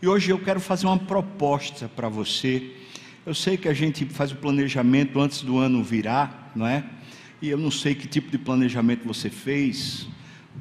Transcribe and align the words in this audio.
E 0.00 0.06
hoje 0.06 0.30
eu 0.30 0.38
quero 0.38 0.60
fazer 0.60 0.86
uma 0.86 0.96
proposta 0.96 1.88
para 1.88 2.08
você. 2.08 2.72
Eu 3.26 3.34
sei 3.34 3.56
que 3.56 3.68
a 3.68 3.74
gente 3.74 4.04
faz 4.04 4.30
o 4.30 4.36
planejamento 4.36 5.18
antes 5.18 5.42
do 5.42 5.58
ano 5.58 5.82
virar, 5.82 6.52
não 6.54 6.68
é? 6.68 6.84
E 7.42 7.48
eu 7.48 7.58
não 7.58 7.68
sei 7.68 7.96
que 7.96 8.06
tipo 8.06 8.30
de 8.30 8.38
planejamento 8.38 9.04
você 9.04 9.28
fez, 9.28 10.06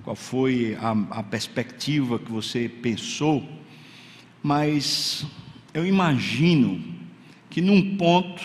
qual 0.03 0.15
foi 0.15 0.75
a, 0.81 1.19
a 1.19 1.21
perspectiva 1.21 2.17
que 2.17 2.31
você 2.31 2.67
pensou, 2.67 3.47
mas 4.41 5.23
eu 5.71 5.85
imagino 5.85 6.83
que 7.47 7.61
num 7.61 7.95
ponto, 7.95 8.41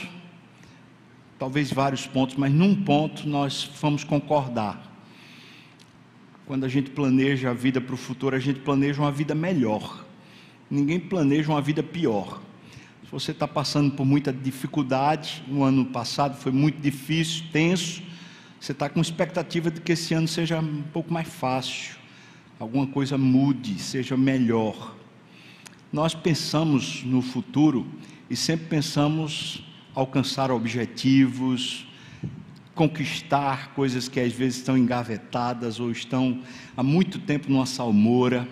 talvez 1.38 1.72
vários 1.72 2.06
pontos, 2.06 2.36
mas 2.36 2.52
num 2.52 2.74
ponto 2.74 3.26
nós 3.26 3.70
vamos 3.80 4.04
concordar. 4.04 4.92
Quando 6.44 6.64
a 6.64 6.68
gente 6.68 6.90
planeja 6.90 7.48
a 7.48 7.54
vida 7.54 7.80
para 7.80 7.94
o 7.94 7.98
futuro, 7.98 8.36
a 8.36 8.38
gente 8.38 8.60
planeja 8.60 9.00
uma 9.00 9.12
vida 9.12 9.34
melhor. 9.34 10.01
Ninguém 10.72 10.98
planeja 10.98 11.52
uma 11.52 11.60
vida 11.60 11.82
pior. 11.82 12.40
Se 13.04 13.12
você 13.12 13.32
está 13.32 13.46
passando 13.46 13.90
por 13.90 14.06
muita 14.06 14.32
dificuldade, 14.32 15.44
no 15.46 15.64
ano 15.64 15.84
passado 15.84 16.34
foi 16.34 16.50
muito 16.50 16.80
difícil, 16.80 17.44
tenso, 17.52 18.02
você 18.58 18.72
está 18.72 18.88
com 18.88 18.98
expectativa 18.98 19.70
de 19.70 19.82
que 19.82 19.92
esse 19.92 20.14
ano 20.14 20.26
seja 20.26 20.60
um 20.60 20.82
pouco 20.90 21.12
mais 21.12 21.28
fácil, 21.28 21.96
alguma 22.58 22.86
coisa 22.86 23.18
mude, 23.18 23.78
seja 23.78 24.16
melhor. 24.16 24.96
Nós 25.92 26.14
pensamos 26.14 27.02
no 27.04 27.20
futuro 27.20 27.86
e 28.30 28.34
sempre 28.34 28.64
pensamos 28.68 29.62
alcançar 29.94 30.50
objetivos, 30.50 31.86
conquistar 32.74 33.74
coisas 33.74 34.08
que 34.08 34.18
às 34.18 34.32
vezes 34.32 34.60
estão 34.60 34.78
engavetadas 34.78 35.78
ou 35.78 35.90
estão 35.90 36.40
há 36.74 36.82
muito 36.82 37.18
tempo 37.18 37.52
numa 37.52 37.66
salmoura. 37.66 38.48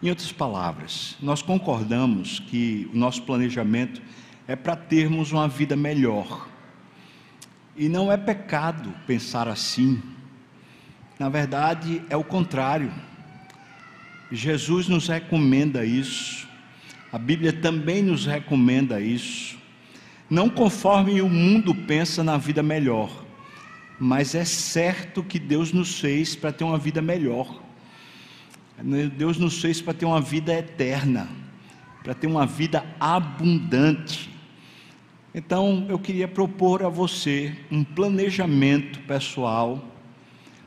Em 0.00 0.10
outras 0.10 0.30
palavras, 0.30 1.16
nós 1.20 1.42
concordamos 1.42 2.38
que 2.38 2.88
o 2.94 2.96
nosso 2.96 3.22
planejamento 3.22 4.00
é 4.46 4.54
para 4.54 4.76
termos 4.76 5.32
uma 5.32 5.48
vida 5.48 5.74
melhor. 5.74 6.48
E 7.76 7.88
não 7.88 8.10
é 8.10 8.16
pecado 8.16 8.94
pensar 9.08 9.48
assim. 9.48 10.00
Na 11.18 11.28
verdade, 11.28 12.00
é 12.08 12.16
o 12.16 12.22
contrário. 12.22 12.92
Jesus 14.30 14.86
nos 14.86 15.08
recomenda 15.08 15.84
isso. 15.84 16.46
A 17.12 17.18
Bíblia 17.18 17.52
também 17.52 18.00
nos 18.00 18.24
recomenda 18.24 19.00
isso. 19.00 19.58
Não 20.30 20.48
conforme 20.48 21.20
o 21.20 21.28
mundo 21.28 21.74
pensa 21.74 22.22
na 22.22 22.36
vida 22.36 22.62
melhor, 22.62 23.24
mas 23.98 24.34
é 24.36 24.44
certo 24.44 25.24
que 25.24 25.40
Deus 25.40 25.72
nos 25.72 25.98
fez 25.98 26.36
para 26.36 26.52
ter 26.52 26.62
uma 26.62 26.78
vida 26.78 27.02
melhor. 27.02 27.67
Deus 29.16 29.38
nos 29.38 29.60
fez 29.60 29.80
para 29.80 29.92
ter 29.92 30.06
uma 30.06 30.20
vida 30.20 30.54
eterna, 30.54 31.28
para 32.04 32.14
ter 32.14 32.28
uma 32.28 32.46
vida 32.46 32.84
abundante. 33.00 34.30
Então, 35.34 35.84
eu 35.88 35.98
queria 35.98 36.28
propor 36.28 36.84
a 36.84 36.88
você 36.88 37.56
um 37.72 37.82
planejamento 37.82 39.00
pessoal, 39.00 39.84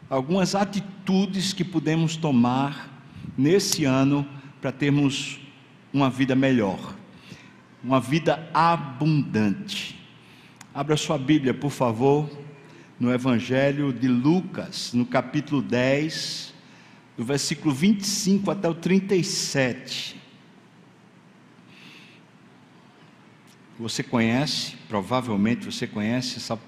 algumas 0.09 0.55
atitudes 0.55 1.53
que 1.53 1.63
podemos 1.63 2.17
tomar 2.17 2.89
nesse 3.37 3.85
ano 3.85 4.27
para 4.59 4.73
termos 4.73 5.39
uma 5.93 6.09
vida 6.09 6.35
melhor, 6.35 6.93
uma 7.81 8.01
vida 8.01 8.49
abundante. 8.53 9.97
Abra 10.73 10.97
sua 10.97 11.17
Bíblia, 11.17 11.53
por 11.53 11.71
favor, 11.71 12.29
no 12.99 13.11
Evangelho 13.13 13.93
de 13.93 14.09
Lucas, 14.09 14.91
no 14.93 15.05
capítulo 15.05 15.61
10 15.61 16.50
do 17.17 17.23
versículo 17.23 17.73
25 17.73 18.49
até 18.51 18.69
o 18.69 18.73
37. 18.73 20.19
Você 23.79 24.03
conhece, 24.03 24.75
provavelmente 24.87 25.65
você 25.65 25.87
conhece 25.87 26.37
essa, 26.37 26.59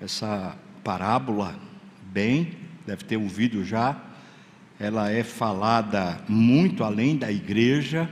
essa 0.00 0.56
parábola 0.84 1.58
bem, 2.02 2.56
deve 2.86 3.04
ter 3.04 3.16
ouvido 3.16 3.64
já. 3.64 4.00
Ela 4.78 5.10
é 5.10 5.22
falada 5.22 6.20
muito 6.28 6.84
além 6.84 7.16
da 7.16 7.30
igreja, 7.30 8.08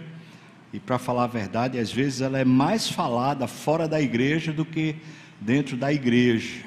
e 0.72 0.78
para 0.78 0.98
falar 0.98 1.24
a 1.24 1.28
verdade, 1.28 1.78
às 1.78 1.90
vezes 1.90 2.20
ela 2.20 2.38
é 2.38 2.44
mais 2.44 2.90
falada 2.90 3.46
fora 3.46 3.88
da 3.88 4.00
igreja 4.00 4.52
do 4.52 4.64
que 4.64 4.96
dentro 5.40 5.76
da 5.76 5.92
igreja. 5.92 6.62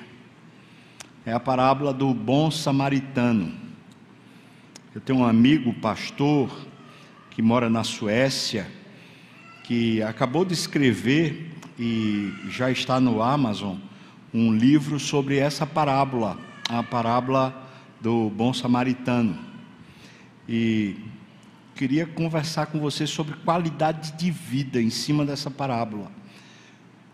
É 1.24 1.32
a 1.32 1.40
parábola 1.40 1.94
do 1.94 2.12
bom 2.14 2.50
samaritano. 2.50 3.61
Eu 4.94 5.00
tenho 5.00 5.20
um 5.20 5.26
amigo, 5.26 5.74
pastor, 5.76 6.52
que 7.30 7.42
mora 7.42 7.70
na 7.70 7.82
Suécia, 7.82 8.70
que 9.64 10.04
acabou 10.04 10.44
de 10.44 10.54
escrever 10.54 11.50
e 11.80 12.34
já 12.50 12.70
está 12.70 13.00
no 13.00 13.22
Amazon 13.22 13.78
um 14.34 14.54
livro 14.54 15.00
sobre 15.00 15.38
essa 15.38 15.66
parábola, 15.66 16.38
a 16.68 16.84
parábola 16.84 17.72
do 18.02 18.30
bom 18.32 18.54
samaritano. 18.54 19.40
E 20.46 20.98
queria 21.74 22.06
conversar 22.06 22.66
com 22.66 22.78
você 22.78 23.08
sobre 23.08 23.36
qualidade 23.46 24.12
de 24.18 24.30
vida 24.30 24.82
em 24.82 24.90
cima 24.90 25.26
dessa 25.26 25.50
parábola, 25.50 26.12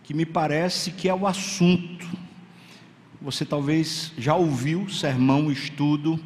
que 0.02 0.16
me 0.16 0.26
parece 0.26 0.90
que 0.90 1.08
é 1.08 1.14
o 1.14 1.28
assunto. 1.28 2.08
Você 3.22 3.46
talvez 3.46 4.14
já 4.18 4.34
ouviu 4.34 4.90
sermão, 4.90 5.52
estudo 5.52 6.20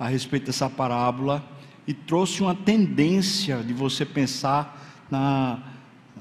a 0.00 0.08
respeito 0.08 0.46
dessa 0.46 0.70
parábola 0.70 1.44
e 1.86 1.92
trouxe 1.92 2.40
uma 2.40 2.54
tendência 2.54 3.62
de 3.62 3.74
você 3.74 4.06
pensar 4.06 5.04
na, 5.10 5.62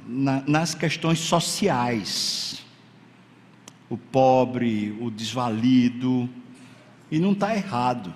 na, 0.05 0.43
nas 0.45 0.75
questões 0.75 1.19
sociais. 1.19 2.61
O 3.89 3.97
pobre, 3.97 4.95
o 4.99 5.09
desvalido, 5.09 6.29
e 7.09 7.19
não 7.19 7.31
está 7.31 7.55
errado, 7.55 8.13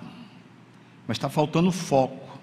mas 1.08 1.16
está 1.16 1.30
faltando 1.30 1.72
foco. 1.72 2.38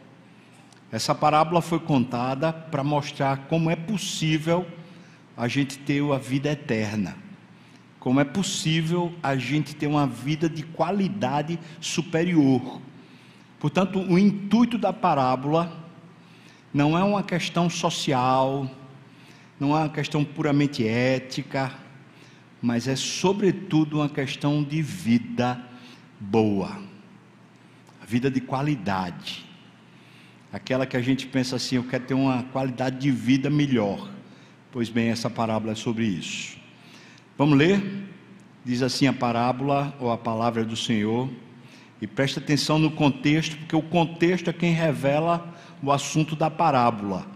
Essa 0.91 1.13
parábola 1.13 1.61
foi 1.61 1.79
contada 1.79 2.51
para 2.51 2.83
mostrar 2.83 3.45
como 3.47 3.69
é 3.69 3.75
possível 3.75 4.67
a 5.37 5.47
gente 5.47 5.77
ter 5.77 6.03
a 6.11 6.17
vida 6.17 6.51
eterna, 6.51 7.15
como 7.99 8.19
é 8.19 8.25
possível 8.25 9.13
a 9.21 9.37
gente 9.37 9.75
ter 9.75 9.87
uma 9.87 10.07
vida 10.07 10.49
de 10.49 10.63
qualidade 10.63 11.57
superior. 11.79 12.81
Portanto, 13.61 13.99
o 13.99 14.17
intuito 14.17 14.75
da 14.75 14.91
parábola 14.91 15.71
não 16.73 16.97
é 16.97 17.03
uma 17.03 17.21
questão 17.21 17.69
social, 17.69 18.67
não 19.59 19.77
é 19.77 19.81
uma 19.81 19.89
questão 19.89 20.25
puramente 20.25 20.85
ética, 20.85 21.71
mas 22.59 22.87
é 22.87 22.95
sobretudo 22.95 23.97
uma 23.97 24.09
questão 24.09 24.63
de 24.63 24.81
vida 24.81 25.63
boa, 26.19 26.81
vida 28.07 28.31
de 28.31 28.41
qualidade. 28.41 29.45
Aquela 30.51 30.87
que 30.87 30.97
a 30.97 31.01
gente 31.01 31.27
pensa 31.27 31.55
assim, 31.57 31.75
eu 31.75 31.83
quero 31.83 32.05
ter 32.05 32.13
uma 32.15 32.41
qualidade 32.51 32.97
de 32.97 33.11
vida 33.11 33.47
melhor. 33.47 34.09
Pois 34.71 34.89
bem, 34.89 35.09
essa 35.09 35.29
parábola 35.29 35.73
é 35.73 35.75
sobre 35.75 36.05
isso. 36.05 36.57
Vamos 37.37 37.59
ler? 37.59 38.09
Diz 38.65 38.81
assim 38.81 39.05
a 39.05 39.13
parábola 39.13 39.95
ou 39.99 40.11
a 40.11 40.17
palavra 40.17 40.65
do 40.65 40.75
Senhor. 40.75 41.29
E 42.01 42.07
preste 42.07 42.39
atenção 42.39 42.79
no 42.79 42.89
contexto, 42.89 43.55
porque 43.57 43.75
o 43.75 43.81
contexto 43.81 44.49
é 44.49 44.53
quem 44.53 44.73
revela 44.73 45.53
o 45.83 45.91
assunto 45.91 46.35
da 46.35 46.49
parábola. 46.49 47.27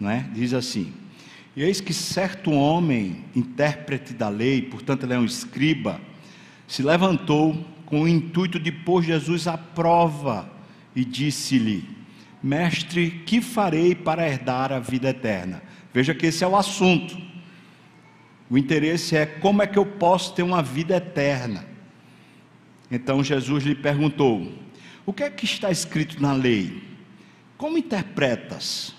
É? 0.00 0.24
Diz 0.32 0.54
assim: 0.54 0.92
E 1.56 1.62
eis 1.62 1.80
que 1.80 1.92
certo 1.92 2.52
homem, 2.52 3.24
intérprete 3.34 4.14
da 4.14 4.28
lei, 4.28 4.62
portanto 4.62 5.04
ele 5.04 5.14
é 5.14 5.18
um 5.18 5.24
escriba, 5.24 6.00
se 6.68 6.82
levantou 6.82 7.64
com 7.84 8.02
o 8.02 8.08
intuito 8.08 8.60
de 8.60 8.70
pôr 8.70 9.02
Jesus 9.02 9.48
à 9.48 9.58
prova 9.58 10.48
e 10.94 11.04
disse-lhe: 11.04 11.88
Mestre, 12.42 13.10
que 13.10 13.40
farei 13.40 13.94
para 13.94 14.28
herdar 14.28 14.72
a 14.72 14.78
vida 14.78 15.08
eterna? 15.08 15.62
Veja 15.92 16.14
que 16.14 16.26
esse 16.26 16.44
é 16.44 16.46
o 16.46 16.56
assunto. 16.56 17.16
O 18.48 18.56
interesse 18.56 19.16
é 19.16 19.26
como 19.26 19.62
é 19.62 19.66
que 19.66 19.78
eu 19.78 19.86
posso 19.86 20.34
ter 20.34 20.42
uma 20.42 20.62
vida 20.62 20.96
eterna. 20.96 21.66
Então 22.90 23.22
Jesus 23.22 23.64
lhe 23.64 23.74
perguntou: 23.74 24.52
O 25.04 25.12
que 25.12 25.22
é 25.22 25.30
que 25.30 25.44
está 25.44 25.70
escrito 25.70 26.20
na 26.20 26.32
lei? 26.32 26.82
Como 27.56 27.78
interpretas? 27.78 28.94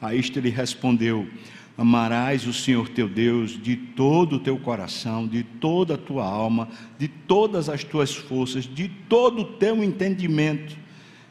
A 0.00 0.14
isto 0.14 0.38
ele 0.38 0.50
respondeu: 0.50 1.28
Amarás 1.76 2.46
o 2.46 2.52
Senhor 2.52 2.88
teu 2.88 3.08
Deus 3.08 3.60
de 3.60 3.76
todo 3.76 4.36
o 4.36 4.40
teu 4.40 4.58
coração, 4.58 5.26
de 5.26 5.42
toda 5.42 5.94
a 5.94 5.98
tua 5.98 6.24
alma, 6.24 6.68
de 6.98 7.08
todas 7.08 7.68
as 7.68 7.84
tuas 7.84 8.14
forças, 8.14 8.64
de 8.64 8.88
todo 8.88 9.42
o 9.42 9.52
teu 9.56 9.84
entendimento, 9.84 10.76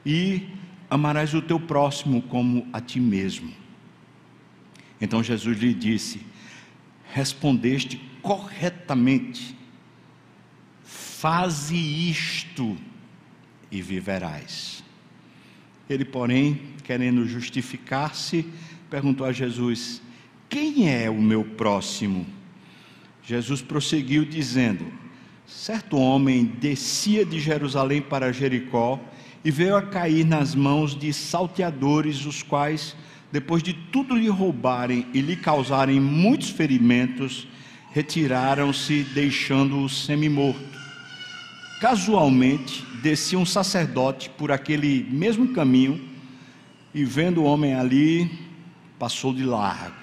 e 0.05 0.43
amarás 0.89 1.33
o 1.33 1.41
teu 1.41 1.59
próximo 1.59 2.21
como 2.23 2.67
a 2.71 2.79
ti 2.79 2.99
mesmo. 2.99 3.51
Então 5.01 5.23
Jesus 5.23 5.57
lhe 5.57 5.73
disse: 5.73 6.21
Respondeste 7.11 7.99
corretamente 8.21 9.54
Faze 11.17 11.77
isto 11.77 12.77
e 13.71 13.81
viverás. 13.81 14.83
Ele, 15.89 16.03
porém, 16.03 16.59
querendo 16.83 17.25
justificar-se, 17.25 18.45
perguntou 18.89 19.25
a 19.25 19.31
Jesus: 19.31 20.01
Quem 20.49 20.89
é 20.93 21.09
o 21.09 21.21
meu 21.21 21.45
próximo? 21.45 22.25
Jesus 23.23 23.61
prosseguiu 23.61 24.25
dizendo: 24.25 24.85
Certo 25.47 25.97
homem 25.97 26.43
descia 26.43 27.25
de 27.25 27.39
Jerusalém 27.39 28.01
para 28.01 28.33
Jericó 28.33 28.99
e 29.43 29.49
veio 29.49 29.77
a 29.77 29.81
cair 29.81 30.25
nas 30.25 30.53
mãos 30.53 30.93
de 30.99 31.13
salteadores, 31.13 32.25
os 32.25 32.43
quais, 32.43 32.93
depois 33.31 33.63
de 33.63 33.73
tudo 33.73 34.17
lhe 34.17 34.27
roubarem 34.27 35.07
e 35.13 35.21
lhe 35.21 35.37
causarem 35.37 35.97
muitos 35.97 36.49
ferimentos, 36.49 37.47
retiraram-se, 37.93 39.03
deixando-o 39.13 39.87
semi-morto. 39.87 40.84
Casualmente, 41.79 42.85
descia 43.01 43.37
um 43.37 43.45
sacerdote 43.45 44.29
por 44.29 44.51
aquele 44.51 45.05
mesmo 45.11 45.49
caminho 45.49 46.01
e, 46.93 47.03
vendo 47.03 47.41
o 47.41 47.43
homem 47.43 47.73
ali, 47.73 48.31
passou 48.97 49.33
de 49.33 49.43
largo. 49.43 49.95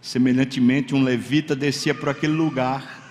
Semelhantemente, 0.00 0.94
um 0.94 1.02
levita 1.02 1.54
descia 1.54 1.94
por 1.94 2.08
aquele 2.08 2.32
lugar 2.32 3.02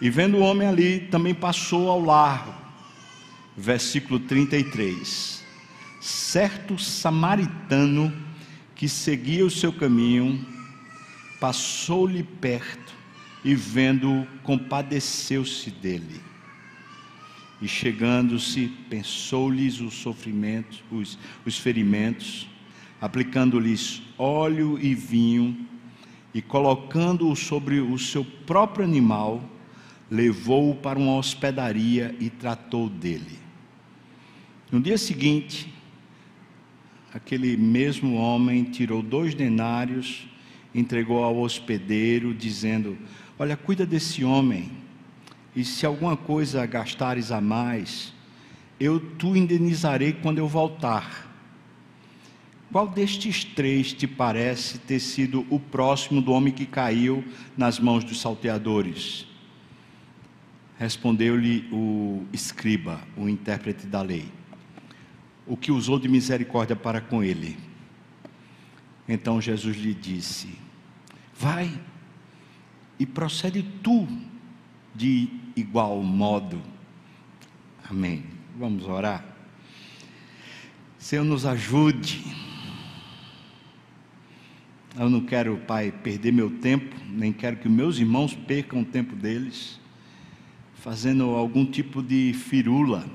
e, 0.00 0.08
vendo 0.08 0.38
o 0.38 0.40
homem 0.40 0.68
ali, 0.68 1.00
também 1.10 1.34
passou 1.34 1.90
ao 1.90 2.00
largo. 2.00 2.54
Versículo 3.56 4.20
33. 4.20 5.42
Certo 6.00 6.78
samaritano 6.78 8.12
que 8.76 8.88
seguia 8.88 9.44
o 9.44 9.50
seu 9.50 9.72
caminho, 9.72 10.44
passou-lhe 11.40 12.22
perto 12.22 12.94
e, 13.44 13.54
vendo-o, 13.54 14.26
compadeceu-se 14.42 15.70
dele. 15.70 16.31
E 17.62 17.68
chegando-se, 17.68 18.66
pensou-lhes 18.90 19.80
os 19.80 19.94
sofrimentos, 19.94 20.82
os, 20.90 21.16
os 21.46 21.56
ferimentos, 21.56 22.48
aplicando-lhes 23.00 24.02
óleo 24.18 24.76
e 24.82 24.96
vinho, 24.96 25.56
e 26.34 26.42
colocando-o 26.42 27.36
sobre 27.36 27.78
o 27.78 27.96
seu 28.00 28.24
próprio 28.24 28.84
animal, 28.84 29.48
levou-o 30.10 30.74
para 30.74 30.98
uma 30.98 31.14
hospedaria 31.14 32.12
e 32.18 32.28
tratou 32.28 32.88
dele. 32.88 33.38
No 34.70 34.80
dia 34.80 34.98
seguinte, 34.98 35.72
aquele 37.14 37.56
mesmo 37.56 38.16
homem 38.16 38.64
tirou 38.64 39.02
dois 39.02 39.34
denários, 39.34 40.26
entregou 40.74 41.22
ao 41.22 41.38
hospedeiro, 41.38 42.34
dizendo: 42.34 42.98
Olha, 43.38 43.56
cuida 43.56 43.86
desse 43.86 44.24
homem, 44.24 44.81
e 45.54 45.64
se 45.64 45.84
alguma 45.84 46.16
coisa 46.16 46.64
gastares 46.64 47.30
a 47.30 47.40
mais, 47.40 48.12
eu 48.80 48.98
tu 48.98 49.36
indenizarei 49.36 50.12
quando 50.12 50.38
eu 50.38 50.48
voltar. 50.48 51.30
Qual 52.70 52.88
destes 52.88 53.44
três 53.44 53.92
te 53.92 54.06
parece 54.06 54.78
ter 54.78 54.98
sido 54.98 55.46
o 55.50 55.60
próximo 55.60 56.22
do 56.22 56.32
homem 56.32 56.52
que 56.52 56.64
caiu 56.64 57.22
nas 57.54 57.78
mãos 57.78 58.02
dos 58.02 58.18
salteadores? 58.18 59.26
Respondeu-lhe 60.78 61.68
o 61.70 62.24
escriba, 62.32 63.02
o 63.14 63.28
intérprete 63.28 63.86
da 63.86 64.00
lei, 64.00 64.24
o 65.46 65.54
que 65.54 65.70
usou 65.70 65.98
de 65.98 66.08
misericórdia 66.08 66.74
para 66.74 67.00
com 67.00 67.22
ele. 67.22 67.58
Então 69.06 69.38
Jesus 69.38 69.76
lhe 69.76 69.92
disse: 69.92 70.48
Vai 71.38 71.70
e 72.98 73.04
procede 73.04 73.62
tu 73.82 74.08
de 74.94 75.28
igual 75.56 76.02
modo. 76.02 76.60
Amém. 77.88 78.24
Vamos 78.58 78.86
orar. 78.86 79.24
Senhor, 80.98 81.24
nos 81.24 81.44
ajude. 81.44 82.22
Eu 84.98 85.08
não 85.08 85.22
quero, 85.22 85.56
Pai, 85.66 85.90
perder 85.90 86.32
meu 86.32 86.50
tempo, 86.50 86.94
nem 87.08 87.32
quero 87.32 87.56
que 87.56 87.68
meus 87.68 87.98
irmãos 87.98 88.34
percam 88.34 88.82
o 88.82 88.84
tempo 88.84 89.16
deles 89.16 89.80
fazendo 90.82 91.30
algum 91.36 91.64
tipo 91.64 92.02
de 92.02 92.32
firula. 92.32 93.06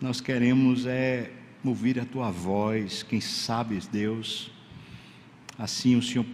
Nós 0.00 0.22
queremos 0.22 0.86
é 0.86 1.30
ouvir 1.62 2.00
a 2.00 2.04
tua 2.06 2.30
voz, 2.30 3.02
quem 3.02 3.20
sabe, 3.20 3.78
Deus, 3.92 4.50
assim 5.58 5.96
o 5.96 6.02
Senhor 6.02 6.24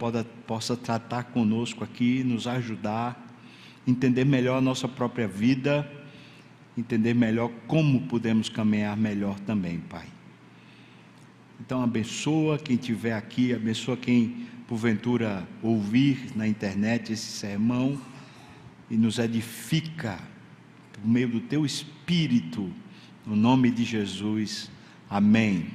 possa 0.47 0.77
tratar 0.77 1.25
conosco 1.25 1.83
aqui, 1.83 2.23
nos 2.23 2.47
ajudar, 2.47 3.24
entender 3.87 4.25
melhor 4.25 4.57
a 4.57 4.61
nossa 4.61 4.87
própria 4.87 5.27
vida, 5.27 5.89
entender 6.77 7.13
melhor 7.13 7.51
como 7.67 8.01
podemos 8.01 8.49
caminhar 8.49 8.97
melhor 8.97 9.39
também, 9.41 9.79
Pai. 9.79 10.05
Então 11.59 11.81
abençoa 11.81 12.57
quem 12.57 12.75
estiver 12.75 13.13
aqui, 13.13 13.53
abençoa 13.53 13.95
quem 13.95 14.47
porventura 14.67 15.47
ouvir 15.61 16.31
na 16.35 16.47
internet 16.47 17.13
esse 17.13 17.31
sermão 17.31 17.99
e 18.89 18.97
nos 18.97 19.19
edifica 19.19 20.19
por 20.93 21.07
meio 21.07 21.27
do 21.27 21.39
teu 21.39 21.65
Espírito, 21.65 22.71
no 23.25 23.35
nome 23.35 23.71
de 23.71 23.83
Jesus. 23.83 24.69
Amém 25.09 25.67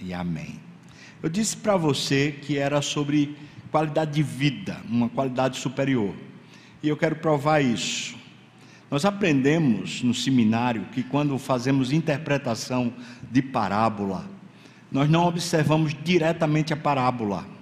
e 0.00 0.14
amém. 0.14 0.60
Eu 1.22 1.28
disse 1.28 1.56
para 1.56 1.76
você 1.76 2.32
que 2.32 2.56
era 2.56 2.80
sobre 2.80 3.36
qualidade 3.70 4.12
de 4.12 4.22
vida, 4.22 4.80
uma 4.88 5.08
qualidade 5.08 5.58
superior. 5.58 6.14
E 6.86 6.88
eu 6.88 6.96
quero 6.96 7.16
provar 7.16 7.60
isso. 7.60 8.16
Nós 8.90 9.04
aprendemos 9.04 10.02
no 10.02 10.14
seminário 10.14 10.86
que 10.92 11.02
quando 11.02 11.36
fazemos 11.38 11.92
interpretação 11.92 12.92
de 13.30 13.42
parábola, 13.42 14.24
nós 14.90 15.10
não 15.10 15.26
observamos 15.26 15.94
diretamente 16.04 16.72
a 16.72 16.76
parábola 16.76 17.56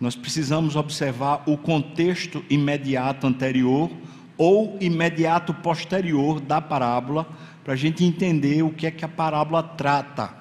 nós 0.00 0.14
precisamos 0.14 0.76
observar 0.76 1.42
o 1.46 1.56
contexto 1.56 2.44
imediato 2.48 3.26
anterior 3.26 3.90
ou 4.36 4.76
imediato 4.80 5.52
posterior 5.52 6.40
da 6.40 6.60
parábola, 6.60 7.26
para 7.64 7.72
a 7.72 7.76
gente 7.76 8.04
entender 8.04 8.62
o 8.62 8.70
que 8.70 8.86
é 8.86 8.90
que 8.90 9.04
a 9.04 9.08
parábola 9.08 9.62
trata. 9.62 10.32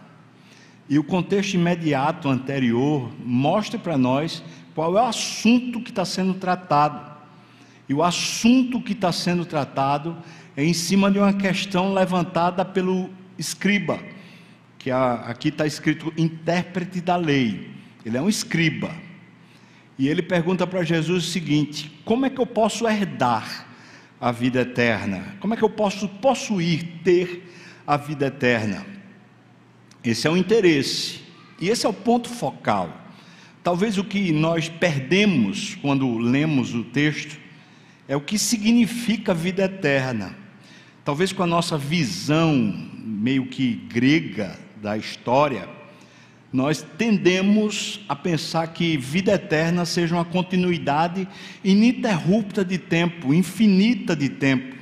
E 0.88 1.00
o 1.00 1.04
contexto 1.04 1.56
imediato 1.56 2.30
anterior 2.30 3.12
mostra 3.26 3.80
para 3.80 3.98
nós 3.98 4.44
qual 4.76 4.96
é 4.96 5.02
o 5.02 5.06
assunto 5.06 5.82
que 5.82 5.90
está 5.90 6.06
sendo 6.06 6.36
tratado. 6.36 7.17
E 7.90 7.94
o 7.94 8.04
assunto 8.04 8.82
que 8.82 8.94
está 8.94 9.12
sendo 9.12 9.46
tratado 9.46 10.18
é 10.56 10.64
em 10.64 10.74
cima 10.74 11.10
de 11.10 11.20
uma 11.20 11.34
questão 11.34 11.94
levantada 11.94 12.66
pelo 12.66 13.10
escriba, 13.38 14.00
que 14.78 14.92
aqui 14.92 15.50
está 15.50 15.66
escrito 15.66 16.14
intérprete 16.18 17.00
da 17.00 17.16
lei. 17.16 17.72
Ele 18.06 18.18
é 18.18 18.22
um 18.22 18.30
escriba. 18.30 18.92
E 19.98 20.08
ele 20.08 20.22
pergunta 20.22 20.68
para 20.68 20.84
Jesus 20.84 21.26
o 21.26 21.30
seguinte: 21.30 21.92
como 22.04 22.26
é 22.26 22.30
que 22.30 22.40
eu 22.40 22.46
posso 22.46 22.88
herdar 22.88 23.68
a 24.20 24.32
vida 24.32 24.62
eterna? 24.62 25.36
Como 25.40 25.54
é 25.54 25.58
que 25.58 25.64
eu 25.64 25.70
posso 25.70 26.08
possuir, 26.08 27.02
ter 27.04 27.52
a 27.86 27.98
vida 27.98 28.28
eterna? 28.28 28.86
Esse 30.04 30.28
é 30.28 30.32
o 30.32 30.38
interesse, 30.38 31.22
e 31.60 31.70
esse 31.70 31.86
é 31.86 31.90
o 31.90 31.94
ponto 31.94 32.30
focal. 32.30 33.06
Talvez 33.64 33.98
o 33.98 34.04
que 34.04 34.32
nós 34.32 34.70
perdemos 34.70 35.76
quando 35.76 36.18
lemos 36.18 36.74
o 36.74 36.84
texto 36.84 37.47
é 38.08 38.16
o 38.16 38.22
que 38.22 38.40
significa 38.40 39.34
vida 39.34 39.64
eterna. 39.66 40.36
Talvez 41.04 41.32
com 41.32 41.44
a 41.44 41.48
nossa 41.48 41.78
visão 41.78 42.74
meio 43.04 43.48
que 43.48 43.76
grega 43.76 44.58
da 44.82 44.98
história, 44.98 45.68
nós 46.52 46.86
tendemos 46.98 48.00
a 48.08 48.16
pensar 48.16 48.68
que 48.68 48.98
vida 48.98 49.34
eterna 49.34 49.86
seja 49.86 50.16
uma 50.16 50.26
continuidade 50.26 51.28
ininterrupta 51.64 52.64
de 52.64 52.78
tempo, 52.78 53.34
infinita 53.34 54.16
de 54.16 54.30
tempo. 54.30 54.76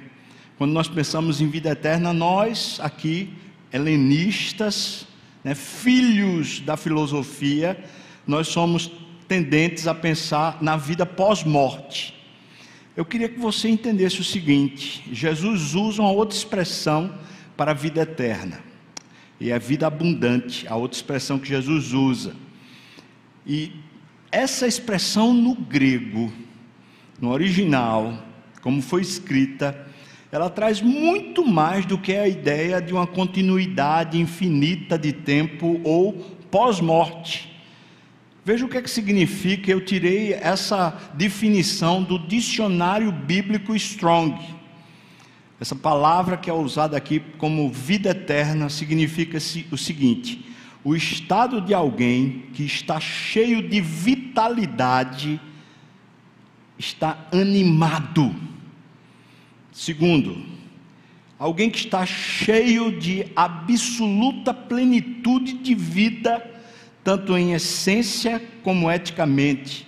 Quando 0.58 0.72
nós 0.72 0.88
pensamos 0.88 1.42
em 1.42 1.50
vida 1.50 1.72
eterna, 1.72 2.14
nós 2.14 2.80
aqui, 2.82 3.34
helenistas, 3.74 5.08
né, 5.44 5.54
filhos 5.54 6.60
da 6.62 6.78
filosofia, 6.78 7.78
nós 8.26 8.48
somos 8.48 8.92
tendentes 9.28 9.88
a 9.88 9.94
pensar 9.94 10.62
na 10.62 10.78
vida 10.78 11.06
pós-morte. 11.06 12.14
Eu 12.96 13.04
queria 13.04 13.28
que 13.28 13.40
você 13.40 13.68
entendesse 13.68 14.22
o 14.22 14.24
seguinte: 14.24 15.04
Jesus 15.12 15.76
usa 15.76 16.02
uma 16.02 16.12
outra 16.12 16.38
expressão 16.38 17.14
para 17.58 17.72
a 17.72 17.74
vida 17.74 18.02
eterna 18.02 18.62
e 19.40 19.52
a 19.52 19.58
vida 19.58 19.86
abundante, 19.86 20.68
a 20.68 20.76
outra 20.76 20.96
expressão 20.96 21.38
que 21.38 21.48
Jesus 21.48 21.94
usa. 21.94 22.36
E 23.46 23.74
essa 24.32 24.66
expressão 24.66 25.34
no 25.34 25.56
grego, 25.56 26.32
no 27.20 27.32
original, 27.32 28.24
como 28.62 28.82
foi 28.82 29.02
escrita, 29.02 29.88
ela 30.32 30.50
traz 30.50 30.82
muito 30.82 31.46
mais 31.46 31.86
do 31.86 31.98
que 31.98 32.14
a 32.14 32.28
ideia 32.28 32.82
de 32.82 32.94
uma 32.94 33.06
continuidade 33.06 34.20
infinita 34.20 34.98
de 34.98 35.14
tempo 35.14 35.80
ou 35.84 36.14
pós-morte. 36.50 37.55
Veja 38.46 38.64
o 38.64 38.70
que 38.70 38.78
é 38.78 38.82
que 38.84 38.90
significa, 38.92 39.72
eu 39.72 39.84
tirei 39.84 40.32
essa 40.32 40.96
definição 41.16 42.04
do 42.04 42.20
dicionário 42.20 43.12
bíblico 43.12 43.76
Strong. 43.76 44.40
Essa 45.60 45.76
palavra 45.76 46.38
que 46.38 46.48
é 46.48 46.54
usada 46.54 46.96
aqui 46.96 47.20
como 47.40 47.72
vida 47.72 48.12
eterna 48.12 48.70
significa 48.70 49.40
o 49.72 49.78
seguinte: 49.78 50.46
o 50.84 50.96
estado 50.96 51.60
de 51.60 51.74
alguém 51.74 52.44
que 52.54 52.64
está 52.64 53.00
cheio 53.00 53.68
de 53.68 53.82
vitalidade, 53.82 55.42
está 56.78 57.28
animado. 57.32 58.36
Segundo, 59.72 60.46
alguém 61.40 61.72
que 61.72 61.80
está 61.80 62.06
cheio 62.06 63.00
de 63.00 63.26
absoluta 63.36 64.54
plenitude 64.54 65.54
de 65.54 65.74
vida, 65.74 66.55
tanto 67.06 67.38
em 67.38 67.54
essência 67.54 68.42
como 68.64 68.92
eticamente. 68.92 69.88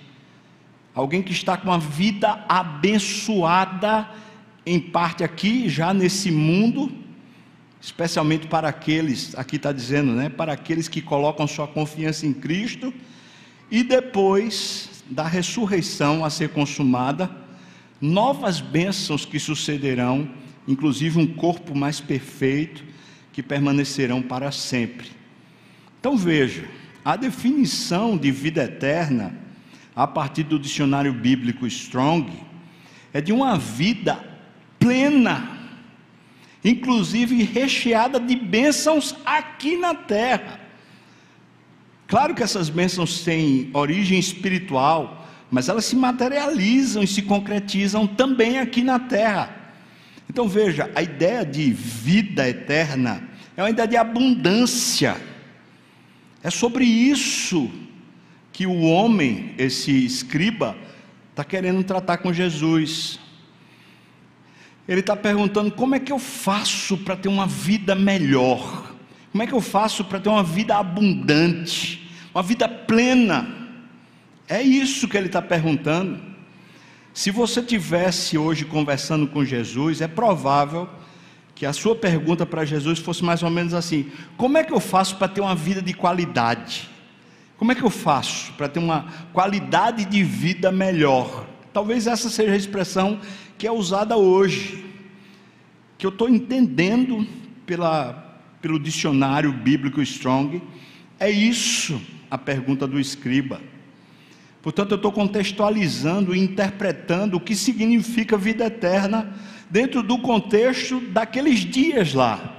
Alguém 0.94 1.20
que 1.20 1.32
está 1.32 1.56
com 1.56 1.72
a 1.72 1.76
vida 1.76 2.44
abençoada, 2.48 4.08
em 4.64 4.78
parte 4.78 5.24
aqui, 5.24 5.68
já 5.68 5.92
nesse 5.92 6.30
mundo, 6.30 6.92
especialmente 7.80 8.46
para 8.46 8.68
aqueles, 8.68 9.34
aqui 9.36 9.56
está 9.56 9.72
dizendo, 9.72 10.12
né, 10.12 10.28
para 10.28 10.52
aqueles 10.52 10.86
que 10.86 11.02
colocam 11.02 11.44
sua 11.48 11.66
confiança 11.66 12.24
em 12.24 12.32
Cristo, 12.32 12.94
e 13.68 13.82
depois 13.82 15.02
da 15.10 15.26
ressurreição 15.26 16.24
a 16.24 16.30
ser 16.30 16.50
consumada, 16.50 17.28
novas 18.00 18.60
bênçãos 18.60 19.24
que 19.24 19.40
sucederão, 19.40 20.30
inclusive 20.68 21.18
um 21.18 21.26
corpo 21.26 21.76
mais 21.76 21.98
perfeito, 22.00 22.84
que 23.32 23.42
permanecerão 23.42 24.22
para 24.22 24.52
sempre. 24.52 25.10
Então 25.98 26.16
veja, 26.16 26.64
a 27.08 27.16
definição 27.16 28.18
de 28.18 28.30
vida 28.30 28.64
eterna, 28.64 29.32
a 29.96 30.06
partir 30.06 30.42
do 30.42 30.58
dicionário 30.58 31.10
bíblico 31.10 31.66
Strong, 31.66 32.30
é 33.14 33.20
de 33.22 33.32
uma 33.32 33.56
vida 33.56 34.22
plena, 34.78 35.58
inclusive 36.62 37.44
recheada 37.44 38.20
de 38.20 38.36
bênçãos 38.36 39.16
aqui 39.24 39.78
na 39.78 39.94
terra. 39.94 40.60
Claro 42.06 42.34
que 42.34 42.42
essas 42.42 42.68
bênçãos 42.68 43.22
têm 43.22 43.70
origem 43.72 44.18
espiritual, 44.18 45.26
mas 45.50 45.70
elas 45.70 45.86
se 45.86 45.96
materializam 45.96 47.02
e 47.02 47.06
se 47.06 47.22
concretizam 47.22 48.06
também 48.06 48.58
aqui 48.58 48.82
na 48.82 48.98
terra. 48.98 49.72
Então 50.28 50.46
veja, 50.46 50.90
a 50.94 51.00
ideia 51.00 51.42
de 51.42 51.70
vida 51.70 52.46
eterna 52.46 53.26
é 53.56 53.62
uma 53.62 53.70
ideia 53.70 53.88
de 53.88 53.96
abundância. 53.96 55.27
É 56.42 56.50
sobre 56.50 56.84
isso 56.84 57.70
que 58.52 58.66
o 58.66 58.80
homem, 58.80 59.54
esse 59.58 60.04
escriba, 60.04 60.76
está 61.30 61.44
querendo 61.44 61.82
tratar 61.84 62.18
com 62.18 62.32
Jesus. 62.32 63.18
Ele 64.86 65.00
está 65.00 65.16
perguntando: 65.16 65.70
como 65.70 65.94
é 65.94 66.00
que 66.00 66.12
eu 66.12 66.18
faço 66.18 66.96
para 66.98 67.16
ter 67.16 67.28
uma 67.28 67.46
vida 67.46 67.94
melhor? 67.94 68.94
Como 69.30 69.42
é 69.42 69.46
que 69.46 69.52
eu 69.52 69.60
faço 69.60 70.04
para 70.04 70.18
ter 70.18 70.28
uma 70.28 70.42
vida 70.42 70.76
abundante, 70.76 72.10
uma 72.34 72.42
vida 72.42 72.68
plena? 72.68 73.56
É 74.48 74.62
isso 74.62 75.06
que 75.06 75.16
ele 75.16 75.26
está 75.26 75.42
perguntando. 75.42 76.18
Se 77.12 77.30
você 77.30 77.62
tivesse 77.62 78.38
hoje 78.38 78.64
conversando 78.64 79.26
com 79.26 79.44
Jesus, 79.44 80.00
é 80.00 80.08
provável 80.08 80.88
que 81.58 81.66
a 81.66 81.72
sua 81.72 81.96
pergunta 81.96 82.46
para 82.46 82.64
Jesus 82.64 83.00
fosse 83.00 83.24
mais 83.24 83.42
ou 83.42 83.50
menos 83.50 83.74
assim: 83.74 84.06
como 84.36 84.56
é 84.56 84.62
que 84.62 84.72
eu 84.72 84.78
faço 84.78 85.16
para 85.16 85.26
ter 85.26 85.40
uma 85.40 85.56
vida 85.56 85.82
de 85.82 85.92
qualidade? 85.92 86.88
Como 87.56 87.72
é 87.72 87.74
que 87.74 87.82
eu 87.82 87.90
faço 87.90 88.52
para 88.52 88.68
ter 88.68 88.78
uma 88.78 89.06
qualidade 89.32 90.04
de 90.04 90.22
vida 90.22 90.70
melhor? 90.70 91.48
Talvez 91.72 92.06
essa 92.06 92.30
seja 92.30 92.52
a 92.52 92.56
expressão 92.56 93.18
que 93.58 93.66
é 93.66 93.72
usada 93.72 94.16
hoje, 94.16 94.84
que 95.98 96.06
eu 96.06 96.10
estou 96.10 96.28
entendendo 96.28 97.26
pela, 97.66 98.40
pelo 98.62 98.78
dicionário 98.78 99.52
bíblico 99.52 100.00
Strong, 100.00 100.62
é 101.18 101.28
isso 101.28 102.00
a 102.30 102.38
pergunta 102.38 102.86
do 102.86 103.00
escriba. 103.00 103.60
Portanto, 104.62 104.92
eu 104.92 104.96
estou 104.96 105.10
contextualizando 105.10 106.36
e 106.36 106.38
interpretando 106.38 107.36
o 107.36 107.40
que 107.40 107.56
significa 107.56 108.38
vida 108.38 108.66
eterna 108.66 109.34
dentro 109.70 110.02
do 110.02 110.18
contexto 110.18 111.00
daqueles 111.00 111.60
dias 111.60 112.14
lá. 112.14 112.56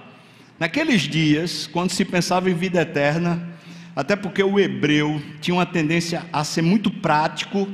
Naqueles 0.59 1.03
dias, 1.03 1.67
quando 1.67 1.91
se 1.91 2.03
pensava 2.03 2.49
em 2.49 2.53
vida 2.53 2.81
eterna, 2.81 3.47
até 3.95 4.15
porque 4.15 4.43
o 4.43 4.59
hebreu 4.59 5.21
tinha 5.39 5.55
uma 5.55 5.65
tendência 5.65 6.25
a 6.31 6.43
ser 6.43 6.61
muito 6.61 6.91
prático, 6.91 7.67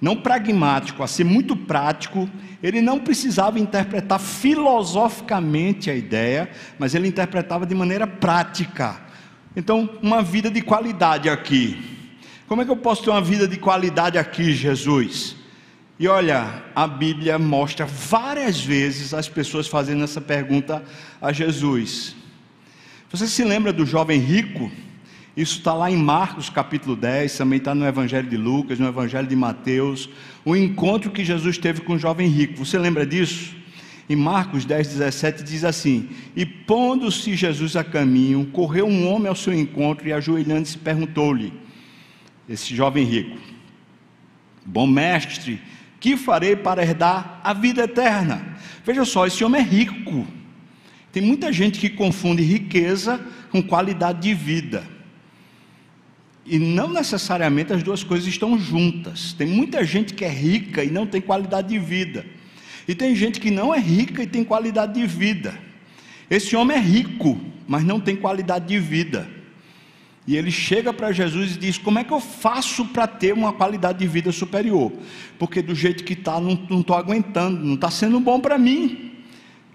não 0.00 0.16
pragmático, 0.16 1.02
a 1.02 1.06
ser 1.06 1.24
muito 1.24 1.54
prático, 1.54 2.28
ele 2.62 2.80
não 2.80 2.98
precisava 2.98 3.58
interpretar 3.58 4.18
filosoficamente 4.18 5.90
a 5.90 5.94
ideia, 5.94 6.50
mas 6.78 6.94
ele 6.94 7.08
interpretava 7.08 7.66
de 7.66 7.74
maneira 7.74 8.06
prática. 8.06 9.00
Então, 9.56 9.90
uma 10.02 10.22
vida 10.22 10.50
de 10.50 10.62
qualidade 10.62 11.28
aqui. 11.28 11.82
Como 12.46 12.62
é 12.62 12.64
que 12.64 12.70
eu 12.70 12.76
posso 12.76 13.02
ter 13.02 13.10
uma 13.10 13.20
vida 13.20 13.46
de 13.46 13.56
qualidade 13.56 14.18
aqui, 14.18 14.52
Jesus? 14.52 15.36
E 16.00 16.08
olha, 16.08 16.64
a 16.74 16.86
Bíblia 16.86 17.38
mostra 17.38 17.84
várias 17.84 18.58
vezes 18.58 19.12
as 19.12 19.28
pessoas 19.28 19.66
fazendo 19.68 20.02
essa 20.02 20.18
pergunta 20.18 20.82
a 21.20 21.30
Jesus. 21.30 22.16
Você 23.10 23.28
se 23.28 23.44
lembra 23.44 23.70
do 23.70 23.84
jovem 23.84 24.18
rico? 24.18 24.72
Isso 25.36 25.58
está 25.58 25.74
lá 25.74 25.90
em 25.90 25.98
Marcos 25.98 26.48
capítulo 26.48 26.96
10, 26.96 27.36
também 27.36 27.58
está 27.58 27.74
no 27.74 27.86
Evangelho 27.86 28.30
de 28.30 28.38
Lucas, 28.38 28.78
no 28.78 28.88
Evangelho 28.88 29.28
de 29.28 29.36
Mateus, 29.36 30.08
o 30.42 30.56
encontro 30.56 31.10
que 31.10 31.22
Jesus 31.22 31.58
teve 31.58 31.82
com 31.82 31.92
o 31.92 31.98
jovem 31.98 32.28
rico. 32.28 32.64
Você 32.64 32.78
lembra 32.78 33.04
disso? 33.04 33.54
Em 34.08 34.16
Marcos 34.16 34.64
10, 34.64 34.88
17 34.88 35.42
diz 35.42 35.64
assim: 35.64 36.08
E 36.34 36.46
pondo-se 36.46 37.36
Jesus 37.36 37.76
a 37.76 37.84
caminho, 37.84 38.46
correu 38.46 38.86
um 38.86 39.06
homem 39.06 39.28
ao 39.28 39.36
seu 39.36 39.52
encontro 39.52 40.08
e 40.08 40.14
ajoelhando-se 40.14 40.78
perguntou-lhe, 40.78 41.52
esse 42.48 42.74
jovem 42.74 43.04
rico, 43.04 43.36
Bom 44.64 44.86
mestre, 44.86 45.60
que 46.00 46.16
farei 46.16 46.56
para 46.56 46.82
herdar 46.82 47.40
a 47.44 47.52
vida 47.52 47.84
eterna? 47.84 48.56
Veja 48.84 49.04
só, 49.04 49.26
esse 49.26 49.44
homem 49.44 49.60
é 49.60 49.64
rico. 49.64 50.26
Tem 51.12 51.22
muita 51.22 51.52
gente 51.52 51.78
que 51.78 51.90
confunde 51.90 52.42
riqueza 52.42 53.20
com 53.50 53.62
qualidade 53.62 54.22
de 54.22 54.34
vida. 54.34 54.82
E 56.46 56.58
não 56.58 56.88
necessariamente 56.88 57.72
as 57.72 57.82
duas 57.82 58.02
coisas 58.02 58.26
estão 58.26 58.58
juntas. 58.58 59.34
Tem 59.34 59.46
muita 59.46 59.84
gente 59.84 60.14
que 60.14 60.24
é 60.24 60.28
rica 60.28 60.82
e 60.82 60.90
não 60.90 61.06
tem 61.06 61.20
qualidade 61.20 61.68
de 61.68 61.78
vida. 61.78 62.24
E 62.88 62.94
tem 62.94 63.14
gente 63.14 63.38
que 63.38 63.50
não 63.50 63.74
é 63.74 63.78
rica 63.78 64.22
e 64.22 64.26
tem 64.26 64.42
qualidade 64.42 64.94
de 64.94 65.06
vida. 65.06 65.54
Esse 66.30 66.56
homem 66.56 66.76
é 66.76 66.80
rico, 66.80 67.38
mas 67.68 67.84
não 67.84 68.00
tem 68.00 68.16
qualidade 68.16 68.66
de 68.66 68.78
vida. 68.78 69.28
E 70.30 70.36
ele 70.36 70.52
chega 70.52 70.92
para 70.92 71.10
Jesus 71.10 71.56
e 71.56 71.58
diz: 71.58 71.76
Como 71.76 71.98
é 71.98 72.04
que 72.04 72.12
eu 72.12 72.20
faço 72.20 72.84
para 72.84 73.04
ter 73.04 73.34
uma 73.34 73.52
qualidade 73.52 73.98
de 73.98 74.06
vida 74.06 74.30
superior? 74.30 74.92
Porque 75.36 75.60
do 75.60 75.74
jeito 75.74 76.04
que 76.04 76.12
está, 76.12 76.40
não 76.40 76.52
estou 76.52 76.94
aguentando, 76.94 77.66
não 77.66 77.74
está 77.74 77.90
sendo 77.90 78.20
bom 78.20 78.38
para 78.38 78.56
mim. 78.56 79.10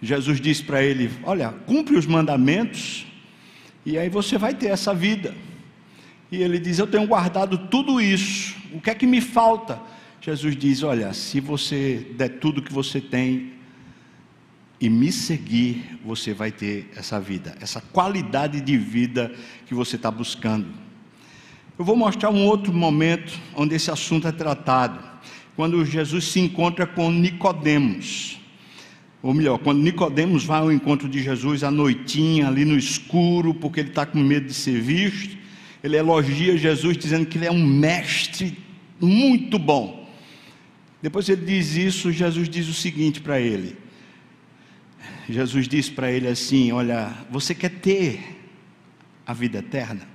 Jesus 0.01 0.39
disse 0.39 0.63
para 0.63 0.81
ele: 0.81 1.11
Olha, 1.25 1.49
cumpre 1.49 1.97
os 1.97 2.05
mandamentos, 2.05 3.05
e 3.85 3.97
aí 3.97 4.07
você 4.07 4.37
vai 4.37 4.53
ter 4.53 4.67
essa 4.67 4.93
vida. 4.93 5.35
E 6.31 6.41
ele 6.41 6.57
diz: 6.57 6.79
Eu 6.79 6.87
tenho 6.87 7.05
guardado 7.05 7.57
tudo 7.67 7.99
isso, 7.99 8.55
o 8.71 8.79
que 8.79 8.89
é 8.89 8.95
que 8.95 9.05
me 9.05 9.19
falta? 9.19 9.77
Jesus 10.21 10.55
diz: 10.55 10.83
Olha, 10.83 11.11
se 11.11 11.41
você 11.41 12.13
der 12.15 12.29
tudo 12.39 12.61
que 12.61 12.71
você 12.71 13.01
tem 13.01 13.54
e 14.79 14.89
me 14.89 15.11
seguir, 15.11 15.99
você 16.03 16.33
vai 16.33 16.51
ter 16.51 16.91
essa 16.95 17.19
vida, 17.19 17.57
essa 17.61 17.79
qualidade 17.79 18.61
de 18.61 18.77
vida 18.77 19.33
que 19.65 19.73
você 19.73 19.95
está 19.95 20.11
buscando. 20.11 20.67
Eu 21.77 21.85
vou 21.85 21.95
mostrar 21.95 22.29
um 22.29 22.45
outro 22.45 22.73
momento 22.73 23.37
onde 23.55 23.75
esse 23.75 23.89
assunto 23.89 24.27
é 24.27 24.31
tratado, 24.31 24.99
quando 25.55 25.85
Jesus 25.85 26.25
se 26.25 26.39
encontra 26.39 26.85
com 26.85 27.11
Nicodemos. 27.11 28.39
Ou 29.23 29.33
melhor, 29.33 29.57
quando 29.59 29.81
Nicodemos 29.81 30.43
vai 30.43 30.59
ao 30.59 30.71
encontro 30.71 31.09
de 31.09 31.23
Jesus 31.23 31.63
à 31.63 31.71
noitinha, 31.71 32.47
ali 32.47 32.65
no 32.65 32.77
escuro, 32.77 33.53
porque 33.53 33.79
ele 33.79 33.89
está 33.89 34.05
com 34.05 34.19
medo 34.19 34.47
de 34.47 34.53
ser 34.53 34.79
visto 34.79 35.45
ele 35.85 35.97
elogia 35.97 36.57
Jesus 36.57 36.97
dizendo 36.97 37.27
que 37.27 37.37
ele 37.37 37.45
é 37.45 37.51
um 37.51 37.63
mestre 37.63 38.57
muito 38.99 39.59
bom. 39.59 40.09
Depois 40.99 41.29
ele 41.29 41.45
diz 41.45 41.75
isso, 41.75 42.11
Jesus 42.11 42.49
diz 42.49 42.67
o 42.67 42.73
seguinte 42.73 43.21
para 43.21 43.39
ele. 43.39 43.77
Jesus 45.29 45.67
diz 45.67 45.89
para 45.89 46.11
ele 46.11 46.27
assim: 46.27 46.71
Olha, 46.71 47.13
você 47.29 47.53
quer 47.55 47.69
ter 47.69 48.47
a 49.25 49.33
vida 49.33 49.59
eterna? 49.59 50.07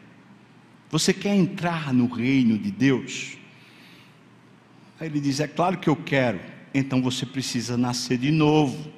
Você 0.90 1.12
quer 1.12 1.34
entrar 1.34 1.92
no 1.92 2.06
reino 2.06 2.58
de 2.58 2.70
Deus? 2.70 3.36
Aí 4.98 5.08
ele 5.08 5.20
diz: 5.20 5.40
É 5.40 5.48
claro 5.48 5.78
que 5.78 5.88
eu 5.88 5.96
quero. 5.96 6.40
Então 6.72 7.02
você 7.02 7.26
precisa 7.26 7.76
nascer 7.76 8.18
de 8.18 8.30
novo. 8.30 8.92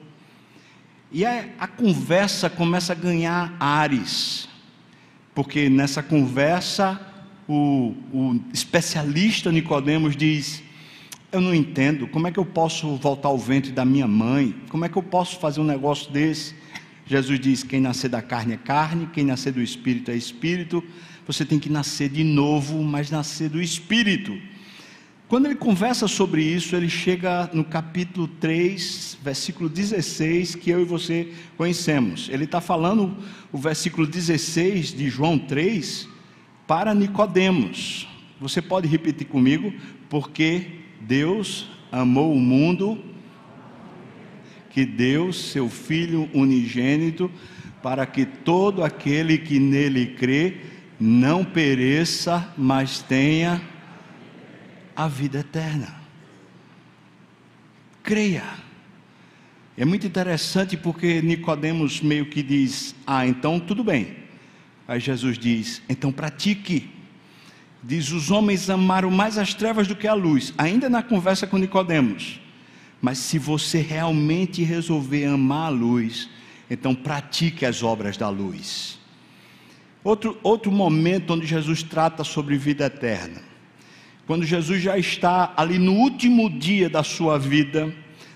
E 1.10 1.24
a, 1.24 1.48
a 1.58 1.66
conversa 1.66 2.48
começa 2.50 2.92
a 2.92 2.96
ganhar 2.96 3.54
ares 3.58 4.48
porque 5.34 5.70
nessa 5.70 6.02
conversa 6.02 7.00
o, 7.48 7.94
o 8.12 8.40
especialista 8.52 9.50
Nicodemos 9.50 10.16
diz: 10.16 10.62
Eu 11.32 11.40
não 11.40 11.54
entendo, 11.54 12.06
como 12.06 12.28
é 12.28 12.30
que 12.30 12.38
eu 12.38 12.44
posso 12.44 12.94
voltar 12.96 13.28
ao 13.28 13.38
ventre 13.38 13.72
da 13.72 13.86
minha 13.86 14.06
mãe? 14.06 14.54
Como 14.68 14.84
é 14.84 14.88
que 14.90 14.98
eu 14.98 15.02
posso 15.02 15.38
fazer 15.38 15.62
um 15.62 15.64
negócio 15.64 16.12
desse? 16.12 16.54
Jesus 17.06 17.40
diz: 17.40 17.62
Quem 17.62 17.80
nascer 17.80 18.10
da 18.10 18.20
carne 18.20 18.52
é 18.52 18.56
carne, 18.58 19.08
quem 19.14 19.24
nascer 19.24 19.50
do 19.50 19.62
espírito 19.62 20.10
é 20.10 20.14
espírito, 20.14 20.84
você 21.26 21.42
tem 21.42 21.58
que 21.58 21.70
nascer 21.70 22.10
de 22.10 22.22
novo, 22.22 22.82
mas 22.82 23.10
nascer 23.10 23.48
do 23.48 23.62
Espírito. 23.62 24.38
Quando 25.26 25.46
ele 25.46 25.54
conversa 25.54 26.06
sobre 26.06 26.42
isso, 26.42 26.76
ele 26.76 26.90
chega 26.90 27.48
no 27.54 27.64
capítulo 27.64 28.28
3, 28.28 29.16
versículo 29.22 29.70
16, 29.70 30.56
que 30.56 30.68
eu 30.68 30.82
e 30.82 30.84
você 30.84 31.32
conhecemos. 31.56 32.28
Ele 32.28 32.44
está 32.44 32.60
falando 32.60 33.16
o 33.50 33.56
versículo 33.56 34.06
16 34.06 34.92
de 34.92 35.08
João 35.08 35.38
3 35.38 36.06
para 36.66 36.92
Nicodemos. 36.92 38.06
Você 38.38 38.60
pode 38.60 38.86
repetir 38.86 39.26
comigo? 39.26 39.72
Porque 40.10 40.81
Deus 41.06 41.68
amou 41.90 42.32
o 42.32 42.40
mundo 42.40 43.02
que 44.70 44.86
deu 44.86 45.32
seu 45.32 45.68
Filho 45.68 46.30
unigênito, 46.32 47.30
para 47.82 48.06
que 48.06 48.24
todo 48.24 48.84
aquele 48.84 49.36
que 49.36 49.58
nele 49.58 50.06
crê 50.06 50.58
não 50.98 51.44
pereça, 51.44 52.52
mas 52.56 53.00
tenha 53.00 53.60
a 54.94 55.08
vida 55.08 55.40
eterna. 55.40 55.94
Creia. 58.02 58.44
É 59.76 59.84
muito 59.84 60.06
interessante 60.06 60.76
porque 60.76 61.20
Nicodemos 61.20 62.00
meio 62.00 62.26
que 62.26 62.42
diz: 62.42 62.94
"Ah, 63.06 63.26
então 63.26 63.58
tudo 63.58 63.82
bem". 63.82 64.16
Aí 64.86 65.00
Jesus 65.00 65.36
diz: 65.36 65.82
"Então 65.88 66.12
pratique". 66.12 67.01
Diz: 67.82 68.10
"Os 68.12 68.30
homens 68.30 68.70
amaram 68.70 69.10
mais 69.10 69.36
as 69.36 69.54
trevas 69.54 69.88
do 69.88 69.96
que 69.96 70.06
a 70.06 70.14
luz". 70.14 70.54
Ainda 70.56 70.88
na 70.88 71.02
conversa 71.02 71.46
com 71.46 71.58
Nicodemos. 71.58 72.40
Mas 73.00 73.18
se 73.18 73.38
você 73.38 73.80
realmente 73.80 74.62
resolver 74.62 75.24
amar 75.24 75.66
a 75.66 75.70
luz, 75.70 76.30
então 76.70 76.94
pratique 76.94 77.66
as 77.66 77.82
obras 77.82 78.16
da 78.16 78.28
luz. 78.28 79.00
Outro, 80.04 80.38
outro 80.42 80.70
momento 80.70 81.32
onde 81.34 81.46
Jesus 81.46 81.82
trata 81.82 82.24
sobre 82.24 82.56
vida 82.56 82.86
eterna. 82.86 83.42
Quando 84.26 84.44
Jesus 84.44 84.80
já 84.80 84.96
está 84.96 85.52
ali 85.56 85.78
no 85.78 85.94
último 85.94 86.48
dia 86.48 86.88
da 86.88 87.02
sua 87.02 87.38
vida, 87.38 87.92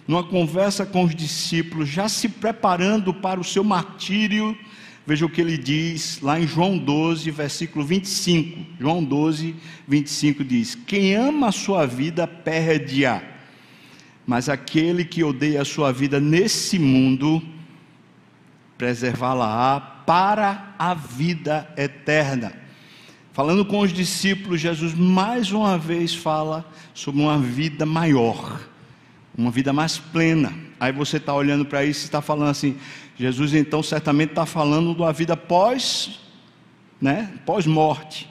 numa 0.06 0.22
conversa 0.22 0.84
com 0.84 1.04
os 1.04 1.14
discípulos, 1.14 1.88
já 1.88 2.08
se 2.08 2.28
preparando 2.28 3.14
para 3.14 3.40
o 3.40 3.44
seu 3.44 3.64
martírio, 3.64 4.56
veja 5.06 5.24
o 5.24 5.30
que 5.30 5.40
ele 5.40 5.56
diz 5.56 6.20
lá 6.20 6.40
em 6.40 6.46
João 6.46 6.76
12, 6.76 7.30
versículo 7.30 7.84
25. 7.84 8.66
João 8.80 9.02
12, 9.04 9.54
25 9.86 10.44
diz: 10.44 10.74
Quem 10.74 11.14
ama 11.14 11.48
a 11.48 11.52
sua 11.52 11.86
vida, 11.86 12.26
perde-a 12.26 13.36
mas 14.26 14.48
aquele 14.48 15.04
que 15.04 15.22
odeia 15.22 15.62
a 15.62 15.64
sua 15.64 15.92
vida 15.92 16.18
nesse 16.18 16.78
mundo, 16.78 17.40
preservá-la-á 18.76 19.80
para 19.80 20.74
a 20.76 20.92
vida 20.92 21.72
eterna. 21.76 22.52
Falando 23.32 23.64
com 23.64 23.80
os 23.80 23.92
discípulos, 23.92 24.60
Jesus 24.60 24.94
mais 24.94 25.52
uma 25.52 25.78
vez 25.78 26.14
fala 26.14 26.68
sobre 26.92 27.20
uma 27.20 27.38
vida 27.38 27.86
maior, 27.86 28.60
uma 29.36 29.50
vida 29.50 29.72
mais 29.72 29.96
plena. 29.96 30.52
Aí 30.80 30.90
você 30.90 31.18
está 31.18 31.32
olhando 31.32 31.64
para 31.64 31.84
isso 31.84 32.02
e 32.02 32.04
está 32.04 32.20
falando 32.20 32.48
assim: 32.48 32.76
Jesus 33.18 33.54
então 33.54 33.82
certamente 33.82 34.30
está 34.30 34.44
falando 34.44 34.92
uma 34.92 35.12
vida 35.12 35.36
pós, 35.36 36.20
né, 37.00 37.32
pós-morte. 37.46 38.28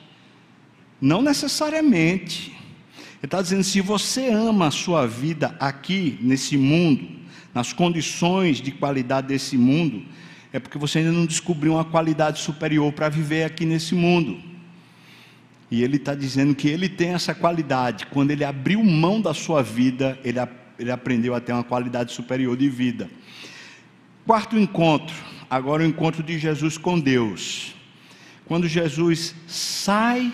Não 1.01 1.21
necessariamente. 1.21 2.51
Ele 2.51 3.23
está 3.23 3.41
dizendo: 3.41 3.63
se 3.63 3.81
você 3.81 4.29
ama 4.29 4.67
a 4.67 4.71
sua 4.71 5.07
vida 5.07 5.55
aqui, 5.59 6.17
nesse 6.21 6.55
mundo, 6.57 7.07
nas 7.53 7.73
condições 7.73 8.61
de 8.61 8.71
qualidade 8.71 9.27
desse 9.27 9.57
mundo, 9.57 10.03
é 10.53 10.59
porque 10.59 10.77
você 10.77 10.99
ainda 10.99 11.11
não 11.11 11.25
descobriu 11.25 11.73
uma 11.73 11.85
qualidade 11.85 12.39
superior 12.39 12.91
para 12.93 13.09
viver 13.09 13.43
aqui 13.43 13.65
nesse 13.65 13.95
mundo. 13.95 14.39
E 15.69 15.83
ele 15.83 15.97
está 15.97 16.13
dizendo 16.13 16.53
que 16.53 16.67
ele 16.67 16.87
tem 16.87 17.09
essa 17.09 17.33
qualidade. 17.33 18.05
Quando 18.05 18.31
ele 18.31 18.43
abriu 18.43 18.83
mão 18.83 19.19
da 19.19 19.33
sua 19.33 19.63
vida, 19.63 20.17
ele, 20.23 20.39
ele 20.77 20.91
aprendeu 20.91 21.33
a 21.33 21.41
ter 21.41 21.53
uma 21.53 21.63
qualidade 21.63 22.13
superior 22.13 22.55
de 22.55 22.69
vida. 22.69 23.09
Quarto 24.25 24.57
encontro, 24.57 25.15
agora 25.47 25.83
o 25.83 25.85
encontro 25.85 26.23
de 26.23 26.39
Jesus 26.39 26.79
com 26.79 26.99
Deus. 26.99 27.75
Quando 28.45 28.67
Jesus 28.67 29.35
sai 29.45 30.33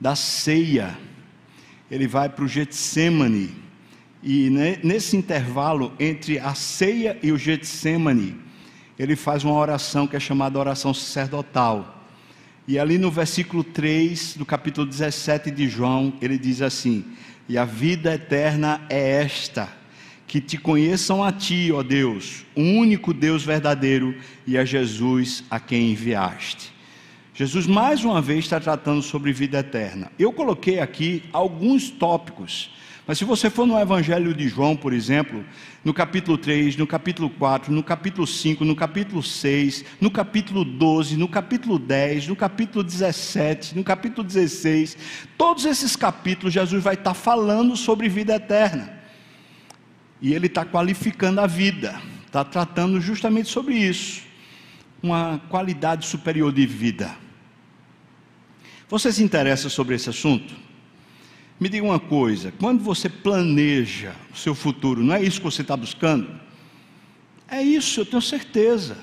da 0.00 0.16
ceia, 0.16 0.96
ele 1.90 2.06
vai 2.06 2.30
para 2.30 2.42
o 2.42 2.48
Getsemane. 2.48 3.54
E 4.22 4.48
nesse 4.82 5.14
intervalo 5.14 5.92
entre 6.00 6.38
a 6.38 6.54
ceia 6.54 7.18
e 7.22 7.30
o 7.30 7.36
Getsemane, 7.36 8.34
ele 8.98 9.14
faz 9.14 9.44
uma 9.44 9.54
oração 9.54 10.06
que 10.06 10.16
é 10.16 10.20
chamada 10.20 10.58
oração 10.58 10.94
sacerdotal. 10.94 12.06
E 12.66 12.78
ali 12.78 12.96
no 12.96 13.10
versículo 13.10 13.62
3 13.62 14.38
do 14.38 14.46
capítulo 14.46 14.86
17 14.86 15.50
de 15.50 15.68
João, 15.68 16.14
ele 16.22 16.38
diz 16.38 16.62
assim: 16.62 17.04
E 17.46 17.58
a 17.58 17.66
vida 17.66 18.14
eterna 18.14 18.80
é 18.88 19.20
esta, 19.20 19.68
que 20.28 20.42
te 20.42 20.58
conheçam 20.58 21.24
a 21.24 21.32
ti, 21.32 21.72
ó 21.72 21.82
Deus, 21.82 22.44
o 22.54 22.60
único 22.60 23.14
Deus 23.14 23.42
verdadeiro, 23.42 24.14
e 24.46 24.58
a 24.58 24.64
Jesus 24.64 25.42
a 25.50 25.58
quem 25.58 25.92
enviaste. 25.92 26.70
Jesus 27.32 27.66
mais 27.66 28.04
uma 28.04 28.20
vez 28.20 28.40
está 28.40 28.60
tratando 28.60 29.00
sobre 29.00 29.32
vida 29.32 29.60
eterna. 29.60 30.12
Eu 30.18 30.32
coloquei 30.32 30.80
aqui 30.80 31.22
alguns 31.32 31.88
tópicos, 31.88 32.70
mas 33.06 33.16
se 33.16 33.24
você 33.24 33.48
for 33.48 33.66
no 33.66 33.78
Evangelho 33.78 34.34
de 34.34 34.48
João, 34.48 34.76
por 34.76 34.92
exemplo, 34.92 35.42
no 35.82 35.94
capítulo 35.94 36.36
3, 36.36 36.76
no 36.76 36.86
capítulo 36.86 37.30
4, 37.30 37.72
no 37.72 37.82
capítulo 37.82 38.26
5, 38.26 38.66
no 38.66 38.76
capítulo 38.76 39.22
6, 39.22 39.84
no 39.98 40.10
capítulo 40.10 40.62
12, 40.62 41.16
no 41.16 41.26
capítulo 41.26 41.78
10, 41.78 42.28
no 42.28 42.36
capítulo 42.36 42.84
17, 42.84 43.74
no 43.74 43.82
capítulo 43.82 44.26
16, 44.26 44.98
todos 45.38 45.64
esses 45.64 45.96
capítulos 45.96 46.52
Jesus 46.52 46.84
vai 46.84 46.94
estar 46.94 47.14
falando 47.14 47.74
sobre 47.76 48.10
vida 48.10 48.34
eterna. 48.34 48.97
E 50.20 50.34
ele 50.34 50.46
está 50.46 50.64
qualificando 50.64 51.40
a 51.40 51.46
vida, 51.46 52.00
está 52.26 52.44
tratando 52.44 53.00
justamente 53.00 53.48
sobre 53.48 53.74
isso, 53.74 54.22
uma 55.02 55.40
qualidade 55.48 56.06
superior 56.06 56.52
de 56.52 56.66
vida. 56.66 57.14
Você 58.88 59.12
se 59.12 59.22
interessa 59.22 59.68
sobre 59.68 59.94
esse 59.94 60.08
assunto? 60.08 60.54
Me 61.60 61.68
diga 61.68 61.84
uma 61.84 62.00
coisa: 62.00 62.52
quando 62.58 62.82
você 62.82 63.08
planeja 63.08 64.14
o 64.32 64.36
seu 64.36 64.54
futuro, 64.54 65.02
não 65.02 65.14
é 65.14 65.22
isso 65.22 65.38
que 65.38 65.44
você 65.44 65.62
está 65.62 65.76
buscando? 65.76 66.28
É 67.48 67.62
isso, 67.62 68.00
eu 68.00 68.06
tenho 68.06 68.22
certeza. 68.22 68.96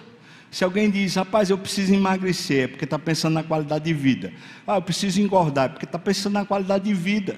Se 0.52 0.64
alguém 0.64 0.90
diz, 0.90 1.16
rapaz, 1.16 1.50
eu 1.50 1.58
preciso 1.58 1.94
emagrecer, 1.94 2.64
é 2.64 2.68
porque 2.68 2.86
está 2.86 2.98
pensando 2.98 3.34
na 3.34 3.44
qualidade 3.44 3.84
de 3.84 3.94
vida. 3.94 4.32
Ah, 4.66 4.76
eu 4.76 4.82
preciso 4.82 5.20
engordar, 5.20 5.66
é 5.66 5.70
porque 5.70 5.86
está 5.86 6.00
pensando 6.00 6.34
na 6.34 6.46
qualidade 6.46 6.86
de 6.86 6.94
vida. 6.94 7.38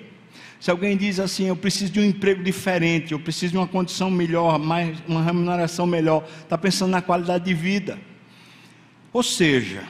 Se 0.59 0.71
alguém 0.71 0.97
diz 0.97 1.19
assim, 1.19 1.45
eu 1.45 1.55
preciso 1.55 1.91
de 1.91 1.99
um 1.99 2.03
emprego 2.03 2.43
diferente, 2.43 3.11
eu 3.11 3.19
preciso 3.19 3.51
de 3.51 3.57
uma 3.57 3.67
condição 3.67 4.09
melhor, 4.09 4.57
mais, 4.57 4.97
uma 5.07 5.23
remuneração 5.23 5.85
melhor, 5.85 6.27
está 6.41 6.57
pensando 6.57 6.91
na 6.91 7.01
qualidade 7.01 7.45
de 7.45 7.53
vida. 7.53 7.99
Ou 9.13 9.21
seja, 9.21 9.83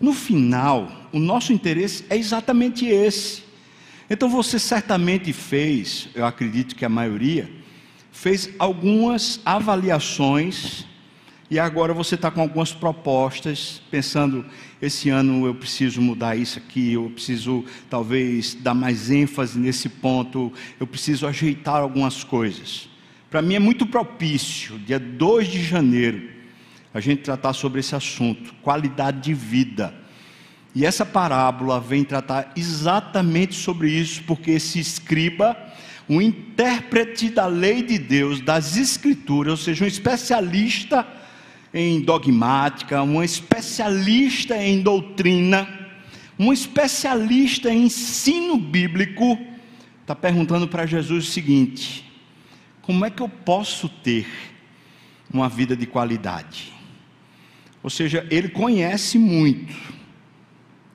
no 0.00 0.12
final, 0.12 1.08
o 1.12 1.18
nosso 1.18 1.52
interesse 1.52 2.04
é 2.08 2.16
exatamente 2.16 2.86
esse. 2.86 3.42
Então 4.08 4.28
você 4.28 4.58
certamente 4.58 5.32
fez, 5.32 6.08
eu 6.14 6.24
acredito 6.24 6.74
que 6.74 6.84
a 6.84 6.88
maioria, 6.88 7.50
fez 8.10 8.50
algumas 8.58 9.40
avaliações 9.44 10.84
e 11.50 11.58
agora 11.58 11.92
você 11.92 12.14
está 12.14 12.30
com 12.30 12.40
algumas 12.40 12.72
propostas, 12.72 13.82
pensando: 13.90 14.46
esse 14.80 15.10
ano 15.10 15.44
eu 15.46 15.54
preciso 15.54 16.00
mudar 16.00 16.36
isso 16.36 16.58
aqui, 16.58 16.92
eu 16.92 17.10
preciso 17.10 17.64
talvez 17.90 18.54
dar 18.54 18.72
mais 18.72 19.10
ênfase 19.10 19.58
nesse 19.58 19.88
ponto, 19.88 20.52
eu 20.78 20.86
preciso 20.86 21.26
ajeitar 21.26 21.76
algumas 21.76 22.22
coisas. 22.22 22.88
Para 23.28 23.42
mim 23.42 23.54
é 23.54 23.58
muito 23.58 23.84
propício, 23.84 24.78
dia 24.78 25.00
2 25.00 25.48
de 25.48 25.64
janeiro, 25.64 26.22
a 26.94 27.00
gente 27.00 27.22
tratar 27.22 27.52
sobre 27.52 27.80
esse 27.80 27.96
assunto, 27.96 28.54
qualidade 28.62 29.20
de 29.20 29.34
vida. 29.34 29.92
E 30.72 30.86
essa 30.86 31.04
parábola 31.04 31.80
vem 31.80 32.04
tratar 32.04 32.52
exatamente 32.54 33.56
sobre 33.56 33.90
isso, 33.90 34.22
porque 34.22 34.52
esse 34.52 34.78
escriba, 34.78 35.56
um 36.08 36.20
intérprete 36.20 37.28
da 37.28 37.46
lei 37.46 37.82
de 37.82 37.98
Deus, 37.98 38.40
das 38.40 38.76
escrituras, 38.76 39.50
ou 39.50 39.56
seja, 39.56 39.84
um 39.84 39.88
especialista 39.88 41.04
em 41.72 42.00
dogmática, 42.00 43.02
um 43.02 43.22
especialista 43.22 44.56
em 44.56 44.82
doutrina, 44.82 45.68
um 46.38 46.52
especialista 46.52 47.72
em 47.72 47.84
ensino 47.84 48.58
bíblico, 48.58 49.38
está 50.00 50.14
perguntando 50.14 50.66
para 50.66 50.86
Jesus 50.86 51.28
o 51.28 51.30
seguinte: 51.30 52.04
como 52.82 53.04
é 53.04 53.10
que 53.10 53.22
eu 53.22 53.28
posso 53.28 53.88
ter 53.88 54.26
uma 55.32 55.48
vida 55.48 55.76
de 55.76 55.86
qualidade? 55.86 56.72
Ou 57.82 57.88
seja, 57.88 58.26
ele 58.30 58.48
conhece 58.48 59.16
muito, 59.18 59.74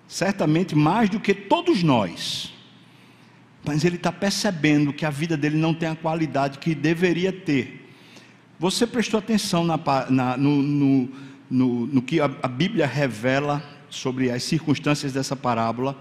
certamente 0.08 0.76
mais 0.76 1.10
do 1.10 1.20
que 1.20 1.34
todos 1.34 1.82
nós, 1.82 2.54
mas 3.64 3.84
ele 3.84 3.96
está 3.96 4.12
percebendo 4.12 4.94
que 4.94 5.06
a 5.06 5.10
vida 5.10 5.36
dele 5.36 5.58
não 5.58 5.74
tem 5.74 5.90
a 5.90 5.96
qualidade 5.96 6.60
que 6.60 6.76
deveria 6.76 7.32
ter. 7.32 7.85
Você 8.60 8.88
prestou 8.88 9.18
atenção 9.18 9.64
na, 9.64 9.80
na, 10.10 10.38
no, 10.38 10.62
no, 10.62 11.10
no, 11.50 11.88
no, 11.88 12.02
que 12.02 12.22
a, 12.22 12.26
a 12.42 12.48
Bíblia 12.48 12.88
revela 12.88 13.64
sobre 13.90 14.32
as 14.32 14.44
circunstâncias 14.44 15.14
dessa 15.14 15.36
parábola, 15.36 15.96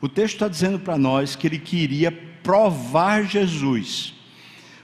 o 0.00 0.08
texto 0.08 0.34
está 0.34 0.48
dizendo 0.48 0.78
para 0.78 0.98
nós 0.98 1.36
que 1.36 1.46
ele 1.46 1.58
queria 1.58 2.10
provar 2.42 3.24
Jesus. 3.24 4.14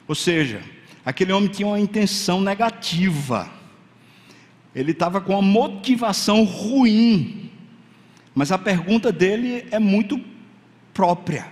Ou 0.06 0.14
seja, 0.14 0.62
aquele 1.04 1.32
homem 1.32 1.50
tinha 1.50 1.66
uma 1.66 1.80
intenção 1.80 2.40
negativa. 2.40 3.50
Ele 4.74 4.92
estava 4.92 5.20
com 5.20 5.32
uma 5.32 5.42
motivação 5.42 6.44
ruim. 6.44 7.50
Mas 8.34 8.52
a 8.52 8.58
pergunta 8.58 9.10
dele 9.10 9.66
é 9.72 9.78
muito 9.80 10.20
própria, 10.94 11.46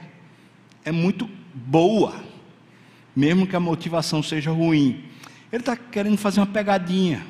é 0.85 0.93
muito 0.93 1.29
boa, 1.53 2.15
mesmo 3.15 3.47
que 3.47 3.57
a 3.57 3.61
motivação 3.61 4.23
seja 4.23 4.53
ruim. 4.53 5.06
Ele 5.57 5.63
está 5.63 5.75
querendo 5.75 6.19
fazer 6.19 6.41
uma 6.41 6.47
pegadinha. 6.47 7.27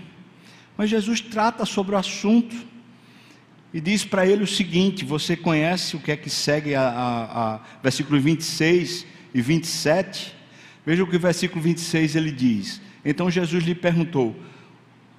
Mas 0.76 0.90
Jesus 0.90 1.20
trata 1.20 1.64
sobre 1.64 1.94
o 1.94 1.98
assunto 1.98 2.56
e 3.72 3.80
diz 3.80 4.04
para 4.04 4.26
ele 4.26 4.42
o 4.42 4.48
seguinte: 4.48 5.04
você 5.04 5.36
conhece 5.36 5.94
o 5.94 6.00
que 6.00 6.10
é 6.10 6.16
que 6.16 6.28
segue 6.28 6.74
a, 6.74 6.82
a, 6.82 7.54
a 7.54 7.60
versículo 7.80 8.20
26 8.20 9.06
e 9.32 9.40
27? 9.40 10.34
Veja 10.84 11.04
o 11.04 11.06
que 11.06 11.14
o 11.14 11.20
versículo 11.20 11.62
26 11.62 12.16
ele 12.16 12.32
diz. 12.32 12.80
Então 13.04 13.30
Jesus 13.30 13.62
lhe 13.62 13.76
perguntou: 13.76 14.34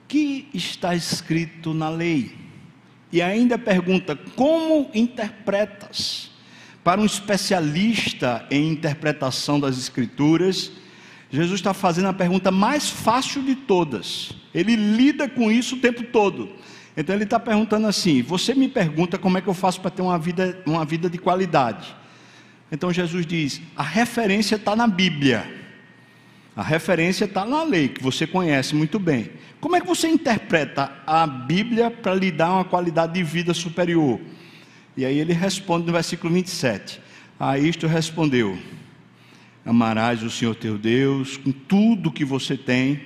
que 0.05 0.49
está 0.53 0.93
escrito 0.93 1.73
na 1.73 1.87
lei? 1.87 2.35
E 3.09 3.21
ainda 3.21 3.57
pergunta: 3.57 4.17
Como 4.35 4.91
interpretas? 4.93 6.29
Para 6.83 6.99
um 6.99 7.05
especialista 7.05 8.45
em 8.51 8.69
interpretação 8.69 9.61
das 9.61 9.77
Escrituras, 9.77 10.73
Jesus 11.29 11.59
está 11.59 11.73
fazendo 11.73 12.07
a 12.07 12.13
pergunta 12.13 12.51
mais 12.51 12.89
fácil 12.89 13.43
de 13.43 13.55
todas. 13.55 14.31
Ele 14.53 14.75
lida 14.75 15.27
com 15.27 15.51
isso 15.51 15.75
o 15.75 15.79
tempo 15.79 16.03
todo. 16.03 16.49
Então 16.95 17.13
ele 17.13 17.25
está 17.25 17.39
perguntando 17.39 17.87
assim: 17.87 18.21
Você 18.21 18.55
me 18.55 18.67
pergunta 18.67 19.17
como 19.17 19.37
é 19.37 19.41
que 19.41 19.47
eu 19.47 19.53
faço 19.53 19.81
para 19.81 19.91
ter 19.91 20.01
uma 20.01 20.17
vida, 20.17 20.61
uma 20.65 20.85
vida 20.85 21.09
de 21.09 21.17
qualidade? 21.17 21.95
Então 22.71 22.91
Jesus 22.91 23.25
diz: 23.25 23.61
A 23.75 23.83
referência 23.83 24.55
está 24.55 24.75
na 24.75 24.87
Bíblia. 24.87 25.55
A 26.55 26.63
referência 26.63 27.25
está 27.25 27.45
na 27.45 27.61
lei, 27.61 27.87
que 27.87 28.01
você 28.01 28.25
conhece 28.25 28.73
muito 28.73 28.97
bem. 28.97 29.29
Como 29.61 29.75
é 29.75 29.81
que 29.81 29.85
você 29.85 30.07
interpreta 30.07 30.91
a 31.05 31.27
Bíblia 31.27 31.91
para 31.91 32.15
lhe 32.15 32.31
dar 32.31 32.51
uma 32.51 32.65
qualidade 32.65 33.13
de 33.13 33.23
vida 33.23 33.53
superior? 33.53 34.19
E 34.95 35.05
aí 35.05 35.19
ele 35.19 35.33
responde 35.33 35.85
no 35.85 35.93
versículo 35.93 36.33
27. 36.33 36.99
A 37.39 37.59
isto 37.59 37.85
respondeu: 37.85 38.57
Amarás 39.67 40.23
o 40.23 40.29
Senhor 40.29 40.55
teu 40.55 40.77
Deus 40.77 41.35
com 41.35 41.51
tudo 41.51 42.09
que 42.09 42.23
você 42.23 42.55
tem, 42.55 43.01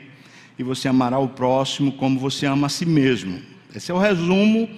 e 0.59 0.63
você 0.63 0.87
amará 0.87 1.17
o 1.17 1.27
próximo 1.27 1.91
como 1.93 2.19
você 2.19 2.45
ama 2.45 2.67
a 2.67 2.69
si 2.69 2.85
mesmo. 2.85 3.41
Esse 3.75 3.89
é 3.89 3.93
o 3.95 3.97
resumo 3.97 4.69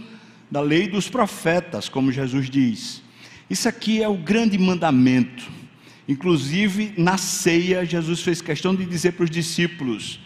da 0.50 0.62
lei 0.62 0.88
dos 0.88 1.10
profetas, 1.10 1.90
como 1.90 2.10
Jesus 2.10 2.50
diz. 2.50 3.04
Isso 3.50 3.68
aqui 3.68 4.02
é 4.02 4.08
o 4.08 4.16
grande 4.16 4.58
mandamento. 4.58 5.44
Inclusive, 6.08 6.94
na 6.98 7.18
ceia, 7.18 7.86
Jesus 7.86 8.22
fez 8.22 8.42
questão 8.42 8.74
de 8.74 8.86
dizer 8.86 9.12
para 9.12 9.26
os 9.26 9.30
discípulos: 9.30 10.22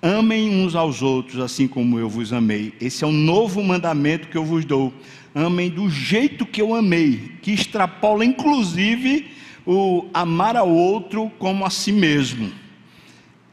Amem 0.00 0.64
uns 0.64 0.74
aos 0.74 1.02
outros, 1.02 1.38
assim 1.38 1.68
como 1.68 1.98
eu 1.98 2.08
vos 2.08 2.32
amei. 2.32 2.72
Esse 2.80 3.04
é 3.04 3.06
o 3.06 3.12
novo 3.12 3.62
mandamento 3.62 4.28
que 4.28 4.38
eu 4.38 4.44
vos 4.46 4.64
dou. 4.64 4.90
Amem 5.34 5.68
do 5.68 5.90
jeito 5.90 6.46
que 6.46 6.62
eu 6.62 6.74
amei, 6.74 7.32
que 7.42 7.52
extrapola 7.52 8.24
inclusive 8.24 9.33
o 9.66 10.06
amar 10.12 10.56
ao 10.56 10.68
outro 10.68 11.30
como 11.38 11.64
a 11.64 11.70
si 11.70 11.92
mesmo. 11.92 12.52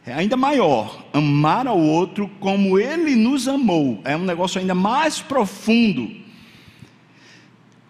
É 0.05 0.13
ainda 0.13 0.35
maior, 0.35 1.05
amar 1.13 1.67
ao 1.67 1.79
outro 1.79 2.27
como 2.39 2.79
ele 2.79 3.15
nos 3.15 3.47
amou. 3.47 4.01
É 4.03 4.17
um 4.17 4.25
negócio 4.25 4.59
ainda 4.59 4.73
mais 4.73 5.21
profundo. 5.21 6.09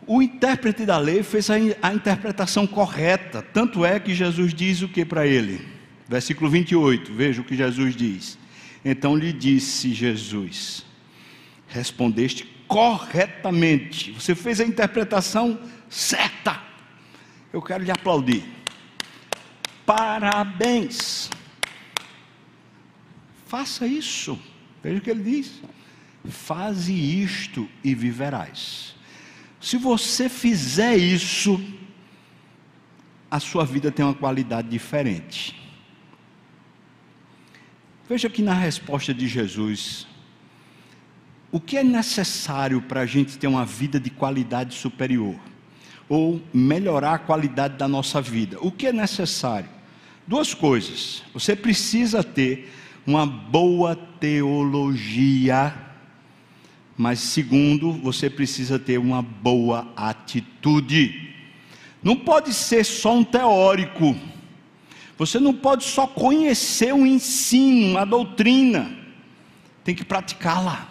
O 0.06 0.22
intérprete 0.22 0.86
da 0.86 0.98
lei 0.98 1.24
fez 1.24 1.50
a, 1.50 1.56
a 1.82 1.94
interpretação 1.94 2.68
correta, 2.68 3.42
tanto 3.42 3.86
é 3.86 4.00
que 4.00 4.14
Jesus 4.14 4.54
diz 4.54 4.82
o 4.82 4.90
que 4.90 5.06
para 5.06 5.26
ele? 5.26 5.66
Versículo 6.08 6.50
28, 6.50 7.14
veja 7.14 7.42
o 7.42 7.46
que 7.46 7.56
Jesus 7.56 7.96
diz. 7.96 8.38
Então 8.84 9.16
lhe 9.16 9.32
disse 9.32 9.94
Jesus: 9.94 10.86
Respondeste 11.68 12.46
corretamente, 12.68 14.12
você 14.12 14.36
fez 14.36 14.60
a 14.60 14.66
interpretação 14.66 15.58
certa 15.90 16.71
eu 17.52 17.62
quero 17.62 17.84
lhe 17.84 17.92
aplaudir. 17.92 18.44
Parabéns. 19.86 21.30
Faça 23.46 23.86
isso. 23.86 24.40
Veja 24.82 25.00
o 25.00 25.02
que 25.02 25.10
ele 25.10 25.24
diz. 25.24 25.62
Faze 26.30 26.94
isto 26.94 27.68
e 27.84 27.94
viverás. 27.94 28.96
Se 29.60 29.78
você 29.78 30.30
fizer 30.30 30.96
isso, 30.96 31.62
a 33.30 33.40
sua 33.40 33.66
vida 33.66 33.92
tem 33.92 34.06
uma 34.06 34.14
qualidade 34.14 34.70
diferente. 34.70 35.60
Veja 38.08 38.30
que 38.30 38.42
na 38.42 38.54
resposta 38.54 39.14
de 39.14 39.28
Jesus, 39.28 40.08
o 41.52 41.60
que 41.60 41.78
é 41.78 41.84
necessário 41.84 42.82
para 42.82 43.02
a 43.02 43.06
gente 43.06 43.38
ter 43.38 43.48
uma 43.48 43.66
vida 43.66 44.00
de 44.00 44.10
qualidade 44.10 44.76
superior? 44.76 45.40
Ou 46.12 46.42
melhorar 46.54 47.14
a 47.14 47.20
qualidade 47.20 47.78
da 47.78 47.88
nossa 47.88 48.22
vida. 48.22 48.58
O 48.60 48.70
que 48.70 48.88
é 48.88 48.92
necessário? 48.92 49.70
Duas 50.28 50.54
coisas. 50.54 51.24
Você 51.34 51.56
precisa 51.56 52.22
ter 52.22 52.70
uma 53.08 53.26
boa 53.26 53.96
teologia, 53.96 55.74
mas 56.98 57.20
segundo, 57.20 57.94
você 57.94 58.30
precisa 58.30 58.78
ter 58.78 58.98
uma 58.98 59.22
boa 59.22 59.88
atitude. 59.96 61.34
Não 62.04 62.18
pode 62.18 62.54
ser 62.54 62.84
só 62.84 63.16
um 63.16 63.24
teórico. 63.24 64.14
Você 65.18 65.40
não 65.40 65.54
pode 65.54 65.86
só 65.86 66.06
conhecer 66.06 66.94
o 66.94 67.08
ensino, 67.08 67.98
a 67.98 68.04
doutrina. 68.04 68.92
Tem 69.82 69.96
que 69.96 70.04
praticá-la. 70.04 70.90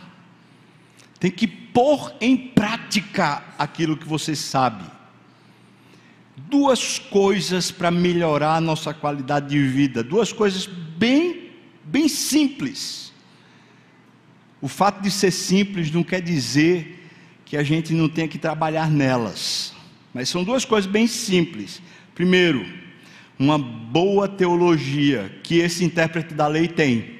Tem 1.18 1.30
que 1.30 1.46
pôr 1.46 2.10
em 2.22 2.38
prática 2.38 3.44
aquilo 3.58 3.98
que 3.98 4.08
você 4.08 4.34
sabe 4.34 4.98
duas 6.48 6.98
coisas 6.98 7.70
para 7.70 7.90
melhorar 7.90 8.56
a 8.56 8.60
nossa 8.60 8.94
qualidade 8.94 9.48
de 9.48 9.62
vida, 9.62 10.02
duas 10.02 10.32
coisas 10.32 10.66
bem, 10.66 11.50
bem 11.84 12.08
simples. 12.08 13.12
O 14.60 14.68
fato 14.68 15.02
de 15.02 15.10
ser 15.10 15.30
simples 15.30 15.90
não 15.90 16.02
quer 16.02 16.20
dizer 16.20 17.08
que 17.44 17.56
a 17.56 17.62
gente 17.62 17.92
não 17.92 18.08
tenha 18.08 18.28
que 18.28 18.38
trabalhar 18.38 18.90
nelas, 18.90 19.72
mas 20.14 20.28
são 20.28 20.44
duas 20.44 20.64
coisas 20.64 20.90
bem 20.90 21.06
simples. 21.06 21.82
Primeiro, 22.14 22.64
uma 23.38 23.58
boa 23.58 24.28
teologia 24.28 25.34
que 25.42 25.58
esse 25.58 25.84
intérprete 25.84 26.34
da 26.34 26.46
lei 26.46 26.68
tem. 26.68 27.18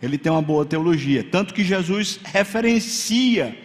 Ele 0.00 0.16
tem 0.16 0.30
uma 0.30 0.42
boa 0.42 0.64
teologia, 0.64 1.24
tanto 1.24 1.52
que 1.52 1.64
Jesus 1.64 2.20
referencia 2.24 3.58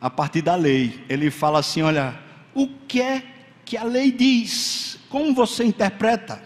a 0.00 0.08
partir 0.08 0.40
da 0.40 0.54
lei. 0.54 1.04
Ele 1.08 1.30
fala 1.30 1.58
assim: 1.58 1.82
olha, 1.82 2.18
o 2.54 2.66
que 2.66 3.02
é 3.02 3.22
que 3.68 3.76
a 3.76 3.84
lei 3.84 4.10
diz. 4.10 4.98
Como 5.10 5.34
você 5.34 5.62
interpreta? 5.62 6.42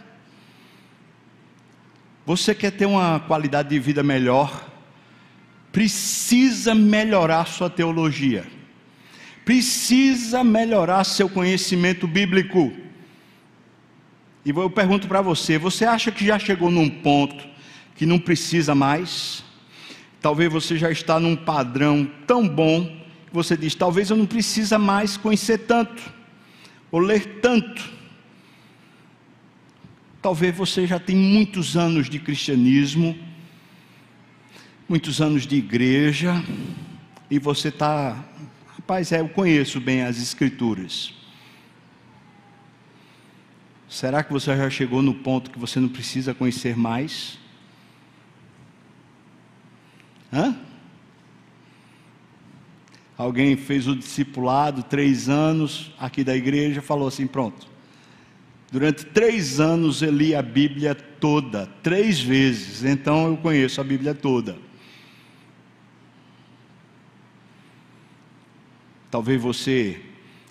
Você 2.27 2.53
quer 2.53 2.73
ter 2.73 2.85
uma 2.85 3.21
qualidade 3.21 3.69
de 3.69 3.79
vida 3.79 4.03
melhor? 4.03 4.69
Precisa 5.71 6.75
melhorar 6.75 7.47
sua 7.47 7.71
teologia. 7.71 8.45
Precisa 9.45 10.43
melhorar 10.43 11.05
seu 11.05 11.29
conhecimento 11.29 12.09
bíblico. 12.09 12.73
E 14.45 14.51
eu 14.51 14.69
pergunto 14.69 15.07
para 15.07 15.23
você: 15.23 15.57
você 15.59 15.85
acha 15.85 16.11
que 16.11 16.27
já 16.27 16.41
chegou 16.41 16.73
num 16.73 16.91
ponto 16.91 17.47
que 17.95 18.05
não 18.05 18.19
precisa 18.19 18.75
mais? 18.75 19.45
Talvez 20.21 20.53
você 20.53 20.77
já 20.77 20.91
está 20.91 21.21
num 21.21 21.37
padrão 21.37 22.09
tão 22.27 22.49
bom 22.49 22.85
que 23.29 23.33
você 23.33 23.57
diz: 23.57 23.77
talvez 23.77 24.11
eu 24.11 24.17
não 24.17 24.27
precisa 24.27 24.77
mais 24.77 25.17
conhecer 25.17 25.59
tanto 25.59 26.22
ou 26.93 27.01
ler 27.01 27.41
tanto. 27.41 27.91
Talvez 30.21 30.55
você 30.55 30.87
já 30.87 31.01
tem 31.01 31.17
muitos 31.17 31.77
anos 31.77 32.09
de 32.09 32.21
cristianismo, 32.21 33.19
muitos 34.89 35.21
anos 35.21 35.47
de 35.47 35.57
igreja, 35.57 36.45
e 37.31 37.39
você 37.39 37.69
está, 37.69 38.23
rapaz, 38.77 39.11
é, 39.11 39.21
eu 39.21 39.29
conheço 39.29 39.81
bem 39.81 40.03
as 40.03 40.19
escrituras. 40.19 41.15
Será 43.89 44.23
que 44.23 44.33
você 44.33 44.57
já 44.57 44.71
chegou 44.71 45.03
no 45.03 45.15
ponto 45.15 45.51
que 45.51 45.59
você 45.59 45.81
não 45.81 45.89
precisa 45.89 46.33
conhecer 46.33 46.77
mais? 46.77 47.39
Hã? 50.33 50.57
Alguém 53.23 53.57
fez 53.57 53.87
o 53.87 53.95
discipulado, 53.95 54.83
três 54.83 55.29
anos, 55.29 55.93
aqui 55.97 56.25
da 56.25 56.35
igreja, 56.35 56.83
falou 56.83 57.07
assim: 57.07 57.25
pronto. 57.25 57.69
Durante 58.73 59.07
três 59.07 59.61
anos 59.61 60.03
eu 60.03 60.11
li 60.11 60.35
a 60.35 60.43
Bíblia 60.43 60.93
toda, 60.93 61.69
três 61.85 62.21
vezes, 62.21 62.85
então 62.85 63.29
eu 63.29 63.37
conheço 63.37 63.81
a 63.81 63.85
Bíblia 63.85 64.13
toda. 64.13 64.59
Talvez 69.09 69.41
você 69.41 70.03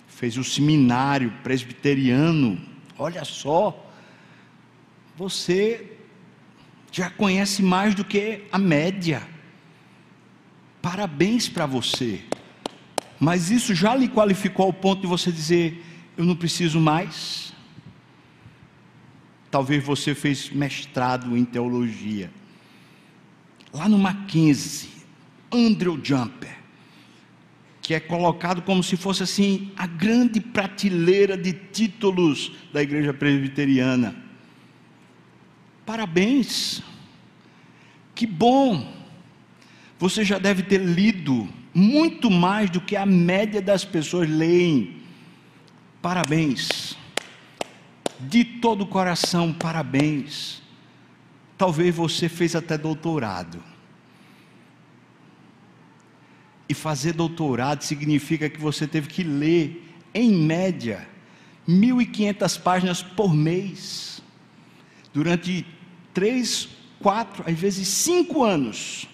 fez 0.08 0.38
o 0.38 0.44
seminário 0.44 1.30
presbiteriano. 1.42 2.58
Olha 2.98 3.22
só, 3.26 3.92
você 5.14 5.92
já 6.90 7.10
conhece 7.10 7.62
mais 7.62 7.94
do 7.94 8.02
que 8.02 8.44
a 8.50 8.58
média. 8.58 9.28
Parabéns 10.80 11.50
para 11.50 11.66
você. 11.66 12.22
Mas 13.22 13.52
isso 13.52 13.72
já 13.72 13.94
lhe 13.94 14.08
qualificou 14.08 14.66
ao 14.66 14.72
ponto 14.72 15.02
de 15.02 15.06
você 15.06 15.30
dizer: 15.30 15.80
eu 16.16 16.24
não 16.24 16.34
preciso 16.34 16.80
mais. 16.80 17.52
Talvez 19.48 19.84
você 19.84 20.12
fez 20.12 20.50
mestrado 20.50 21.36
em 21.36 21.44
teologia. 21.44 22.32
Lá 23.72 23.88
no 23.88 23.96
Mackenzie, 23.96 24.88
Andrew 25.52 26.00
Jumper, 26.02 26.58
que 27.80 27.94
é 27.94 28.00
colocado 28.00 28.60
como 28.60 28.82
se 28.82 28.96
fosse 28.96 29.22
assim 29.22 29.70
a 29.76 29.86
grande 29.86 30.40
prateleira 30.40 31.38
de 31.38 31.52
títulos 31.52 32.50
da 32.72 32.82
igreja 32.82 33.14
presbiteriana. 33.14 34.16
Parabéns. 35.86 36.82
Que 38.16 38.26
bom. 38.26 38.92
Você 40.00 40.24
já 40.24 40.40
deve 40.40 40.64
ter 40.64 40.78
lido 40.78 41.61
muito 41.74 42.30
mais 42.30 42.70
do 42.70 42.80
que 42.80 42.96
a 42.96 43.06
média 43.06 43.62
das 43.62 43.84
pessoas 43.84 44.28
leem. 44.28 45.02
Parabéns. 46.00 46.96
De 48.20 48.44
todo 48.44 48.82
o 48.82 48.86
coração, 48.86 49.52
parabéns. 49.52 50.62
Talvez 51.56 51.94
você 51.94 52.28
fez 52.28 52.54
até 52.54 52.76
doutorado. 52.76 53.62
E 56.68 56.74
fazer 56.74 57.12
doutorado 57.12 57.82
significa 57.82 58.48
que 58.48 58.60
você 58.60 58.86
teve 58.86 59.08
que 59.08 59.22
ler, 59.22 59.94
em 60.14 60.32
média, 60.32 61.06
1.500 61.68 62.60
páginas 62.60 63.02
por 63.02 63.34
mês, 63.34 64.22
durante 65.12 65.66
três, 66.12 66.68
quatro, 67.00 67.44
às 67.46 67.58
vezes 67.58 67.88
cinco 67.88 68.42
anos. 68.42 69.08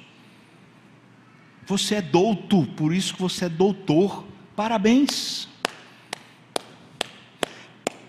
Você 1.69 1.97
é 1.97 2.03
douto, 2.03 2.67
por 2.79 2.95
isso 2.95 3.13
que 3.13 3.21
você 3.21 3.45
é 3.45 3.49
doutor. 3.49 4.25
Parabéns. 4.57 5.47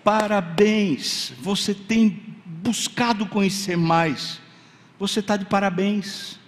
Parabéns. 0.01 1.33
Você 1.41 1.73
tem 1.73 2.23
buscado 2.45 3.25
conhecer 3.25 3.75
mais. 3.75 4.39
Você 4.97 5.19
está 5.19 5.35
de 5.35 5.43
parabéns. 5.43 6.39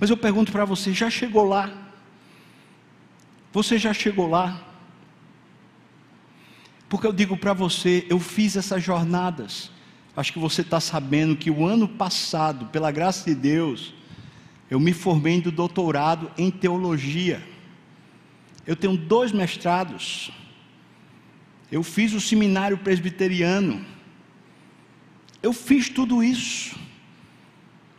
Mas 0.00 0.08
eu 0.08 0.16
pergunto 0.16 0.50
para 0.50 0.64
você: 0.64 0.94
já 0.94 1.10
chegou 1.10 1.44
lá? 1.44 1.70
Você 3.52 3.76
já 3.76 3.92
chegou 3.92 4.26
lá? 4.26 4.66
Porque 6.88 7.06
eu 7.06 7.12
digo 7.12 7.36
para 7.36 7.52
você: 7.52 8.06
eu 8.08 8.18
fiz 8.18 8.56
essas 8.56 8.82
jornadas. 8.82 9.70
Acho 10.16 10.32
que 10.32 10.38
você 10.38 10.62
está 10.62 10.80
sabendo 10.80 11.36
que 11.36 11.50
o 11.50 11.66
ano 11.66 11.86
passado, 11.86 12.66
pela 12.66 12.90
graça 12.90 13.28
de 13.28 13.34
Deus, 13.34 13.92
eu 14.74 14.80
me 14.80 14.92
formei 14.92 15.40
do 15.40 15.52
doutorado 15.52 16.32
em 16.36 16.50
teologia. 16.50 17.40
Eu 18.66 18.74
tenho 18.74 18.96
dois 18.96 19.30
mestrados. 19.30 20.32
Eu 21.70 21.84
fiz 21.84 22.12
o 22.12 22.20
seminário 22.20 22.76
presbiteriano. 22.78 23.84
Eu 25.40 25.52
fiz 25.52 25.88
tudo 25.88 26.24
isso. 26.24 26.76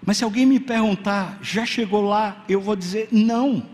Mas 0.06 0.18
se 0.18 0.26
alguém 0.26 0.46
me 0.46 0.60
perguntar, 0.60 1.40
já 1.42 1.66
chegou 1.66 2.02
lá? 2.02 2.44
Eu 2.50 2.60
vou 2.60 2.76
dizer 2.76 3.08
não. 3.10 3.66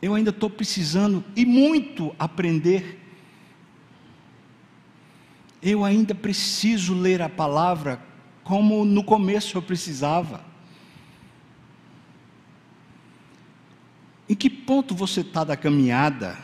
Eu 0.00 0.14
ainda 0.14 0.30
estou 0.30 0.48
precisando 0.48 1.22
e 1.36 1.44
muito 1.44 2.16
aprender. 2.18 2.98
Eu 5.60 5.84
ainda 5.84 6.14
preciso 6.14 6.94
ler 6.94 7.20
a 7.20 7.28
palavra 7.28 8.02
como 8.42 8.86
no 8.86 9.04
começo 9.04 9.58
eu 9.58 9.60
precisava. 9.60 10.50
Em 14.32 14.34
que 14.34 14.48
ponto 14.48 14.94
você 14.94 15.20
está 15.20 15.44
da 15.44 15.54
caminhada? 15.58 16.38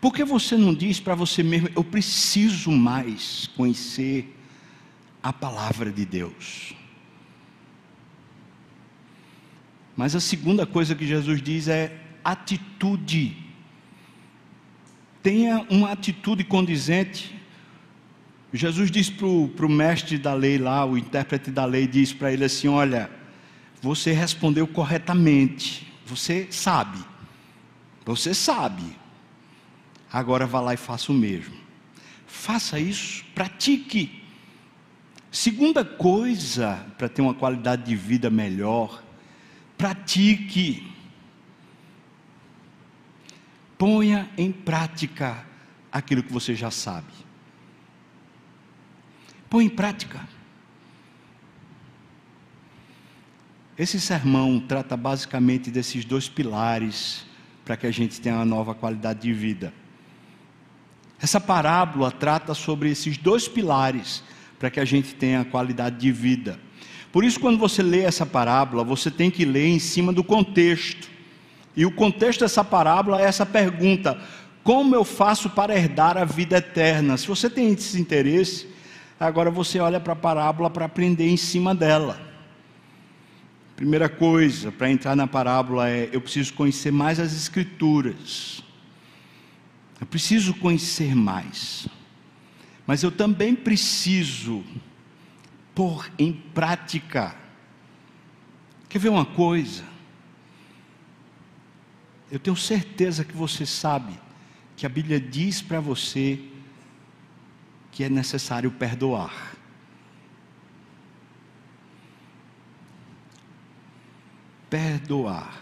Por 0.00 0.14
que 0.14 0.24
você 0.24 0.56
não 0.56 0.72
diz 0.72 0.98
para 0.98 1.14
você 1.14 1.42
mesmo, 1.42 1.68
eu 1.76 1.84
preciso 1.84 2.70
mais 2.70 3.46
conhecer 3.58 4.34
a 5.22 5.30
palavra 5.30 5.92
de 5.92 6.06
Deus? 6.06 6.74
Mas 9.94 10.16
a 10.16 10.20
segunda 10.20 10.64
coisa 10.64 10.94
que 10.94 11.06
Jesus 11.06 11.42
diz 11.42 11.68
é 11.68 11.94
atitude. 12.24 13.36
Tenha 15.22 15.66
uma 15.68 15.92
atitude 15.92 16.42
condizente. 16.42 17.38
Jesus 18.50 18.90
diz 18.90 19.10
para 19.10 19.26
o 19.26 19.68
mestre 19.68 20.16
da 20.16 20.32
lei 20.32 20.56
lá, 20.56 20.86
o 20.86 20.96
intérprete 20.96 21.50
da 21.50 21.66
lei, 21.66 21.86
diz 21.86 22.14
para 22.14 22.32
ele 22.32 22.46
assim: 22.46 22.68
Olha, 22.68 23.10
você 23.82 24.10
respondeu 24.10 24.66
corretamente, 24.66 25.86
você 26.06 26.48
sabe, 26.50 27.09
você 28.04 28.34
sabe. 28.34 28.96
Agora 30.12 30.46
vá 30.46 30.60
lá 30.60 30.74
e 30.74 30.76
faça 30.76 31.12
o 31.12 31.14
mesmo. 31.14 31.54
Faça 32.26 32.78
isso, 32.78 33.24
pratique. 33.34 34.24
Segunda 35.30 35.84
coisa 35.84 36.84
para 36.98 37.08
ter 37.08 37.22
uma 37.22 37.34
qualidade 37.34 37.84
de 37.84 37.94
vida 37.94 38.30
melhor, 38.30 39.02
pratique. 39.78 40.92
Ponha 43.78 44.28
em 44.36 44.50
prática 44.50 45.46
aquilo 45.92 46.22
que 46.22 46.32
você 46.32 46.54
já 46.54 46.70
sabe. 46.70 47.12
Põe 49.48 49.66
em 49.66 49.70
prática. 49.70 50.20
Esse 53.78 54.00
sermão 54.00 54.60
trata 54.60 54.96
basicamente 54.96 55.70
desses 55.70 56.04
dois 56.04 56.28
pilares 56.28 57.24
para 57.70 57.76
que 57.76 57.86
a 57.86 57.92
gente 57.92 58.20
tenha 58.20 58.34
uma 58.34 58.44
nova 58.44 58.74
qualidade 58.74 59.20
de 59.20 59.32
vida. 59.32 59.72
Essa 61.22 61.40
parábola 61.40 62.10
trata 62.10 62.52
sobre 62.52 62.90
esses 62.90 63.16
dois 63.16 63.46
pilares 63.46 64.24
para 64.58 64.68
que 64.70 64.80
a 64.80 64.84
gente 64.84 65.14
tenha 65.14 65.44
qualidade 65.44 65.96
de 65.96 66.10
vida. 66.10 66.58
Por 67.12 67.22
isso, 67.22 67.38
quando 67.38 67.60
você 67.60 67.80
lê 67.80 68.00
essa 68.00 68.26
parábola, 68.26 68.82
você 68.82 69.08
tem 69.08 69.30
que 69.30 69.44
ler 69.44 69.68
em 69.68 69.78
cima 69.78 70.12
do 70.12 70.24
contexto. 70.24 71.08
E 71.76 71.86
o 71.86 71.92
contexto 71.92 72.40
dessa 72.40 72.64
parábola 72.64 73.22
é 73.22 73.24
essa 73.26 73.46
pergunta: 73.46 74.20
como 74.64 74.96
eu 74.96 75.04
faço 75.04 75.48
para 75.48 75.72
herdar 75.72 76.18
a 76.18 76.24
vida 76.24 76.56
eterna? 76.56 77.16
Se 77.16 77.28
você 77.28 77.48
tem 77.48 77.72
esse 77.72 78.00
interesse, 78.00 78.66
agora 79.20 79.48
você 79.48 79.78
olha 79.78 80.00
para 80.00 80.14
a 80.14 80.16
parábola 80.16 80.68
para 80.68 80.86
aprender 80.86 81.28
em 81.28 81.36
cima 81.36 81.72
dela. 81.72 82.29
Primeira 83.80 84.10
coisa 84.10 84.70
para 84.70 84.90
entrar 84.90 85.16
na 85.16 85.26
parábola 85.26 85.88
é: 85.88 86.10
eu 86.12 86.20
preciso 86.20 86.52
conhecer 86.52 86.92
mais 86.92 87.18
as 87.18 87.32
Escrituras. 87.32 88.62
Eu 89.98 90.06
preciso 90.06 90.52
conhecer 90.52 91.14
mais. 91.14 91.88
Mas 92.86 93.02
eu 93.02 93.10
também 93.10 93.54
preciso 93.54 94.62
pôr 95.74 96.12
em 96.18 96.30
prática. 96.30 97.34
Quer 98.86 98.98
ver 98.98 99.08
uma 99.08 99.24
coisa? 99.24 99.82
Eu 102.30 102.38
tenho 102.38 102.56
certeza 102.56 103.24
que 103.24 103.34
você 103.34 103.64
sabe 103.64 104.12
que 104.76 104.84
a 104.84 104.90
Bíblia 104.90 105.18
diz 105.18 105.62
para 105.62 105.80
você 105.80 106.38
que 107.90 108.04
é 108.04 108.10
necessário 108.10 108.70
perdoar. 108.72 109.49
Perdoar. 114.70 115.60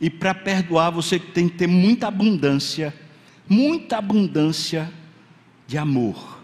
E 0.00 0.08
para 0.08 0.32
perdoar 0.32 0.90
você 0.90 1.18
tem 1.18 1.48
que 1.48 1.56
ter 1.56 1.66
muita 1.66 2.08
abundância, 2.08 2.94
muita 3.48 3.98
abundância 3.98 4.90
de 5.66 5.76
amor. 5.76 6.40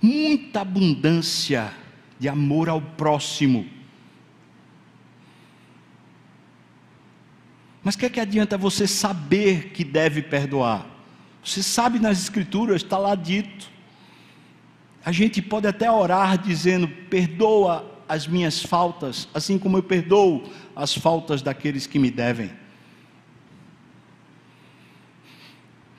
Muita 0.00 0.60
abundância 0.60 1.72
de 2.18 2.28
amor 2.28 2.68
ao 2.68 2.80
próximo. 2.80 3.66
Mas 7.82 7.94
o 7.94 7.98
que, 7.98 8.06
é 8.06 8.10
que 8.10 8.20
adianta 8.20 8.58
você 8.58 8.86
saber 8.86 9.70
que 9.70 9.82
deve 9.82 10.22
perdoar? 10.22 10.86
Você 11.42 11.62
sabe 11.62 11.98
nas 11.98 12.20
Escrituras, 12.20 12.82
está 12.82 12.98
lá 12.98 13.14
dito. 13.14 13.70
A 15.04 15.10
gente 15.10 15.40
pode 15.40 15.66
até 15.66 15.90
orar 15.90 16.36
dizendo: 16.36 16.86
perdoa 16.86 17.97
as 18.08 18.26
minhas 18.26 18.62
faltas, 18.62 19.28
assim 19.34 19.58
como 19.58 19.76
eu 19.76 19.82
perdoo 19.82 20.50
as 20.74 20.94
faltas 20.94 21.42
daqueles 21.42 21.86
que 21.86 21.98
me 21.98 22.10
devem. 22.10 22.50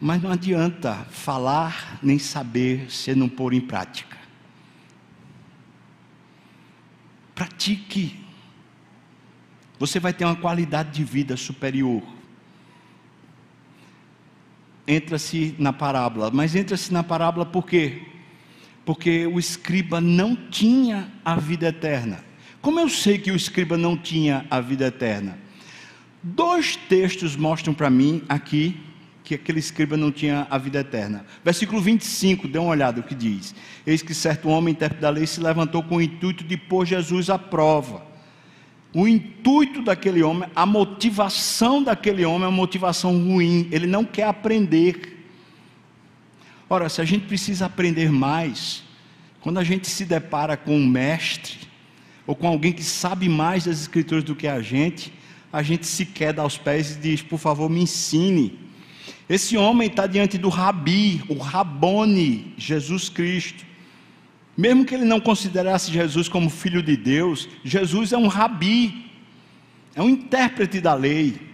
Mas 0.02 0.22
não 0.22 0.32
adianta 0.32 0.96
falar 1.10 2.00
nem 2.02 2.18
saber 2.18 2.90
se 2.90 3.14
não 3.14 3.28
pôr 3.28 3.54
em 3.54 3.62
prática. 3.62 4.18
Pratique. 7.36 8.20
você 9.78 9.98
vai 10.00 10.12
ter 10.12 10.26
uma 10.26 10.36
qualidade 10.36 10.92
de 10.92 11.04
vida 11.06 11.38
superior. 11.38 12.04
Entra-se 14.86 15.56
na 15.58 15.72
parábola, 15.72 16.32
mas 16.32 16.56
entra-se 16.56 16.92
na 16.92 17.04
parábola 17.04 17.46
por 17.46 17.66
quê? 17.66 18.19
Porque 18.90 19.28
o 19.28 19.38
escriba 19.38 20.02
não 20.02 20.36
tinha 20.36 21.12
a 21.24 21.36
vida 21.36 21.68
eterna. 21.68 22.26
Como 22.60 22.80
eu 22.80 22.90
sei 22.90 23.20
que 23.20 23.30
o 23.30 23.36
escriba 23.36 23.78
não 23.78 23.96
tinha 23.96 24.48
a 24.50 24.60
vida 24.60 24.88
eterna? 24.88 25.38
Dois 26.24 26.76
textos 26.76 27.36
mostram 27.36 27.72
para 27.72 27.88
mim 27.88 28.24
aqui 28.28 28.76
que 29.24 29.36
aquele 29.36 29.60
escriba 29.60 29.96
não 29.96 30.12
tinha 30.12 30.48
a 30.50 30.58
vida 30.58 30.80
eterna. 30.80 31.24
Versículo 31.46 31.80
25, 31.80 32.48
dê 32.48 32.58
uma 32.58 32.72
olhada 32.72 33.00
o 33.00 33.04
que 33.04 33.14
diz. 33.14 33.54
Eis 33.86 34.02
que 34.02 34.16
certo 34.16 34.50
homem, 34.50 34.72
intérprete 34.72 35.04
da 35.04 35.12
lei, 35.12 35.28
se 35.28 35.40
levantou 35.40 35.84
com 35.84 35.98
o 35.98 36.02
intuito 36.02 36.44
de 36.44 36.58
pôr 36.58 36.84
Jesus 36.84 37.30
à 37.30 37.38
prova. 37.38 38.04
O 38.92 39.08
intuito 39.08 39.84
daquele 39.84 40.24
homem, 40.24 40.50
a 40.56 40.66
motivação 40.66 41.84
daquele 41.84 42.26
homem 42.26 42.46
é 42.46 42.48
uma 42.48 42.58
motivação 42.58 43.12
ruim, 43.24 43.68
ele 43.72 43.86
não 43.86 44.04
quer 44.04 44.24
aprender. 44.24 45.19
Ora, 46.70 46.88
se 46.88 47.02
a 47.02 47.06
gente 47.06 47.26
precisa 47.26 47.66
aprender 47.66 48.12
mais, 48.12 48.84
quando 49.42 49.58
a 49.58 49.64
gente 49.64 49.88
se 49.88 50.06
depara 50.06 50.56
com 50.56 50.76
um 50.76 50.86
mestre, 50.86 51.58
ou 52.28 52.36
com 52.36 52.48
alguém 52.48 52.72
que 52.72 52.84
sabe 52.84 53.28
mais 53.28 53.66
das 53.66 53.82
escrituras 53.82 54.24
do 54.24 54.36
que 54.36 54.48
a 54.48 54.62
gente, 54.62 55.12
a 55.52 55.64
gente 55.64 55.88
se 55.88 56.06
queda 56.06 56.44
aos 56.44 56.60
pés 56.60 56.96
e 56.96 57.00
diz: 57.00 57.24
por 57.24 57.40
favor, 57.40 57.70
me 57.70 57.82
ensine. 57.82 58.60
Esse 59.28 59.58
homem 59.58 59.88
está 59.88 60.06
diante 60.06 60.38
do 60.38 60.50
Rabi, 60.50 61.24
o 61.28 61.40
Rabone, 61.40 62.54
Jesus 62.56 63.10
Cristo. 63.10 63.66
Mesmo 64.56 64.86
que 64.86 64.94
ele 64.94 65.06
não 65.06 65.20
considerasse 65.20 65.92
Jesus 65.92 66.30
como 66.30 66.50
filho 66.50 66.84
de 66.84 66.96
Deus, 66.96 67.50
Jesus 67.64 68.12
é 68.12 68.18
um 68.18 68.28
rabi, 68.28 69.10
é 69.96 70.02
um 70.02 70.10
intérprete 70.10 70.82
da 70.82 70.94
lei. 70.94 71.49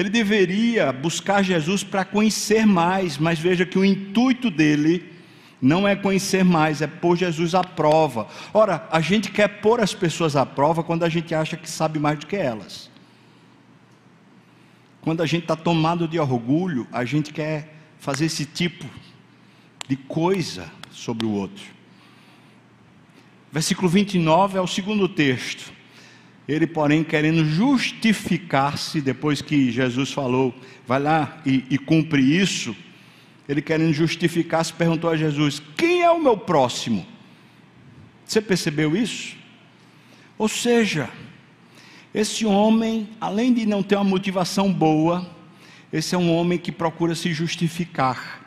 Ele 0.00 0.08
deveria 0.08 0.94
buscar 0.94 1.42
Jesus 1.42 1.84
para 1.84 2.06
conhecer 2.06 2.64
mais, 2.64 3.18
mas 3.18 3.38
veja 3.38 3.66
que 3.66 3.78
o 3.78 3.84
intuito 3.84 4.50
dele 4.50 5.12
não 5.60 5.86
é 5.86 5.94
conhecer 5.94 6.42
mais, 6.42 6.80
é 6.80 6.86
pôr 6.86 7.18
Jesus 7.18 7.54
à 7.54 7.62
prova. 7.62 8.26
Ora, 8.54 8.88
a 8.90 9.02
gente 9.02 9.30
quer 9.30 9.60
pôr 9.60 9.78
as 9.78 9.92
pessoas 9.92 10.36
à 10.36 10.46
prova 10.46 10.82
quando 10.82 11.02
a 11.02 11.08
gente 11.10 11.34
acha 11.34 11.54
que 11.54 11.68
sabe 11.68 11.98
mais 11.98 12.18
do 12.18 12.26
que 12.26 12.34
elas. 12.34 12.90
Quando 15.02 15.22
a 15.22 15.26
gente 15.26 15.42
está 15.42 15.54
tomado 15.54 16.08
de 16.08 16.18
orgulho, 16.18 16.88
a 16.90 17.04
gente 17.04 17.30
quer 17.30 17.74
fazer 17.98 18.24
esse 18.24 18.46
tipo 18.46 18.86
de 19.86 19.96
coisa 19.96 20.72
sobre 20.90 21.26
o 21.26 21.30
outro. 21.30 21.62
Versículo 23.52 23.86
29 23.86 24.56
é 24.56 24.62
o 24.62 24.66
segundo 24.66 25.06
texto. 25.06 25.70
Ele, 26.50 26.66
porém, 26.66 27.04
querendo 27.04 27.44
justificar-se, 27.44 29.00
depois 29.00 29.40
que 29.40 29.70
Jesus 29.70 30.12
falou, 30.12 30.52
vai 30.84 30.98
lá 30.98 31.40
e, 31.46 31.64
e 31.70 31.78
cumpre 31.78 32.20
isso, 32.20 32.74
ele 33.48 33.62
querendo 33.62 33.92
justificar-se, 33.92 34.72
perguntou 34.72 35.08
a 35.08 35.16
Jesus: 35.16 35.62
Quem 35.76 36.02
é 36.02 36.10
o 36.10 36.20
meu 36.20 36.36
próximo? 36.36 37.06
Você 38.24 38.40
percebeu 38.40 38.96
isso? 38.96 39.36
Ou 40.36 40.48
seja, 40.48 41.08
esse 42.12 42.44
homem, 42.44 43.08
além 43.20 43.54
de 43.54 43.64
não 43.64 43.80
ter 43.80 43.94
uma 43.94 44.02
motivação 44.02 44.72
boa, 44.72 45.30
esse 45.92 46.16
é 46.16 46.18
um 46.18 46.34
homem 46.34 46.58
que 46.58 46.72
procura 46.72 47.14
se 47.14 47.32
justificar. 47.32 48.40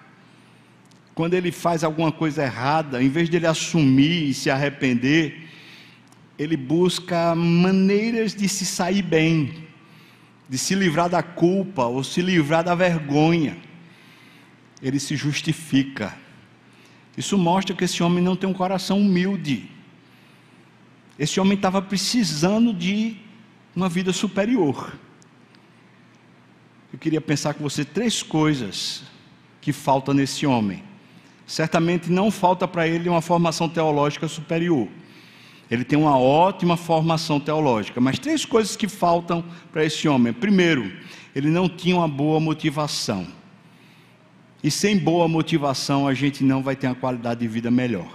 Quando 1.16 1.36
ele 1.36 1.54
faz 1.54 1.86
alguma 1.86 2.12
coisa 2.12 2.44
errada, 2.44 3.02
em 3.02 3.08
vez 3.08 3.30
de 3.30 3.38
ele 3.38 3.48
assumir 3.48 4.28
e 4.28 4.34
se 4.34 4.50
arrepender, 4.50 5.42
ele 6.38 6.58
busca 6.58 7.36
maneiras 7.36 8.34
de 8.34 8.48
se 8.50 8.65
sair 8.65 9.02
bem, 9.02 9.67
de 10.50 10.58
se 10.58 10.76
livrar 10.76 11.10
da 11.10 11.22
culpa 11.22 11.86
ou 11.86 12.04
se 12.04 12.22
livrar 12.22 12.63
da 12.63 12.74
vergonha. 12.74 13.58
Ele 14.82 15.00
se 15.00 15.15
justifica. 15.15 16.17
Isso 17.15 17.38
mostra 17.38 17.76
que 17.76 17.84
esse 17.84 18.02
homem 18.02 18.24
não 18.24 18.36
tem 18.36 18.50
um 18.50 18.54
coração 18.54 19.00
humilde. 19.00 19.69
Esse 21.17 21.39
homem 21.39 21.54
estava 21.54 21.82
precisando 21.82 22.74
de 22.74 23.17
uma 23.76 23.88
vida 23.88 24.12
superior. 24.12 24.93
Eu 26.91 27.00
queria 27.00 27.22
pensar 27.22 27.54
com 27.54 27.63
você 27.63 27.86
três 27.86 28.22
coisas 28.22 29.04
que 29.62 29.72
faltam 29.72 30.13
nesse 30.13 30.46
homem. 30.46 30.84
Certamente 31.46 32.12
não 32.12 32.32
falta 32.32 32.67
para 32.67 32.88
ele 32.88 33.10
uma 33.10 33.22
formação 33.22 33.69
teológica 33.69 34.28
superior. 34.28 34.88
Ele 35.73 35.83
tem 35.83 35.97
uma 35.97 36.19
ótima 36.19 36.77
formação 36.77 37.39
teológica, 37.39 37.99
mas 37.99 38.19
três 38.19 38.45
coisas 38.45 38.75
que 38.75 38.88
faltam 38.88 39.43
para 39.71 39.83
esse 39.83 40.07
homem. 40.07 40.31
Primeiro, 40.31 40.95
ele 41.36 41.49
não 41.49 41.67
tinha 41.67 41.95
uma 41.95 42.07
boa 42.07 42.39
motivação. 42.39 43.25
E 44.63 44.69
sem 44.69 44.95
boa 44.95 45.27
motivação 45.27 46.07
a 46.07 46.13
gente 46.13 46.43
não 46.43 46.62
vai 46.62 46.75
ter 46.75 46.86
uma 46.86 46.93
qualidade 46.93 47.39
de 47.39 47.47
vida 47.47 47.71
melhor. 47.71 48.07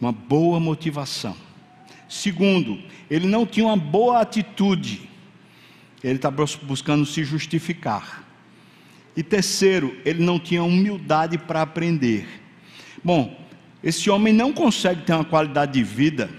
Uma 0.00 0.12
boa 0.12 0.60
motivação. 0.60 1.34
Segundo, 2.08 2.80
ele 3.10 3.26
não 3.26 3.44
tinha 3.44 3.66
uma 3.66 3.76
boa 3.76 4.20
atitude. 4.20 5.10
Ele 6.00 6.14
está 6.14 6.30
buscando 6.30 7.04
se 7.04 7.24
justificar. 7.24 8.24
E 9.16 9.22
terceiro, 9.24 9.98
ele 10.04 10.22
não 10.22 10.38
tinha 10.38 10.62
humildade 10.62 11.38
para 11.38 11.60
aprender. 11.60 12.28
Bom, 13.02 13.43
esse 13.84 14.08
homem 14.08 14.32
não 14.32 14.50
consegue 14.50 15.02
ter 15.02 15.12
uma 15.12 15.24
qualidade 15.24 15.74
de 15.74 15.84
vida 15.84 16.30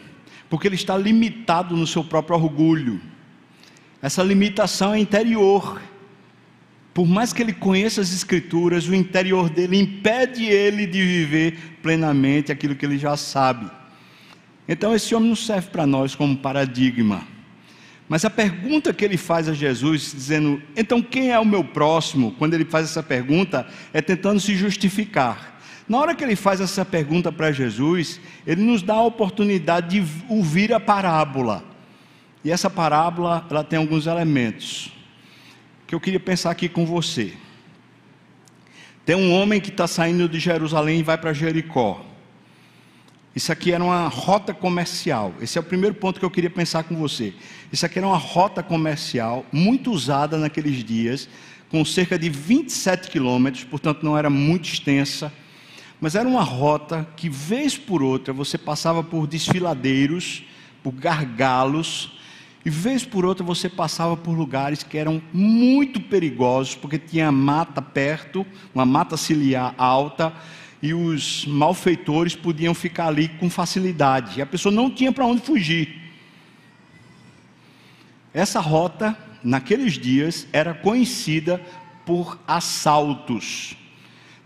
porque 0.50 0.68
ele 0.68 0.76
está 0.76 0.98
limitado 0.98 1.78
no 1.78 1.86
seu 1.86 2.04
próprio 2.04 2.38
orgulho. 2.38 3.00
Essa 4.02 4.24
limitação 4.24 4.94
é 4.94 5.00
interior. 5.00 5.82
Por 6.94 7.06
mais 7.06 7.34
que 7.34 7.42
ele 7.42 7.54
conheça 7.54 8.02
as 8.02 8.14
Escrituras, 8.14 8.88
o 8.88 8.96
interior 8.96 9.50
dele 9.50 9.78
impede 9.78 10.46
ele 10.46 10.88
de 10.88 11.02
viver 11.02 11.78
plenamente 11.82 12.52
aquilo 12.52 12.76
que 12.76 12.86
ele 12.86 12.98
já 12.98 13.18
sabe. 13.18 13.70
Então 14.68 14.96
esse 14.96 15.14
homem 15.14 15.30
não 15.30 15.36
serve 15.36 15.70
para 15.70 15.86
nós 15.86 16.16
como 16.16 16.38
paradigma. 16.38 17.28
Mas 18.08 18.24
a 18.24 18.30
pergunta 18.30 18.94
que 18.94 19.04
ele 19.04 19.18
faz 19.18 19.50
a 19.50 19.54
Jesus, 19.54 20.14
dizendo, 20.14 20.62
então 20.76 21.02
quem 21.02 21.32
é 21.32 21.40
o 21.40 21.46
meu 21.46 21.64
próximo? 21.64 22.32
Quando 22.38 22.54
ele 22.54 22.66
faz 22.66 22.86
essa 22.86 23.04
pergunta, 23.04 23.68
é 23.92 24.02
tentando 24.02 24.40
se 24.40 24.56
justificar. 24.56 25.55
Na 25.88 26.00
hora 26.00 26.16
que 26.16 26.24
ele 26.24 26.36
faz 26.36 26.60
essa 26.60 26.84
pergunta 26.84 27.32
para 27.32 27.52
Jesus, 27.52 28.20
ele 28.46 28.62
nos 28.62 28.82
dá 28.82 28.96
a 28.96 29.04
oportunidade 29.04 30.00
de 30.00 30.24
ouvir 30.28 30.74
a 30.74 30.80
parábola. 30.80 31.64
E 32.44 32.52
essa 32.52 32.70
parábola, 32.70 33.46
ela 33.50 33.64
tem 33.64 33.78
alguns 33.78 34.08
elementos 34.08 34.92
que 35.86 35.94
eu 35.94 36.00
queria 36.00 36.20
pensar 36.20 36.52
aqui 36.52 36.68
com 36.68 36.86
você. 36.86 37.34
Tem 39.06 39.16
um 39.16 39.32
homem 39.32 39.62
que 39.62 39.70
está 39.70 39.86
saindo 39.86 40.28
de 40.28 40.40
Jerusalém 40.40 41.00
e 41.00 41.04
vai 41.04 41.18
para 41.18 41.34
Jericó. 41.34 42.04
Isso 43.36 43.52
aqui 43.52 43.72
era 43.72 43.84
uma 43.84 44.08
rota 44.08 44.54
comercial. 44.54 45.34
Esse 45.40 45.58
é 45.58 45.62
o 45.62 45.64
primeiro 45.64 45.94
ponto 45.94 46.20
que 46.20 46.26
eu 46.26 46.32
queria 46.32 46.50
pensar 46.50 46.84
com 46.84 46.96
você. 46.96 47.34
Isso 47.72 47.86
aqui 47.86 48.00
era 48.00 48.08
uma 48.08 48.18
rota 48.18 48.64
comercial 48.64 49.46
muito 49.52 49.92
usada 49.92 50.38
naqueles 50.38 50.84
dias, 50.84 51.30
com 51.70 51.84
cerca 51.86 52.18
de 52.18 52.30
27 52.30 53.12
quilômetros, 53.12 53.64
portanto 53.64 54.04
não 54.04 54.18
era 54.18 54.30
muito 54.30 54.66
extensa, 54.70 55.32
mas 56.00 56.16
era 56.16 56.28
uma 56.28 56.44
rota 56.44 57.08
que, 57.16 57.30
vez 57.30 57.78
por 57.78 58.04
outra, 58.04 58.34
você 58.34 58.58
passava 58.58 59.04
por 59.04 59.28
desfiladeiros, 59.28 60.44
por 60.84 60.92
gargalos, 60.92 62.12
e 62.66 62.70
vez 62.70 63.06
por 63.06 63.26
outra 63.26 63.44
você 63.44 63.70
passava 63.70 64.18
por 64.18 64.32
lugares 64.32 64.82
que 64.82 64.98
eram 64.98 65.22
muito 65.32 66.02
perigosos, 66.02 66.76
porque 66.76 66.98
tinha 66.98 67.32
mata 67.32 67.82
perto, 67.82 68.46
uma 68.74 68.86
mata 68.86 69.16
ciliar 69.16 69.76
alta, 69.78 70.34
e 70.82 70.94
os 70.94 71.46
malfeitores 71.46 72.36
podiam 72.36 72.74
ficar 72.74 73.08
ali 73.08 73.28
com 73.28 73.50
facilidade. 73.50 74.40
E 74.40 74.42
a 74.42 74.46
pessoa 74.46 74.74
não 74.74 74.90
tinha 74.90 75.12
para 75.12 75.26
onde 75.26 75.42
fugir. 75.42 76.02
Essa 78.34 78.60
rota, 78.60 79.18
naqueles 79.44 79.94
dias, 79.94 80.48
era 80.52 80.74
conhecida 80.74 81.62
por 82.06 82.38
assaltos. 82.48 83.78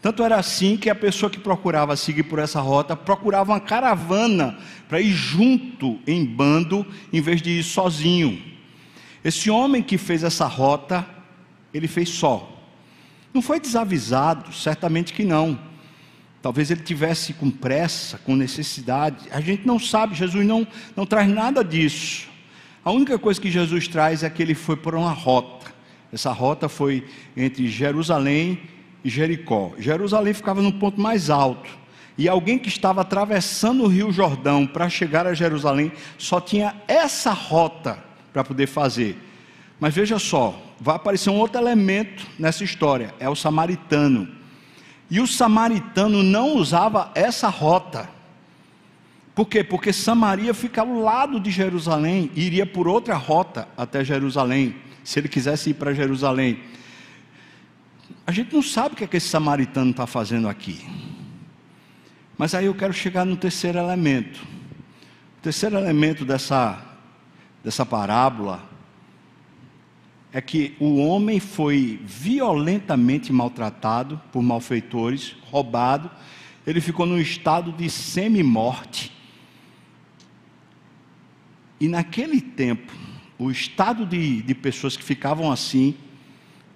Tanto 0.01 0.23
era 0.23 0.37
assim 0.37 0.77
que 0.77 0.89
a 0.89 0.95
pessoa 0.95 1.29
que 1.29 1.39
procurava 1.39 1.95
seguir 1.95 2.23
por 2.23 2.39
essa 2.39 2.61
rota 2.61 2.95
procurava 2.95 3.51
uma 3.51 3.59
caravana 3.59 4.57
para 4.87 5.01
ir 5.01 5.11
junto 5.11 5.99
em 6.07 6.25
bando, 6.25 6.85
em 7.11 7.19
vez 7.19 7.41
de 7.41 7.59
ir 7.59 7.63
sozinho. 7.63 8.41
Esse 9.23 9.49
homem 9.49 9.83
que 9.83 9.97
fez 9.97 10.23
essa 10.23 10.45
rota, 10.45 11.05
ele 11.73 11.87
fez 11.87 12.09
só. 12.09 12.57
Não 13.33 13.41
foi 13.41 13.59
desavisado, 13.59 14.53
certamente 14.53 15.11
que 15.13 15.25
não. 15.25 15.59
Talvez 16.41 16.71
ele 16.71 16.81
tivesse 16.81 17.33
com 17.33 17.51
pressa, 17.51 18.17
com 18.19 18.37
necessidade. 18.37 19.27
A 19.31 19.41
gente 19.41 19.67
não 19.67 19.77
sabe, 19.77 20.15
Jesus 20.15 20.45
não, 20.45 20.65
não 20.95 21.05
traz 21.05 21.27
nada 21.27 21.61
disso. 21.61 22.29
A 22.85 22.91
única 22.91 23.19
coisa 23.19 23.41
que 23.41 23.51
Jesus 23.51 23.89
traz 23.89 24.23
é 24.23 24.29
que 24.29 24.41
ele 24.41 24.55
foi 24.55 24.77
por 24.77 24.95
uma 24.95 25.11
rota. 25.11 25.73
Essa 26.13 26.31
rota 26.31 26.69
foi 26.69 27.05
entre 27.35 27.67
Jerusalém 27.67 28.57
Jericó. 29.03 29.71
Jerusalém 29.77 30.33
ficava 30.33 30.61
no 30.61 30.73
ponto 30.73 30.99
mais 30.99 31.29
alto. 31.29 31.69
e 32.17 32.27
alguém 32.27 32.59
que 32.59 32.67
estava 32.67 32.99
atravessando 32.99 33.83
o 33.83 33.87
Rio 33.87 34.11
Jordão 34.11 34.67
para 34.67 34.89
chegar 34.89 35.25
a 35.25 35.33
Jerusalém 35.33 35.89
só 36.17 36.41
tinha 36.41 36.75
essa 36.85 37.31
rota 37.31 37.97
para 38.33 38.43
poder 38.43 38.67
fazer. 38.67 39.17
Mas 39.79 39.95
veja 39.95 40.19
só, 40.19 40.61
vai 40.81 40.97
aparecer 40.97 41.29
um 41.29 41.37
outro 41.37 41.61
elemento 41.61 42.27
nessa 42.37 42.63
história: 42.63 43.13
é 43.19 43.29
o 43.29 43.35
samaritano. 43.35 44.27
E 45.09 45.19
o 45.19 45.25
samaritano 45.25 46.21
não 46.21 46.55
usava 46.55 47.09
essa 47.15 47.47
rota. 47.47 48.09
Por 49.33 49.47
quê? 49.47 49.63
Porque 49.63 49.93
Samaria 49.93 50.53
fica 50.53 50.81
ao 50.81 50.99
lado 50.99 51.39
de 51.39 51.49
Jerusalém 51.49 52.29
iria 52.35 52.65
por 52.65 52.89
outra 52.89 53.15
rota 53.15 53.69
até 53.77 54.03
Jerusalém, 54.03 54.75
se 55.01 55.17
ele 55.17 55.29
quisesse 55.29 55.69
ir 55.69 55.75
para 55.75 55.93
Jerusalém. 55.93 56.59
A 58.29 58.31
gente 58.31 58.53
não 58.53 58.61
sabe 58.61 58.93
o 58.93 58.95
que, 58.95 59.03
é 59.03 59.07
que 59.07 59.17
esse 59.17 59.27
samaritano 59.27 59.89
está 59.89 60.05
fazendo 60.05 60.47
aqui. 60.47 60.85
Mas 62.37 62.53
aí 62.53 62.67
eu 62.67 62.75
quero 62.75 62.93
chegar 62.93 63.25
no 63.25 63.35
terceiro 63.35 63.79
elemento. 63.79 64.45
O 65.39 65.41
terceiro 65.41 65.75
elemento 65.75 66.23
dessa, 66.23 66.79
dessa 67.63 67.83
parábola 67.83 68.69
é 70.31 70.39
que 70.39 70.75
o 70.79 70.97
homem 70.97 71.39
foi 71.39 71.99
violentamente 72.05 73.33
maltratado 73.33 74.21
por 74.31 74.43
malfeitores, 74.43 75.35
roubado, 75.49 76.11
ele 76.67 76.81
ficou 76.81 77.07
num 77.07 77.17
estado 77.17 77.71
de 77.71 77.89
semi-morte. 77.89 79.11
E 81.79 81.87
naquele 81.87 82.39
tempo, 82.39 82.93
o 83.39 83.49
estado 83.49 84.05
de, 84.05 84.43
de 84.43 84.53
pessoas 84.53 84.95
que 84.95 85.03
ficavam 85.03 85.51
assim 85.51 85.97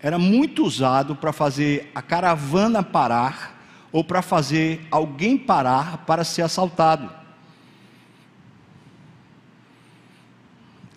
era 0.04 0.20
muito 0.20 0.66
usado 0.66 1.16
para 1.16 1.32
fazer 1.32 1.90
a 1.96 2.02
caravana 2.02 2.84
parar 2.84 3.88
ou 3.90 4.04
para 4.04 4.22
fazer 4.22 4.86
alguém 4.92 5.38
parar 5.38 6.00
para 6.00 6.26
ser 6.26 6.42
assaltado. 6.42 7.10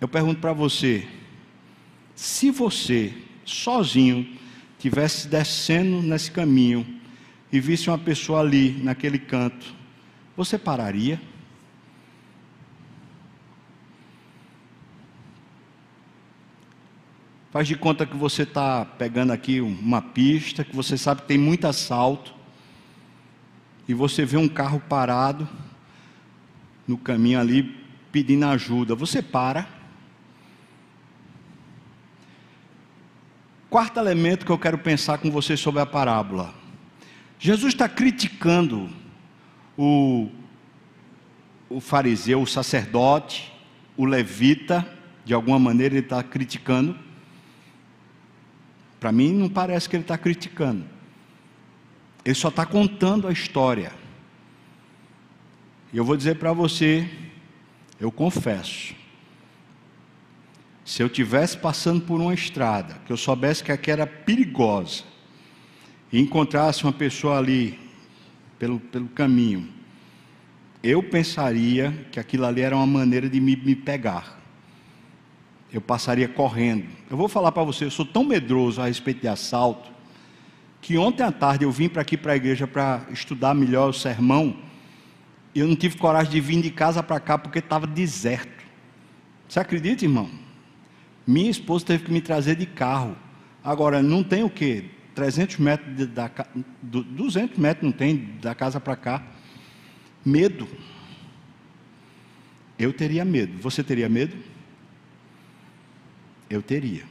Eu 0.01 0.09
pergunto 0.09 0.41
para 0.41 0.51
você: 0.51 1.07
se 2.13 2.51
você, 2.51 3.13
sozinho, 3.45 4.27
tivesse 4.77 5.29
descendo 5.29 6.01
nesse 6.01 6.29
caminho 6.29 6.85
e 7.49 7.61
visse 7.61 7.89
uma 7.89 7.97
pessoa 7.97 8.41
ali, 8.41 8.71
naquele 8.83 9.17
canto, 9.17 9.73
você 10.35 10.57
pararia? 10.57 11.19
Faz 17.49 17.65
de 17.65 17.75
conta 17.75 18.05
que 18.05 18.15
você 18.15 18.43
está 18.43 18.83
pegando 18.83 19.31
aqui 19.31 19.61
uma 19.61 20.01
pista, 20.01 20.65
que 20.65 20.75
você 20.75 20.97
sabe 20.97 21.21
que 21.21 21.27
tem 21.27 21.37
muito 21.37 21.65
assalto, 21.65 22.33
e 23.87 23.93
você 23.93 24.25
vê 24.25 24.35
um 24.35 24.49
carro 24.49 24.81
parado 24.81 25.47
no 26.85 26.97
caminho 26.97 27.39
ali 27.39 27.63
pedindo 28.11 28.45
ajuda, 28.45 28.95
você 28.95 29.21
para. 29.21 29.67
Quarto 33.69 33.97
elemento 33.97 34.45
que 34.45 34.51
eu 34.51 34.59
quero 34.59 34.77
pensar 34.77 35.17
com 35.19 35.31
você 35.31 35.55
sobre 35.55 35.81
a 35.81 35.85
parábola. 35.85 36.53
Jesus 37.39 37.73
está 37.73 37.87
criticando 37.87 38.89
o, 39.77 40.29
o 41.69 41.79
fariseu, 41.79 42.41
o 42.41 42.47
sacerdote, 42.47 43.53
o 43.95 44.03
levita, 44.03 44.85
de 45.23 45.33
alguma 45.33 45.59
maneira 45.59 45.95
ele 45.95 46.03
está 46.03 46.21
criticando. 46.23 47.06
Para 48.99 49.11
mim, 49.11 49.33
não 49.33 49.49
parece 49.49 49.87
que 49.87 49.95
ele 49.95 50.03
está 50.03 50.17
criticando. 50.17 50.85
Ele 52.25 52.35
só 52.35 52.49
está 52.49 52.65
contando 52.65 53.27
a 53.27 53.31
história. 53.31 53.91
E 55.93 55.97
eu 55.97 56.03
vou 56.03 56.17
dizer 56.17 56.35
para 56.35 56.51
você, 56.51 57.09
eu 57.99 58.11
confesso, 58.11 58.93
se 60.83 61.01
eu 61.01 61.09
tivesse 61.09 61.57
passando 61.57 62.01
por 62.01 62.19
uma 62.19 62.33
estrada, 62.33 62.99
que 63.05 63.11
eu 63.11 63.17
soubesse 63.17 63.63
que 63.63 63.71
aqui 63.71 63.91
era 63.91 64.05
perigosa, 64.05 65.03
e 66.11 66.19
encontrasse 66.19 66.83
uma 66.83 66.93
pessoa 66.93 67.37
ali 67.37 67.79
pelo, 68.57 68.79
pelo 68.79 69.07
caminho, 69.09 69.69
eu 70.83 71.03
pensaria 71.03 72.07
que 72.11 72.19
aquilo 72.19 72.45
ali 72.45 72.61
era 72.61 72.75
uma 72.75 72.87
maneira 72.87 73.29
de 73.29 73.39
me, 73.39 73.55
me 73.55 73.75
pegar. 73.75 74.39
Eu 75.71 75.81
passaria 75.81 76.27
correndo. 76.27 76.87
Eu 77.09 77.15
vou 77.15 77.29
falar 77.29 77.53
para 77.53 77.63
você, 77.63 77.85
eu 77.85 77.91
sou 77.91 78.05
tão 78.05 78.23
medroso 78.23 78.81
a 78.81 78.87
respeito 78.87 79.21
de 79.21 79.27
assalto, 79.29 79.89
que 80.81 80.97
ontem 80.97 81.23
à 81.23 81.31
tarde 81.31 81.63
eu 81.63 81.71
vim 81.71 81.87
para 81.87 82.01
aqui 82.01 82.17
para 82.17 82.33
a 82.33 82.35
igreja 82.35 82.67
para 82.67 83.05
estudar 83.11 83.53
melhor 83.53 83.89
o 83.89 83.93
sermão, 83.93 84.57
e 85.55 85.59
eu 85.59 85.67
não 85.67 85.75
tive 85.75 85.97
coragem 85.97 86.31
de 86.31 86.41
vir 86.41 86.61
de 86.61 86.69
casa 86.69 87.01
para 87.01 87.19
cá 87.19 87.37
porque 87.37 87.59
estava 87.59 87.87
deserto. 87.87 88.65
Você 89.47 89.59
acredita, 89.59 90.03
irmão? 90.03 90.29
Minha 91.25 91.49
esposa 91.49 91.85
teve 91.85 92.03
que 92.03 92.11
me 92.11 92.21
trazer 92.21 92.55
de 92.55 92.65
carro. 92.65 93.15
Agora, 93.63 94.03
não 94.03 94.23
tem 94.23 94.43
o 94.43 94.49
quê? 94.49 94.85
300 95.15 95.57
metros, 95.57 95.95
de, 95.95 96.05
da, 96.05 96.29
200 96.83 97.57
metros 97.57 97.83
não 97.83 97.91
tem 97.91 98.37
da 98.41 98.53
casa 98.53 98.79
para 98.79 98.95
cá. 98.95 99.23
Medo. 100.23 100.67
Eu 102.77 102.93
teria 102.93 103.25
medo. 103.25 103.57
Você 103.61 103.83
teria 103.83 104.07
medo? 104.07 104.37
Eu 106.49 106.61
teria. 106.61 107.03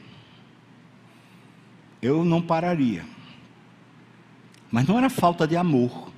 Eu 2.01 2.23
não 2.23 2.41
pararia. 2.41 3.05
Mas 4.71 4.87
não 4.87 4.97
era 4.97 5.09
falta 5.09 5.47
de 5.47 5.55
amor, 5.55 6.11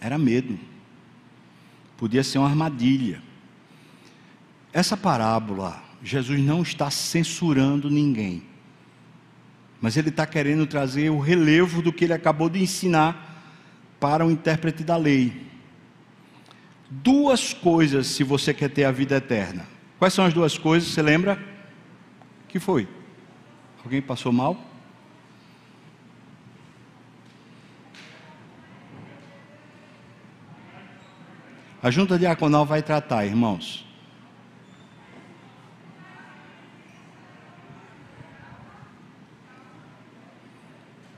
era 0.00 0.16
medo. 0.16 0.58
Podia 1.96 2.22
ser 2.22 2.38
uma 2.38 2.48
armadilha. 2.48 3.20
Essa 4.72 4.96
parábola, 4.96 5.82
Jesus 6.02 6.40
não 6.40 6.62
está 6.62 6.90
censurando 6.90 7.90
ninguém, 7.90 8.44
mas 9.80 9.96
ele 9.96 10.10
está 10.10 10.24
querendo 10.24 10.66
trazer 10.66 11.10
o 11.10 11.18
relevo 11.18 11.82
do 11.82 11.92
que 11.92 12.04
ele 12.04 12.12
acabou 12.12 12.48
de 12.48 12.62
ensinar 12.62 13.26
para 13.98 14.24
o 14.24 14.30
intérprete 14.30 14.84
da 14.84 14.96
lei. 14.96 15.48
Duas 16.88 17.52
coisas 17.52 18.06
se 18.06 18.22
você 18.22 18.54
quer 18.54 18.70
ter 18.70 18.84
a 18.84 18.92
vida 18.92 19.16
eterna. 19.16 19.66
Quais 19.98 20.14
são 20.14 20.24
as 20.24 20.32
duas 20.32 20.56
coisas? 20.56 20.88
Você 20.88 21.02
lembra? 21.02 21.49
Que 22.50 22.58
foi? 22.58 22.88
Alguém 23.84 24.02
passou 24.02 24.32
mal? 24.32 24.56
A 31.82 31.90
junta 31.90 32.18
diaconal 32.18 32.66
vai 32.66 32.82
tratar, 32.82 33.24
irmãos. 33.24 33.86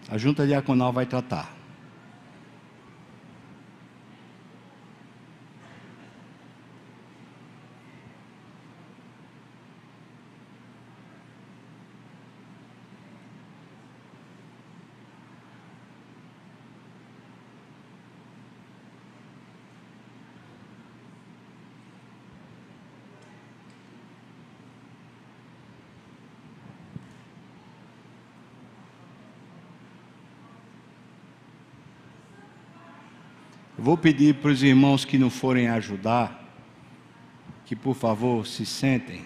A 0.09 0.19
junta 0.19 0.47
diaconal 0.47 0.93
vai 0.93 1.07
tratar. 1.07 1.63
Vou 33.83 33.92
pedir 34.03 34.35
para 34.35 34.51
os 34.51 34.63
irmãos 34.63 35.05
que 35.05 35.17
não 35.17 35.31
forem 35.31 35.69
ajudar, 35.69 36.53
que 37.65 37.77
por 37.77 37.95
favor 37.95 38.47
se 38.47 38.67
sentem. 38.67 39.23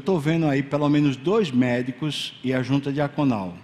Estou 0.00 0.18
vendo 0.18 0.46
aí 0.46 0.62
pelo 0.62 0.88
menos 0.88 1.16
dois 1.16 1.50
médicos 1.50 2.34
e 2.42 2.52
a 2.52 2.62
junta 2.62 2.92
diaconal. 2.92 3.56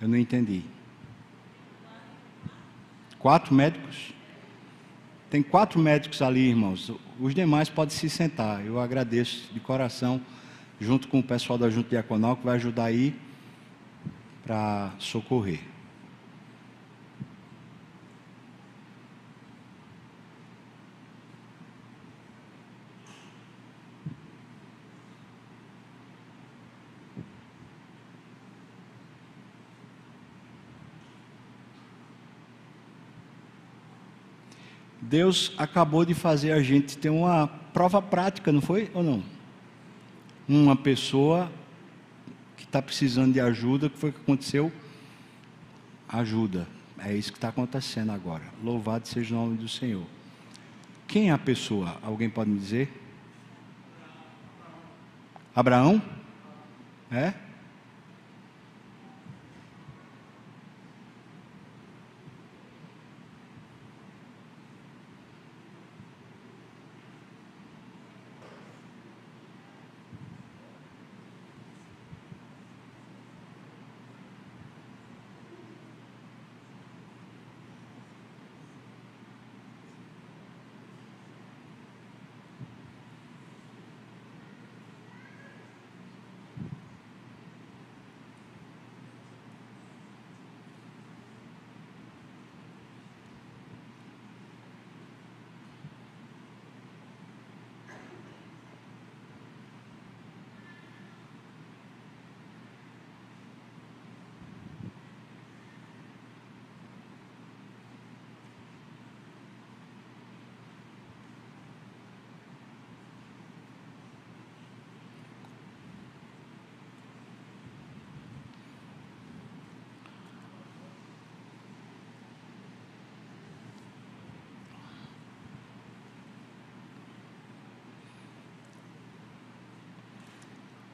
Eu 0.00 0.08
não 0.08 0.16
entendi. 0.16 0.62
Quatro 3.18 3.54
médicos? 3.54 4.14
Tem 5.28 5.42
quatro 5.42 5.78
médicos 5.78 6.22
ali, 6.22 6.48
irmãos. 6.48 6.90
Os 7.20 7.34
demais 7.34 7.68
podem 7.68 7.94
se 7.94 8.08
sentar. 8.08 8.64
Eu 8.64 8.80
agradeço 8.80 9.52
de 9.52 9.60
coração, 9.60 10.20
junto 10.80 11.06
com 11.06 11.18
o 11.18 11.22
pessoal 11.22 11.58
da 11.58 11.68
Junta 11.68 11.90
Diaconal, 11.90 12.36
que 12.36 12.44
vai 12.44 12.56
ajudar 12.56 12.84
aí 12.84 13.14
para 14.42 14.92
socorrer. 14.98 15.69
Deus 35.10 35.52
acabou 35.58 36.04
de 36.04 36.14
fazer 36.14 36.52
a 36.52 36.62
gente 36.62 36.96
ter 36.96 37.10
uma 37.10 37.48
prova 37.48 38.00
prática, 38.00 38.52
não 38.52 38.60
foi 38.60 38.88
ou 38.94 39.02
não? 39.02 39.24
Uma 40.48 40.76
pessoa 40.76 41.50
que 42.56 42.62
está 42.62 42.80
precisando 42.80 43.32
de 43.32 43.40
ajuda, 43.40 43.88
o 43.88 43.90
que 43.90 43.98
foi 43.98 44.12
que 44.12 44.20
aconteceu? 44.20 44.70
Ajuda. 46.08 46.64
É 46.96 47.12
isso 47.12 47.32
que 47.32 47.38
está 47.38 47.48
acontecendo 47.48 48.12
agora. 48.12 48.44
Louvado 48.62 49.08
seja 49.08 49.34
o 49.34 49.38
nome 49.38 49.56
do 49.56 49.68
Senhor. 49.68 50.06
Quem 51.08 51.30
é 51.30 51.32
a 51.32 51.38
pessoa? 51.38 51.98
Alguém 52.04 52.30
pode 52.30 52.48
me 52.48 52.60
dizer? 52.60 52.88
Abraão? 55.52 56.00
É? 57.10 57.34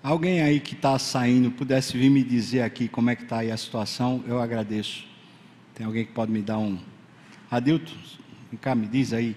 Alguém 0.07 0.41
aí 0.41 0.61
que 0.61 0.75
está 0.75 0.97
saindo 1.01 1.51
pudesse 1.51 1.99
vir 1.99 2.09
me 2.09 2.23
dizer 2.23 2.63
aqui 2.63 2.87
como 2.87 3.11
é 3.11 3.17
que 3.17 3.25
está 3.25 3.39
aí 3.39 3.51
a 3.51 3.57
situação, 3.57 4.23
eu 4.25 4.41
agradeço. 4.41 5.05
Tem 5.75 5.85
alguém 5.85 6.05
que 6.05 6.13
pode 6.13 6.31
me 6.31 6.41
dar 6.41 6.59
um. 6.59 6.79
Adilto, 7.51 7.93
vem 8.49 8.57
cá, 8.57 8.73
me 8.73 8.87
diz 8.87 9.13
aí. 9.13 9.37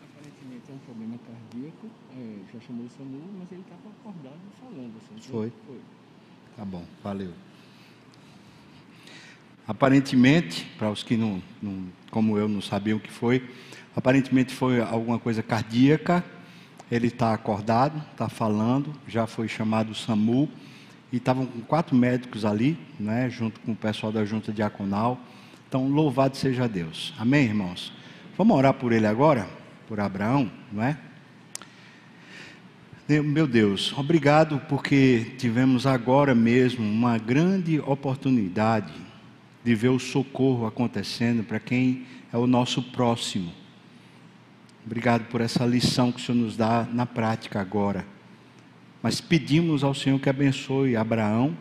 Aparentemente 0.00 0.70
é 0.70 0.74
um 0.74 0.78
problema 0.78 1.18
cardíaco, 1.26 1.90
é, 2.16 2.36
já 2.52 2.60
chamou 2.64 2.86
o 2.86 2.90
SAMU, 2.90 3.20
mas 3.36 3.50
ele 3.50 3.62
estava 3.62 3.82
acordado 3.88 4.38
falando. 4.60 4.92
Assim, 4.96 5.32
Foi? 5.32 5.52
Foi. 5.66 5.80
Tá 6.56 6.64
bom, 6.64 6.84
valeu. 7.02 7.32
Aparentemente, 9.66 10.64
para 10.78 10.88
os 10.88 11.02
que 11.02 11.16
não, 11.16 11.42
não, 11.60 11.88
como 12.12 12.38
eu, 12.38 12.46
não 12.46 12.60
sabiam 12.60 12.98
o 12.98 13.00
que 13.00 13.10
foi, 13.10 13.44
aparentemente 13.96 14.54
foi 14.54 14.80
alguma 14.80 15.18
coisa 15.18 15.42
cardíaca 15.42 16.24
ele 16.90 17.08
está 17.08 17.32
acordado, 17.32 18.02
está 18.12 18.28
falando, 18.28 18.92
já 19.08 19.26
foi 19.26 19.48
chamado 19.48 19.92
o 19.92 19.94
SAMU, 19.94 20.48
e 21.12 21.16
estavam 21.16 21.46
com 21.46 21.60
quatro 21.60 21.94
médicos 21.94 22.44
ali, 22.44 22.76
né, 22.98 23.30
junto 23.30 23.60
com 23.60 23.72
o 23.72 23.76
pessoal 23.76 24.12
da 24.12 24.24
junta 24.24 24.52
diaconal. 24.52 25.18
Então, 25.68 25.88
louvado 25.88 26.36
seja 26.36 26.68
Deus. 26.68 27.14
Amém, 27.18 27.44
irmãos? 27.44 27.92
Vamos 28.36 28.56
orar 28.56 28.74
por 28.74 28.92
ele 28.92 29.06
agora, 29.06 29.48
por 29.86 30.00
Abraão, 30.00 30.50
não 30.72 30.82
é? 30.82 30.98
Meu 33.08 33.46
Deus, 33.46 33.92
obrigado 33.96 34.60
porque 34.68 35.34
tivemos 35.38 35.86
agora 35.86 36.34
mesmo 36.34 36.84
uma 36.84 37.18
grande 37.18 37.78
oportunidade 37.80 38.92
de 39.62 39.74
ver 39.74 39.90
o 39.90 39.98
socorro 39.98 40.66
acontecendo 40.66 41.44
para 41.44 41.60
quem 41.60 42.06
é 42.32 42.38
o 42.38 42.46
nosso 42.46 42.82
próximo 42.82 43.52
Obrigado 44.86 45.24
por 45.28 45.40
essa 45.40 45.64
lição 45.64 46.12
que 46.12 46.20
o 46.20 46.24
Senhor 46.24 46.38
nos 46.38 46.56
dá 46.56 46.86
na 46.92 47.06
prática 47.06 47.60
agora. 47.60 48.04
Mas 49.02 49.20
pedimos 49.20 49.82
ao 49.82 49.94
Senhor 49.94 50.18
que 50.18 50.28
abençoe 50.28 50.96
Abraão, 50.96 51.56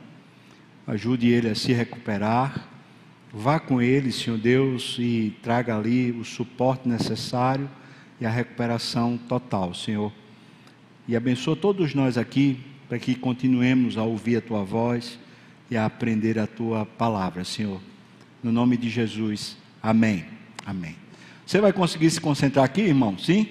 ajude 0.85 1.27
ele 1.27 1.49
a 1.49 1.55
se 1.55 1.71
recuperar. 1.71 2.67
Vá 3.33 3.59
com 3.59 3.81
ele, 3.81 4.11
Senhor 4.11 4.37
Deus, 4.37 4.97
e 4.99 5.35
traga 5.41 5.75
ali 5.75 6.11
o 6.11 6.23
suporte 6.23 6.87
necessário 6.87 7.69
e 8.19 8.25
a 8.25 8.29
recuperação 8.29 9.17
total, 9.17 9.73
Senhor. 9.73 10.11
E 11.07 11.15
abençoa 11.15 11.55
todos 11.55 11.93
nós 11.93 12.17
aqui, 12.17 12.59
para 12.87 12.99
que 12.99 13.15
continuemos 13.15 13.97
a 13.97 14.03
ouvir 14.03 14.37
a 14.37 14.41
tua 14.41 14.63
voz 14.63 15.17
e 15.71 15.75
a 15.75 15.85
aprender 15.85 16.37
a 16.37 16.45
tua 16.45 16.85
palavra, 16.85 17.43
Senhor. 17.43 17.81
No 18.43 18.51
nome 18.51 18.77
de 18.77 18.89
Jesus. 18.89 19.57
Amém. 19.81 20.25
Amém. 20.65 21.02
Você 21.45 21.59
vai 21.59 21.73
conseguir 21.73 22.09
se 22.09 22.21
concentrar 22.21 22.63
aqui, 22.63 22.81
irmão? 22.81 23.17
Sim? 23.17 23.47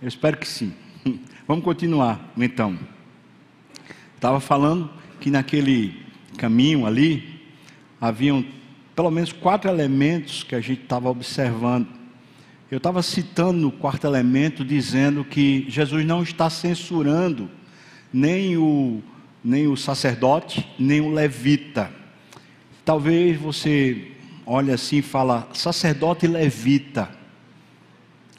Eu 0.00 0.08
espero 0.08 0.36
que 0.36 0.46
sim. 0.46 0.72
Vamos 1.46 1.64
continuar, 1.64 2.32
então. 2.36 2.78
Estava 4.14 4.38
falando 4.38 4.88
que 5.20 5.30
naquele 5.30 6.00
caminho 6.36 6.86
ali, 6.86 7.40
haviam 8.00 8.44
pelo 8.94 9.10
menos 9.10 9.32
quatro 9.32 9.70
elementos 9.70 10.42
que 10.42 10.54
a 10.54 10.60
gente 10.60 10.82
estava 10.82 11.08
observando. 11.08 11.88
Eu 12.70 12.78
estava 12.78 13.02
citando 13.02 13.68
o 13.68 13.72
quarto 13.72 14.06
elemento, 14.06 14.64
dizendo 14.64 15.24
que 15.24 15.66
Jesus 15.68 16.04
não 16.04 16.22
está 16.22 16.48
censurando 16.48 17.50
nem 18.12 18.56
o, 18.56 19.02
nem 19.42 19.66
o 19.66 19.76
sacerdote, 19.76 20.68
nem 20.78 21.00
o 21.00 21.10
levita. 21.10 21.90
Talvez 22.84 23.38
você 23.38 24.12
olha 24.50 24.74
assim 24.74 24.96
e 24.96 25.02
fala: 25.02 25.48
sacerdote 25.52 26.26
levita. 26.26 27.08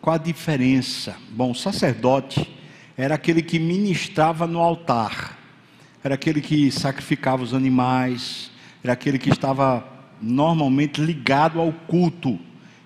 Qual 0.02 0.16
a 0.16 0.20
diferença? 0.20 1.16
Bom, 1.30 1.54
sacerdote 1.54 2.50
era 2.98 3.16
aquele 3.16 3.42
que 3.42 3.58
ministrava 3.58 4.46
no 4.46 4.60
altar, 4.60 5.38
era 6.04 6.16
aquele 6.16 6.42
que 6.42 6.70
sacrificava 6.70 7.44
os 7.44 7.54
animais, 7.54 8.52
era 8.84 8.94
aquele 8.94 9.18
que 9.18 9.30
estava 9.30 9.88
normalmente 10.22 11.00
ligado 11.00 11.62
ao 11.62 11.72
culto. 11.72 12.38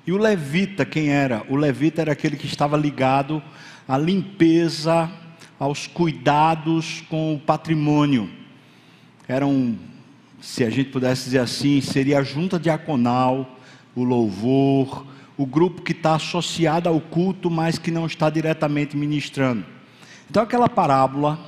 E 0.06 0.12
o 0.12 0.18
levita, 0.18 0.86
quem 0.86 1.10
era? 1.10 1.44
O 1.50 1.56
levita 1.56 2.02
era 2.02 2.12
aquele 2.12 2.38
que 2.38 2.46
estava 2.46 2.78
ligado 2.78 3.42
à 3.88 3.98
limpeza, 3.98 5.10
aos 5.58 5.88
cuidados 5.88 7.04
com 7.10 7.34
o 7.34 7.40
patrimônio. 7.40 8.30
Eram 9.28 9.76
se 10.46 10.64
a 10.64 10.70
gente 10.70 10.92
pudesse 10.92 11.24
dizer 11.26 11.40
assim, 11.40 11.82
seria 11.82 12.20
a 12.20 12.24
junta 12.24 12.60
diaconal, 12.60 13.58
o 13.96 14.04
louvor, 14.04 15.04
o 15.36 15.44
grupo 15.44 15.82
que 15.82 15.92
está 15.92 16.14
associado 16.14 16.88
ao 16.88 17.02
culto, 17.02 17.50
mas 17.50 17.80
que 17.80 17.90
não 17.90 18.06
está 18.06 18.30
diretamente 18.30 18.96
ministrando. 18.96 19.66
Então, 20.30 20.44
aquela 20.44 20.70
parábola, 20.70 21.40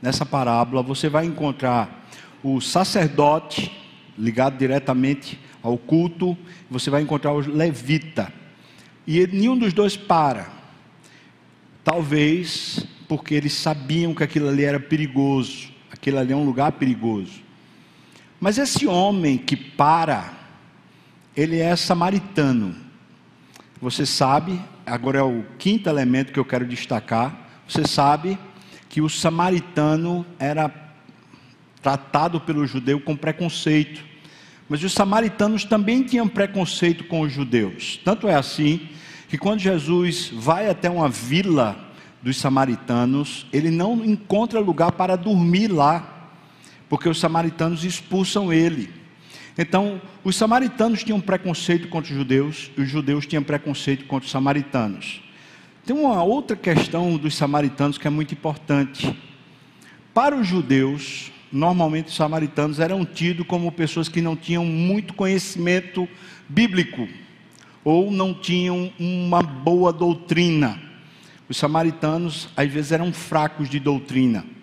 nessa 0.00 0.26
parábola, 0.26 0.82
você 0.82 1.08
vai 1.08 1.24
encontrar 1.24 2.06
o 2.42 2.60
sacerdote 2.60 3.72
ligado 4.16 4.58
diretamente 4.58 5.40
ao 5.62 5.78
culto, 5.78 6.36
você 6.70 6.90
vai 6.90 7.00
encontrar 7.00 7.32
o 7.32 7.38
levita. 7.38 8.30
E 9.06 9.26
nenhum 9.26 9.56
dos 9.56 9.72
dois 9.72 9.96
para. 9.96 10.52
Talvez 11.82 12.86
porque 13.08 13.34
eles 13.34 13.54
sabiam 13.54 14.14
que 14.14 14.22
aquilo 14.22 14.50
ali 14.50 14.64
era 14.64 14.78
perigoso, 14.78 15.70
aquilo 15.90 16.18
ali 16.18 16.34
é 16.34 16.36
um 16.36 16.44
lugar 16.44 16.72
perigoso. 16.72 17.43
Mas 18.44 18.58
esse 18.58 18.86
homem 18.86 19.38
que 19.38 19.56
para, 19.56 20.34
ele 21.34 21.60
é 21.60 21.74
samaritano. 21.74 22.76
Você 23.80 24.04
sabe, 24.04 24.60
agora 24.84 25.20
é 25.20 25.22
o 25.22 25.46
quinto 25.58 25.88
elemento 25.88 26.30
que 26.30 26.38
eu 26.38 26.44
quero 26.44 26.66
destacar. 26.66 27.48
Você 27.66 27.86
sabe 27.86 28.38
que 28.90 29.00
o 29.00 29.08
samaritano 29.08 30.26
era 30.38 30.70
tratado 31.80 32.38
pelo 32.38 32.66
judeu 32.66 33.00
com 33.00 33.16
preconceito. 33.16 34.04
Mas 34.68 34.84
os 34.84 34.92
samaritanos 34.92 35.64
também 35.64 36.02
tinham 36.02 36.28
preconceito 36.28 37.04
com 37.04 37.22
os 37.22 37.32
judeus. 37.32 37.98
Tanto 38.04 38.28
é 38.28 38.34
assim 38.34 38.90
que 39.26 39.38
quando 39.38 39.60
Jesus 39.60 40.30
vai 40.30 40.68
até 40.68 40.90
uma 40.90 41.08
vila 41.08 41.78
dos 42.22 42.36
samaritanos, 42.36 43.46
ele 43.50 43.70
não 43.70 44.04
encontra 44.04 44.60
lugar 44.60 44.92
para 44.92 45.16
dormir 45.16 45.68
lá, 45.68 46.13
porque 46.94 47.08
os 47.08 47.18
samaritanos 47.18 47.82
expulsam 47.82 48.52
ele. 48.52 48.88
Então, 49.58 50.00
os 50.22 50.36
samaritanos 50.36 51.02
tinham 51.02 51.20
preconceito 51.20 51.88
contra 51.88 52.12
os 52.12 52.16
judeus, 52.16 52.70
e 52.78 52.82
os 52.82 52.88
judeus 52.88 53.26
tinham 53.26 53.42
preconceito 53.42 54.04
contra 54.04 54.24
os 54.24 54.30
samaritanos. 54.30 55.20
Tem 55.84 55.96
uma 55.96 56.22
outra 56.22 56.56
questão 56.56 57.16
dos 57.16 57.34
samaritanos 57.34 57.98
que 57.98 58.06
é 58.06 58.10
muito 58.10 58.32
importante. 58.32 59.12
Para 60.14 60.36
os 60.36 60.46
judeus, 60.46 61.32
normalmente 61.50 62.10
os 62.10 62.14
samaritanos 62.14 62.78
eram 62.78 63.04
tidos 63.04 63.44
como 63.44 63.72
pessoas 63.72 64.08
que 64.08 64.20
não 64.20 64.36
tinham 64.36 64.64
muito 64.64 65.14
conhecimento 65.14 66.08
bíblico 66.48 67.08
ou 67.82 68.08
não 68.08 68.32
tinham 68.32 68.92
uma 69.00 69.42
boa 69.42 69.92
doutrina. 69.92 70.80
Os 71.48 71.56
samaritanos 71.56 72.48
às 72.56 72.70
vezes 72.70 72.92
eram 72.92 73.12
fracos 73.12 73.68
de 73.68 73.80
doutrina. 73.80 74.53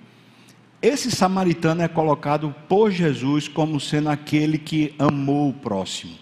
Esse 0.81 1.11
samaritano 1.11 1.83
é 1.83 1.87
colocado 1.87 2.55
por 2.67 2.89
Jesus 2.89 3.47
como 3.47 3.79
sendo 3.79 4.09
aquele 4.09 4.57
que 4.57 4.95
amou 4.97 5.49
o 5.49 5.53
próximo. 5.53 6.15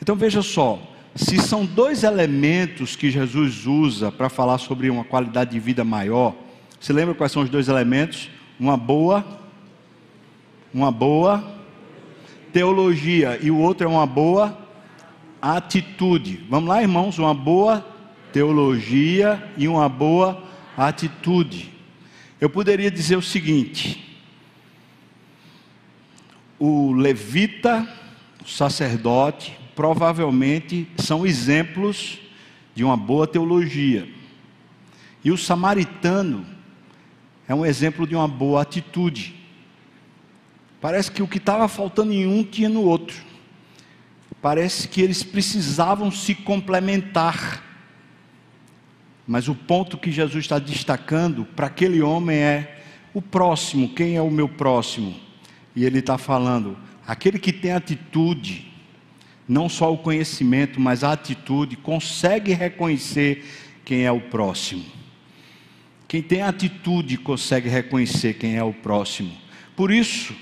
Então 0.00 0.14
veja 0.14 0.40
só, 0.40 0.80
se 1.16 1.38
são 1.38 1.66
dois 1.66 2.04
elementos 2.04 2.94
que 2.94 3.10
Jesus 3.10 3.66
usa 3.66 4.12
para 4.12 4.28
falar 4.28 4.58
sobre 4.58 4.88
uma 4.88 5.02
qualidade 5.02 5.50
de 5.50 5.58
vida 5.58 5.84
maior, 5.84 6.34
você 6.78 6.92
lembra 6.92 7.14
quais 7.14 7.32
são 7.32 7.42
os 7.42 7.50
dois 7.50 7.68
elementos? 7.68 8.30
Uma 8.58 8.76
boa 8.76 9.24
uma 10.72 10.92
boa 10.92 11.42
teologia 12.52 13.38
e 13.42 13.50
o 13.50 13.58
outro 13.58 13.86
é 13.86 13.90
uma 13.90 14.06
boa 14.06 14.56
atitude. 15.40 16.44
Vamos 16.48 16.68
lá, 16.68 16.82
irmãos, 16.82 17.18
uma 17.18 17.34
boa 17.34 17.84
teologia 18.32 19.42
e 19.56 19.66
uma 19.66 19.88
boa 19.88 20.42
atitude. 20.76 21.77
Eu 22.40 22.48
poderia 22.48 22.90
dizer 22.90 23.16
o 23.16 23.22
seguinte: 23.22 24.16
o 26.58 26.92
levita, 26.92 27.88
o 28.44 28.48
sacerdote, 28.48 29.58
provavelmente 29.74 30.88
são 30.98 31.26
exemplos 31.26 32.18
de 32.74 32.84
uma 32.84 32.96
boa 32.96 33.26
teologia. 33.26 34.08
E 35.24 35.30
o 35.30 35.36
samaritano 35.36 36.46
é 37.48 37.54
um 37.54 37.66
exemplo 37.66 38.06
de 38.06 38.14
uma 38.14 38.28
boa 38.28 38.62
atitude. 38.62 39.34
Parece 40.80 41.10
que 41.10 41.22
o 41.22 41.26
que 41.26 41.38
estava 41.38 41.66
faltando 41.66 42.12
em 42.12 42.26
um 42.26 42.44
tinha 42.44 42.68
no 42.68 42.82
outro. 42.82 43.16
Parece 44.40 44.86
que 44.86 45.00
eles 45.00 45.24
precisavam 45.24 46.10
se 46.10 46.34
complementar. 46.34 47.64
Mas 49.28 49.46
o 49.46 49.54
ponto 49.54 49.98
que 49.98 50.10
Jesus 50.10 50.46
está 50.46 50.58
destacando 50.58 51.44
para 51.44 51.66
aquele 51.66 52.00
homem 52.00 52.38
é 52.38 52.80
o 53.12 53.20
próximo. 53.20 53.90
Quem 53.90 54.16
é 54.16 54.22
o 54.22 54.30
meu 54.30 54.48
próximo? 54.48 55.14
E 55.76 55.84
ele 55.84 55.98
está 55.98 56.16
falando: 56.16 56.78
aquele 57.06 57.38
que 57.38 57.52
tem 57.52 57.72
atitude, 57.72 58.72
não 59.46 59.68
só 59.68 59.92
o 59.92 59.98
conhecimento, 59.98 60.80
mas 60.80 61.04
a 61.04 61.12
atitude, 61.12 61.76
consegue 61.76 62.54
reconhecer 62.54 63.44
quem 63.84 64.06
é 64.06 64.10
o 64.10 64.18
próximo. 64.18 64.86
Quem 66.08 66.22
tem 66.22 66.40
atitude 66.40 67.18
consegue 67.18 67.68
reconhecer 67.68 68.32
quem 68.32 68.56
é 68.56 68.64
o 68.64 68.72
próximo. 68.72 69.30
Por 69.76 69.92
isso, 69.92 70.34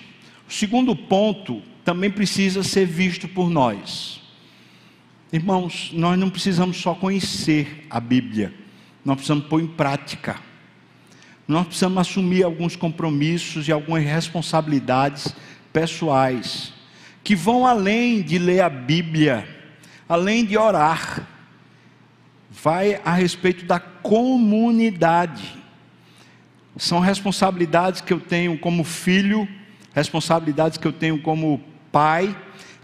o 0.48 0.52
segundo 0.52 0.94
ponto 0.94 1.60
também 1.84 2.08
precisa 2.08 2.62
ser 2.62 2.86
visto 2.86 3.26
por 3.26 3.50
nós. 3.50 4.20
Irmãos, 5.32 5.90
nós 5.92 6.16
não 6.16 6.30
precisamos 6.30 6.76
só 6.76 6.94
conhecer 6.94 7.84
a 7.90 7.98
Bíblia, 7.98 8.54
nós 9.06 9.16
precisamos 9.16 9.46
pôr 9.46 9.62
em 9.62 9.66
prática. 9.66 10.36
Nós 11.48 11.66
precisamos 11.66 11.98
assumir 11.98 12.42
alguns 12.42 12.76
compromissos 12.76 13.68
e 13.68 13.72
algumas 13.72 14.04
responsabilidades 14.04 15.34
pessoais, 15.72 16.74
que 17.24 17.34
vão 17.34 17.66
além 17.66 18.20
de 18.20 18.38
ler 18.38 18.60
a 18.60 18.68
Bíblia, 18.68 19.48
além 20.08 20.44
de 20.44 20.58
orar, 20.58 21.26
vai 22.50 23.00
a 23.04 23.12
respeito 23.12 23.64
da 23.64 23.80
comunidade. 23.80 25.56
São 26.76 27.00
responsabilidades 27.00 28.02
que 28.02 28.12
eu 28.12 28.20
tenho 28.20 28.58
como 28.58 28.84
filho 28.84 29.48
responsabilidades 29.96 30.76
que 30.76 30.86
eu 30.86 30.92
tenho 30.92 31.22
como 31.22 31.58
pai, 31.90 32.36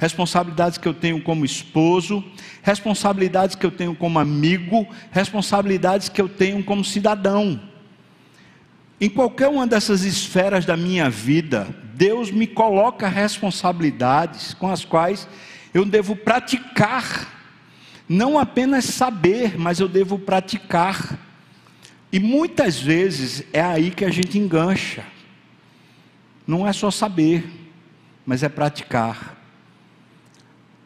responsabilidades 0.02 0.78
que 0.78 0.88
eu 0.88 0.94
tenho 0.94 1.22
como 1.22 1.44
esposo, 1.44 2.24
responsabilidades 2.60 3.54
que 3.54 3.64
eu 3.64 3.70
tenho 3.70 3.94
como 3.94 4.18
amigo, 4.18 4.84
responsabilidades 5.12 6.08
que 6.08 6.20
eu 6.20 6.28
tenho 6.28 6.64
como 6.64 6.84
cidadão. 6.84 7.62
Em 9.00 9.08
qualquer 9.08 9.46
uma 9.46 9.64
dessas 9.64 10.02
esferas 10.02 10.64
da 10.64 10.76
minha 10.76 11.08
vida, 11.08 11.68
Deus 11.94 12.32
me 12.32 12.48
coloca 12.48 13.06
responsabilidades 13.06 14.54
com 14.54 14.68
as 14.68 14.84
quais 14.84 15.28
eu 15.72 15.84
devo 15.84 16.16
praticar, 16.16 17.28
não 18.08 18.36
apenas 18.36 18.86
saber, 18.86 19.56
mas 19.56 19.78
eu 19.78 19.86
devo 19.86 20.18
praticar. 20.18 21.16
E 22.10 22.18
muitas 22.18 22.76
vezes 22.76 23.44
é 23.52 23.62
aí 23.62 23.92
que 23.92 24.04
a 24.04 24.10
gente 24.10 24.36
engancha. 24.36 25.04
Não 26.44 26.66
é 26.66 26.72
só 26.72 26.90
saber, 26.90 27.48
mas 28.26 28.42
é 28.42 28.48
praticar. 28.48 29.41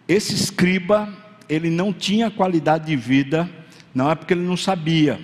Esse 0.09 0.35
escriba, 0.35 1.09
ele 1.49 1.71
não 1.71 1.93
tinha 1.93 2.31
qualidade 2.31 2.87
de 2.87 2.97
vida, 2.97 3.49
não 3.95 4.11
é 4.11 4.15
porque 4.15 4.35
ele 4.35 4.47
não 4.47 4.57
sabia, 4.57 5.19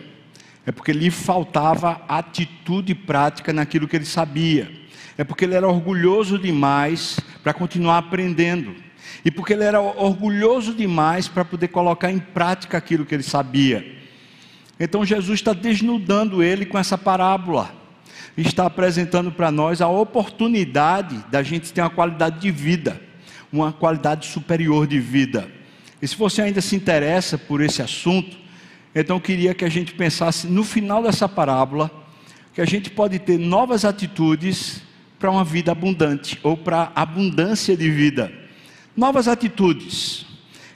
é 0.66 0.72
porque 0.72 0.92
lhe 0.92 1.10
faltava 1.10 2.02
atitude 2.08 2.94
prática 2.94 3.52
naquilo 3.52 3.86
que 3.86 3.96
ele 3.96 4.04
sabia, 4.04 4.70
é 5.16 5.24
porque 5.24 5.44
ele 5.44 5.54
era 5.54 5.68
orgulhoso 5.68 6.38
demais 6.38 7.20
para 7.42 7.52
continuar 7.52 7.98
aprendendo, 7.98 8.74
e 9.24 9.30
porque 9.30 9.52
ele 9.52 9.64
era 9.64 9.80
orgulhoso 9.80 10.74
demais 10.74 11.28
para 11.28 11.44
poder 11.44 11.68
colocar 11.68 12.10
em 12.10 12.18
prática 12.18 12.78
aquilo 12.78 13.06
que 13.06 13.14
ele 13.14 13.22
sabia. 13.22 13.98
Então 14.80 15.04
Jesus 15.04 15.38
está 15.38 15.52
desnudando 15.52 16.42
ele 16.42 16.66
com 16.66 16.78
essa 16.78 16.98
parábola 16.98 17.82
está 18.36 18.66
apresentando 18.66 19.30
para 19.30 19.50
nós 19.50 19.80
a 19.80 19.88
oportunidade 19.88 21.22
da 21.30 21.42
gente 21.42 21.72
ter 21.72 21.82
uma 21.82 21.90
qualidade 21.90 22.40
de 22.40 22.50
vida, 22.50 23.00
uma 23.52 23.72
qualidade 23.72 24.26
superior 24.26 24.86
de 24.86 24.98
vida. 24.98 25.48
E 26.00 26.08
se 26.08 26.16
você 26.16 26.42
ainda 26.42 26.60
se 26.60 26.74
interessa 26.74 27.36
por 27.36 27.60
esse 27.60 27.82
assunto, 27.82 28.36
então 28.94 29.16
eu 29.16 29.20
queria 29.20 29.54
que 29.54 29.64
a 29.64 29.68
gente 29.68 29.94
pensasse 29.94 30.46
no 30.46 30.64
final 30.64 31.02
dessa 31.02 31.28
parábola 31.28 31.90
que 32.54 32.60
a 32.60 32.66
gente 32.66 32.90
pode 32.90 33.18
ter 33.18 33.38
novas 33.38 33.84
atitudes 33.84 34.82
para 35.18 35.30
uma 35.30 35.44
vida 35.44 35.72
abundante 35.72 36.38
ou 36.42 36.56
para 36.56 36.92
abundância 36.94 37.76
de 37.76 37.90
vida. 37.90 38.32
Novas 38.96 39.28
atitudes. 39.28 40.26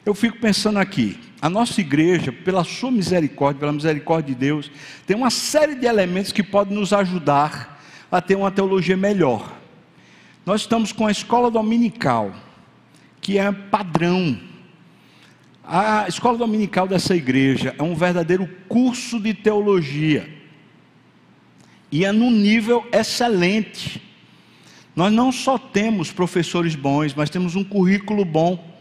Eu 0.05 0.15
fico 0.15 0.39
pensando 0.39 0.79
aqui, 0.79 1.19
a 1.43 1.51
nossa 1.51 1.81
igreja, 1.81 2.33
pela 2.33 2.65
sua 2.65 2.91
misericórdia, 2.91 3.61
pela 3.61 3.73
misericórdia 3.73 4.35
de 4.35 4.41
Deus, 4.41 4.71
tem 5.07 5.17
uma 5.17 5.31
série 5.31 5.75
de 5.75 5.85
elementos 5.85 6.33
que 6.33 6.43
podem 6.43 6.77
nos 6.77 6.93
ajudar 6.93 7.83
a 8.11 8.21
ter 8.21 8.37
uma 8.37 8.51
teologia 8.51 8.97
melhor. 8.97 9.53
Nós 10.47 10.63
estamos 10.63 10.93
com 10.93 11.07
a 11.07 11.11
escola 11.11 11.51
dominical, 11.51 12.33
que 13.27 13.39
é 13.39 13.51
padrão. 13.51 14.39
A 15.65 16.07
escola 16.07 16.39
dominical 16.39 16.87
dessa 16.87 17.17
igreja 17.17 17.75
é 17.77 17.83
um 17.83 17.93
verdadeiro 17.93 18.49
curso 18.69 19.19
de 19.19 19.35
teologia. 19.35 20.33
E 21.91 22.05
é 22.05 22.13
num 22.13 22.31
nível 22.31 22.87
excelente. 22.93 24.01
Nós 24.95 25.13
não 25.13 25.33
só 25.33 25.59
temos 25.59 26.13
professores 26.13 26.77
bons, 26.77 27.15
mas 27.15 27.29
temos 27.29 27.57
um 27.57 27.65
currículo 27.65 28.25
bom. 28.25 28.79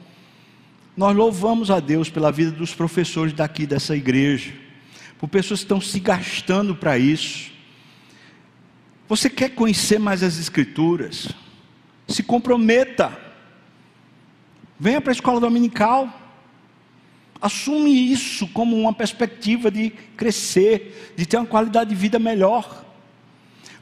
Nós 0.96 1.16
louvamos 1.18 1.72
a 1.72 1.80
Deus 1.80 2.12
pela 2.12 2.32
vida 2.32 2.52
dos 2.52 2.72
professores 2.72 3.34
daqui 3.34 3.66
dessa 3.66 3.96
igreja, 3.96 4.54
por 5.18 5.28
pessoas 5.28 5.62
que 5.62 5.66
estão 5.66 5.82
se 5.82 6.00
gastando 6.00 6.76
para 6.76 7.00
isso. 7.00 7.50
Você 9.10 9.28
quer 9.28 9.56
conhecer 9.56 9.98
mais 9.98 10.22
as 10.22 10.38
Escrituras? 10.38 11.30
Se 12.08 12.22
comprometa. 12.22 13.25
Venha 14.80 15.02
para 15.02 15.12
a 15.12 15.14
escola 15.14 15.40
dominical. 15.40 16.10
Assume 17.42 18.12
isso 18.12 18.48
como 18.48 18.78
uma 18.78 18.94
perspectiva 18.94 19.70
de 19.70 19.90
crescer, 20.18 21.14
de 21.16 21.26
ter 21.26 21.38
uma 21.38 21.46
qualidade 21.46 21.90
de 21.90 21.96
vida 21.96 22.18
melhor. 22.18 22.86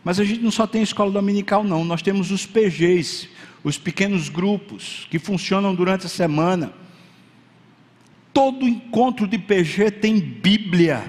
Mas 0.04 0.20
a 0.20 0.24
gente 0.24 0.41
não 0.41 0.52
só 0.52 0.68
tem 0.68 0.82
escola 0.82 1.12
dominical, 1.12 1.64
não. 1.64 1.86
Nós 1.86 2.02
temos 2.02 2.32
os 2.32 2.46
PGs, 2.46 3.30
os 3.64 3.78
pequenos 3.78 4.30
grupos, 4.30 5.08
que 5.10 5.18
funcionam 5.18 5.74
durante 5.74 6.06
a 6.06 6.10
semana 6.10 6.74
Todo 8.34 8.68
encontro 8.68 9.28
de 9.28 9.38
PG 9.38 9.91
tem 9.91 10.20
Bíblia. 10.20 11.04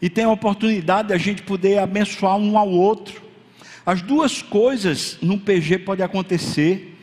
E 0.00 0.08
tem 0.08 0.24
a 0.24 0.30
oportunidade 0.30 1.08
de 1.08 1.14
a 1.14 1.18
gente 1.18 1.42
poder 1.42 1.78
abençoar 1.78 2.36
um 2.36 2.56
ao 2.56 2.70
outro. 2.70 3.20
As 3.84 4.00
duas 4.00 4.40
coisas 4.40 5.18
no 5.20 5.38
PG 5.38 5.80
pode 5.80 6.02
acontecer. 6.02 6.97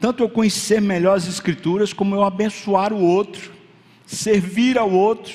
Tanto 0.00 0.22
eu 0.22 0.28
conhecer 0.28 0.80
melhor 0.80 1.16
as 1.16 1.28
escrituras, 1.28 1.92
como 1.92 2.14
eu 2.14 2.24
abençoar 2.24 2.92
o 2.92 3.00
outro, 3.00 3.52
servir 4.06 4.78
ao 4.78 4.90
outro. 4.90 5.34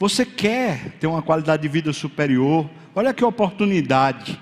Você 0.00 0.24
quer 0.24 0.92
ter 0.98 1.06
uma 1.06 1.22
qualidade 1.22 1.62
de 1.62 1.68
vida 1.68 1.92
superior? 1.92 2.68
Olha 2.94 3.12
que 3.12 3.24
oportunidade. 3.24 4.40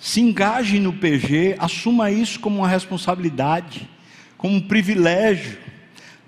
Se 0.00 0.20
engaje 0.20 0.80
no 0.80 0.92
PG, 0.92 1.56
assuma 1.58 2.10
isso 2.10 2.40
como 2.40 2.58
uma 2.58 2.68
responsabilidade, 2.68 3.88
como 4.36 4.56
um 4.56 4.60
privilégio 4.60 5.58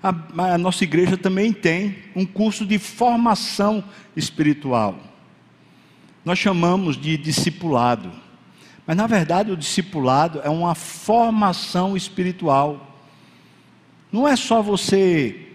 a, 0.03 0.53
a 0.53 0.57
nossa 0.57 0.83
igreja 0.83 1.15
também 1.15 1.53
tem 1.53 1.95
um 2.13 2.25
curso 2.25 2.65
de 2.65 2.77
formação 2.77 3.81
espiritual. 4.17 4.99
Nós 6.25 6.37
chamamos 6.37 6.97
de 6.97 7.15
discipulado. 7.15 8.11
Mas 8.85 8.97
na 8.97 9.07
verdade 9.07 9.51
o 9.51 9.57
discipulado 9.57 10.41
é 10.43 10.49
uma 10.49 10.75
formação 10.75 11.95
espiritual. 11.95 12.99
Não 14.11 14.27
é 14.27 14.35
só 14.35 14.61
você 14.61 15.47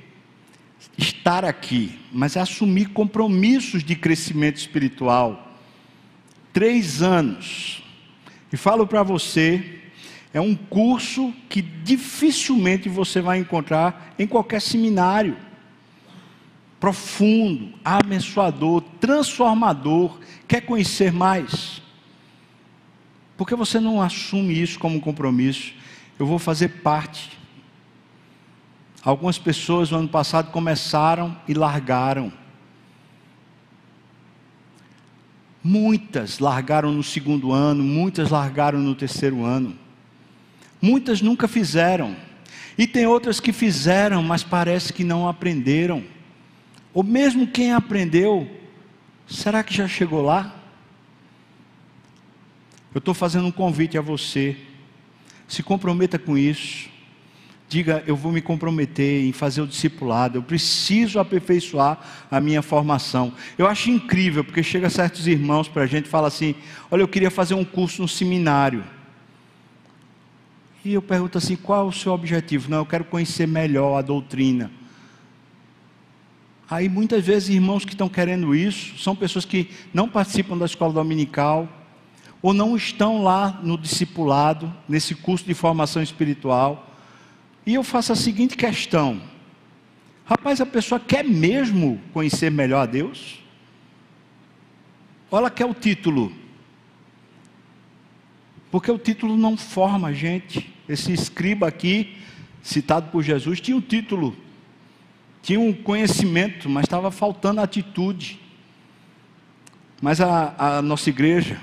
estar 0.96 1.44
aqui, 1.44 1.98
mas 2.12 2.36
é 2.36 2.40
assumir 2.40 2.86
compromissos 2.86 3.84
de 3.84 3.94
crescimento 3.94 4.56
espiritual. 4.56 5.56
Três 6.52 7.02
anos. 7.02 7.82
E 8.52 8.56
falo 8.56 8.86
para 8.86 9.02
você 9.02 9.78
é 10.32 10.40
um 10.40 10.54
curso 10.54 11.32
que 11.48 11.62
dificilmente 11.62 12.88
você 12.88 13.20
vai 13.20 13.38
encontrar 13.38 14.14
em 14.18 14.26
qualquer 14.26 14.60
seminário. 14.60 15.36
Profundo, 16.80 17.74
abençoador, 17.84 18.82
transformador. 19.00 20.18
Quer 20.46 20.62
conhecer 20.62 21.12
mais? 21.12 21.82
Por 23.39 23.47
que 23.47 23.55
você 23.55 23.78
não 23.78 24.03
assume 24.03 24.61
isso 24.61 24.80
como 24.80 25.01
compromisso? 25.01 25.72
Eu 26.18 26.26
vou 26.26 26.41
fazer 26.41 26.80
parte. 26.82 27.39
Algumas 29.01 29.39
pessoas 29.39 29.93
no 29.93 29.99
ano 29.99 30.09
passado 30.09 30.51
começaram 30.51 31.36
e 31.47 31.55
largaram. 31.55 32.32
Muitas 35.62 36.41
largaram 36.41 36.91
no 36.91 37.05
segundo 37.05 37.53
ano, 37.53 37.84
muitas 37.84 38.28
largaram 38.30 38.80
no 38.80 38.97
terceiro 38.97 39.45
ano. 39.45 39.78
Muitas 40.82 41.22
nunca 41.22 41.47
fizeram. 41.47 42.16
E 42.76 42.89
tem 42.89 43.07
outras 43.07 43.39
que 43.39 43.53
fizeram, 43.53 44.20
mas 44.20 44.43
parece 44.43 44.93
que 44.93 45.05
não 45.05 45.28
aprenderam. 45.28 46.03
Ou 46.93 47.05
mesmo 47.05 47.47
quem 47.47 47.72
aprendeu, 47.72 48.51
será 49.28 49.62
que 49.62 49.72
já 49.72 49.86
chegou 49.86 50.22
lá? 50.22 50.57
Eu 52.95 52.99
estou 52.99 53.14
fazendo 53.14 53.47
um 53.47 53.53
convite 53.53 53.99
a 53.99 54.01
você. 54.01 54.57
Se 55.47 55.62
comprometa 55.62 56.18
com 56.18 56.36
isso. 56.36 56.89
Diga, 57.68 58.03
eu 58.07 58.16
vou 58.16 58.32
me 58.32 58.41
comprometer 58.41 59.26
em 59.26 59.32
fazer 59.32 59.61
o 59.61 59.66
discipulado. 59.66 60.39
Eu 60.39 60.43
preciso 60.43 61.18
aperfeiçoar 61.18 61.99
a 62.30 62.41
minha 62.41 62.62
formação. 62.62 63.32
Eu 63.59 63.66
acho 63.66 63.91
incrível, 63.91 64.43
porque 64.43 64.62
chega 64.62 64.89
certos 64.89 65.26
irmãos 65.26 65.68
para 65.68 65.82
a 65.82 65.86
gente 65.86 66.07
e 66.07 66.09
fala 66.09 66.28
assim: 66.28 66.55
Olha, 66.91 67.03
eu 67.03 67.09
queria 67.09 67.30
fazer 67.30 67.55
um 67.55 67.64
curso 67.64 68.01
no 68.01 68.09
seminário. 68.09 68.82
E 70.82 70.95
eu 70.95 71.03
pergunto 71.03 71.36
assim: 71.36 71.57
qual 71.57 71.84
é 71.84 71.89
o 71.89 71.93
seu 71.93 72.12
objetivo? 72.12 72.70
Não, 72.70 72.78
eu 72.78 72.86
quero 72.86 73.05
conhecer 73.05 73.47
melhor 73.47 73.99
a 73.99 74.03
doutrina. 74.03 74.70
Aí 76.70 76.89
muitas 76.89 77.24
vezes 77.24 77.51
irmãos 77.51 77.84
que 77.84 77.93
estão 77.93 78.09
querendo 78.09 78.55
isso 78.55 78.99
são 78.99 79.14
pessoas 79.14 79.45
que 79.45 79.70
não 79.93 80.09
participam 80.09 80.57
da 80.57 80.64
escola 80.64 80.93
dominical 80.93 81.68
ou 82.41 82.55
não 82.55 82.76
estão 82.76 83.22
lá 83.22 83.61
no 83.62 83.76
discipulado, 83.76 84.72
nesse 84.89 85.14
curso 85.14 85.45
de 85.45 85.55
formação 85.55 86.03
espiritual. 86.03 86.95
E 87.66 87.74
eu 87.74 87.82
faço 87.82 88.12
a 88.12 88.16
seguinte 88.16 88.57
questão: 88.57 89.20
rapaz, 90.24 90.61
a 90.61 90.66
pessoa 90.66 91.01
quer 91.01 91.24
mesmo 91.24 92.01
conhecer 92.12 92.51
melhor 92.51 92.82
a 92.82 92.86
Deus? 92.86 93.41
Olha 95.30 95.51
que 95.51 95.62
é 95.62 95.66
o 95.66 95.74
título. 95.74 96.32
Porque 98.70 98.91
o 98.91 98.99
título 98.99 99.36
não 99.36 99.57
forma 99.57 100.09
a 100.09 100.12
gente. 100.12 100.74
Esse 100.89 101.12
escriba 101.12 101.66
aqui, 101.66 102.16
citado 102.62 103.11
por 103.11 103.22
Jesus, 103.22 103.61
tinha 103.61 103.76
um 103.76 103.80
título, 103.80 104.36
tinha 105.43 105.61
um 105.61 105.72
conhecimento, 105.72 106.68
mas 106.68 106.84
estava 106.84 107.11
faltando 107.11 107.61
atitude. 107.61 108.41
Mas 110.01 110.20
a, 110.20 110.55
a 110.78 110.82
nossa 110.82 111.11
igreja, 111.11 111.61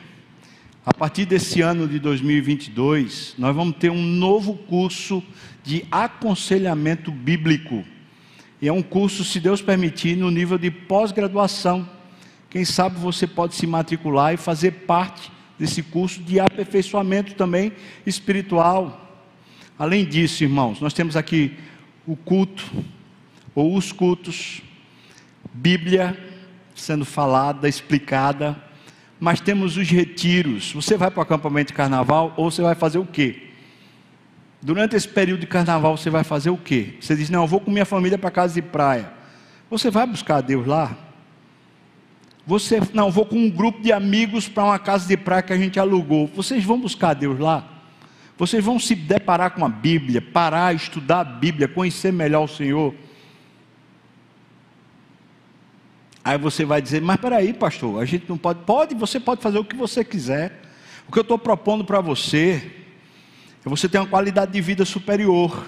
a 0.86 0.94
partir 0.94 1.26
desse 1.26 1.62
ano 1.62 1.88
de 1.88 1.98
2022, 1.98 3.34
nós 3.40 3.56
vamos 3.56 3.78
ter 3.78 3.90
um 3.90 4.04
novo 4.04 4.54
curso 4.54 5.24
de 5.64 5.84
aconselhamento 5.90 7.12
bíblico. 7.12 7.84
E 8.62 8.68
é 8.68 8.72
um 8.72 8.84
curso, 8.84 9.24
se 9.24 9.40
Deus 9.40 9.64
permitir, 9.64 10.16
no 10.16 10.30
nível 10.30 10.60
de 10.60 10.70
pós-graduação. 10.70 11.90
Quem 12.52 12.64
sabe 12.64 13.00
você 13.00 13.26
pode 13.26 13.56
se 13.56 13.66
matricular 13.66 14.36
e 14.36 14.38
fazer 14.38 14.72
parte 14.72 15.32
desse 15.58 15.82
curso 15.82 16.22
de 16.22 16.40
aperfeiçoamento 16.40 17.34
também 17.34 17.72
espiritual. 18.06 19.26
Além 19.80 20.06
disso, 20.06 20.44
irmãos, 20.44 20.80
nós 20.80 20.94
temos 20.94 21.16
aqui 21.16 21.58
o 22.06 22.16
culto, 22.16 22.64
ou 23.56 23.76
os 23.76 23.92
cultos, 23.92 24.62
Bíblia 25.52 26.16
sendo 26.76 27.06
falada, 27.06 27.68
explicada, 27.68 28.56
mas 29.20 29.40
temos 29.40 29.78
os 29.78 29.90
retiros. 29.90 30.74
Você 30.74 30.98
vai 30.98 31.10
para 31.10 31.20
o 31.20 31.24
acampamento 31.24 31.68
de 31.68 31.74
carnaval 31.74 32.34
ou 32.38 32.52
você 32.52 32.62
vai 32.62 32.76
fazer 32.76 32.98
o 32.98 33.06
quê? 33.06 33.44
Durante 34.62 34.96
esse 34.96 35.08
período 35.08 35.42
de 35.42 35.48
carnaval 35.48 35.98
você 35.98 36.10
vai 36.10 36.24
fazer 36.24 36.50
o 36.50 36.58
quê? 36.58 36.96
Você 37.00 37.16
diz: 37.16 37.30
Não, 37.30 37.44
eu 37.44 37.48
vou 37.48 37.60
com 37.60 37.72
minha 37.72 37.86
família 37.86 38.18
para 38.18 38.32
casa 38.32 38.54
de 38.54 38.62
praia. 38.62 39.12
Você 39.70 39.90
vai 39.90 40.06
buscar 40.06 40.42
Deus 40.42 40.66
lá? 40.66 40.98
Você, 42.48 42.80
não, 42.94 43.10
vou 43.10 43.26
com 43.26 43.38
um 43.38 43.50
grupo 43.50 43.82
de 43.82 43.92
amigos 43.92 44.48
para 44.48 44.64
uma 44.64 44.78
casa 44.80 45.08
de 45.08 45.18
praia 45.18 45.42
que 45.42 45.52
a 45.52 45.58
gente 45.58 45.80
alugou. 45.80 46.28
Vocês 46.28 46.64
vão 46.64 46.80
buscar 46.80 47.16
Deus 47.16 47.40
lá? 47.40 47.68
Vocês 48.38 48.64
vão 48.64 48.78
se 48.78 48.94
deparar 48.94 49.52
com 49.52 49.66
a 49.66 49.70
Bíblia, 49.70 50.22
parar, 50.22 50.76
estudar 50.76 51.22
a 51.22 51.24
Bíblia, 51.24 51.68
conhecer 51.68 52.12
melhor 52.12 52.44
o 52.44 52.48
Senhor. 52.48 52.94
Aí 56.26 56.40
você 56.40 56.66
vai 56.66 56.82
dizer, 56.82 57.04
mas 57.04 57.18
peraí, 57.18 57.54
pastor, 57.54 58.02
a 58.02 58.06
gente 58.06 58.26
não 58.28 58.36
pode. 58.36 58.64
Pode, 58.64 58.96
você 58.96 59.20
pode 59.20 59.44
fazer 59.44 59.60
o 59.60 59.64
que 59.64 59.76
você 59.76 60.04
quiser. 60.04 60.60
O 61.08 61.12
que 61.12 61.20
eu 61.20 61.22
estou 61.22 61.38
propondo 61.38 61.86
para 61.86 62.02
você 62.02 62.72
é 63.64 63.70
você 63.70 63.88
ter 63.88 64.00
uma 64.00 64.08
qualidade 64.08 64.52
de 64.52 64.60
vida 64.60 64.84
superior. 64.84 65.68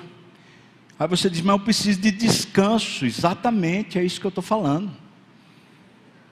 Aí 0.98 1.08
você 1.08 1.30
diz, 1.30 1.42
mas 1.42 1.56
eu 1.56 1.64
preciso 1.64 2.02
de 2.02 2.10
descanso. 2.10 3.06
Exatamente, 3.06 4.00
é 4.00 4.04
isso 4.04 4.20
que 4.20 4.26
eu 4.26 4.30
estou 4.30 4.44
falando. 4.44 4.92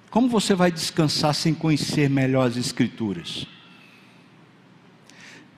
Como 0.10 0.28
você 0.28 0.56
vai 0.56 0.72
descansar 0.72 1.36
sem 1.36 1.54
conhecer 1.54 2.10
melhor 2.10 2.48
as 2.48 2.58
Escrituras? 2.58 3.46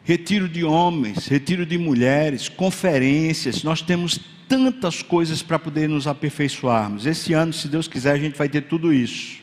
retiro 0.08 0.48
de 0.48 0.64
homens, 0.64 1.28
retiro 1.28 1.66
de 1.66 1.78
mulheres, 1.78 2.48
conferências, 2.48 3.62
nós 3.62 3.82
temos 3.82 4.22
tantas 4.48 5.02
coisas 5.02 5.44
para 5.44 5.60
poder 5.60 5.88
nos 5.90 6.08
aperfeiçoarmos. 6.08 7.06
Esse 7.06 7.34
ano, 7.34 7.54
se 7.54 7.68
Deus 7.68 7.88
quiser, 7.88 8.14
a 8.14 8.18
gente 8.18 8.38
vai 8.38 8.48
ter 8.48 8.62
tudo 8.62 8.94
isso. 8.94 9.40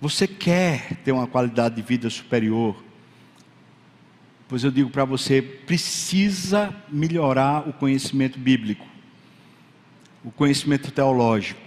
Você 0.00 0.26
quer 0.26 0.96
ter 1.04 1.12
uma 1.12 1.26
qualidade 1.26 1.76
de 1.76 1.82
vida 1.82 2.08
superior? 2.08 2.82
Pois 4.48 4.64
eu 4.64 4.70
digo 4.70 4.90
para 4.90 5.04
você, 5.04 5.42
precisa 5.42 6.74
melhorar 6.88 7.68
o 7.68 7.72
conhecimento 7.72 8.38
bíblico, 8.38 8.86
o 10.24 10.30
conhecimento 10.30 10.90
teológico. 10.90 11.60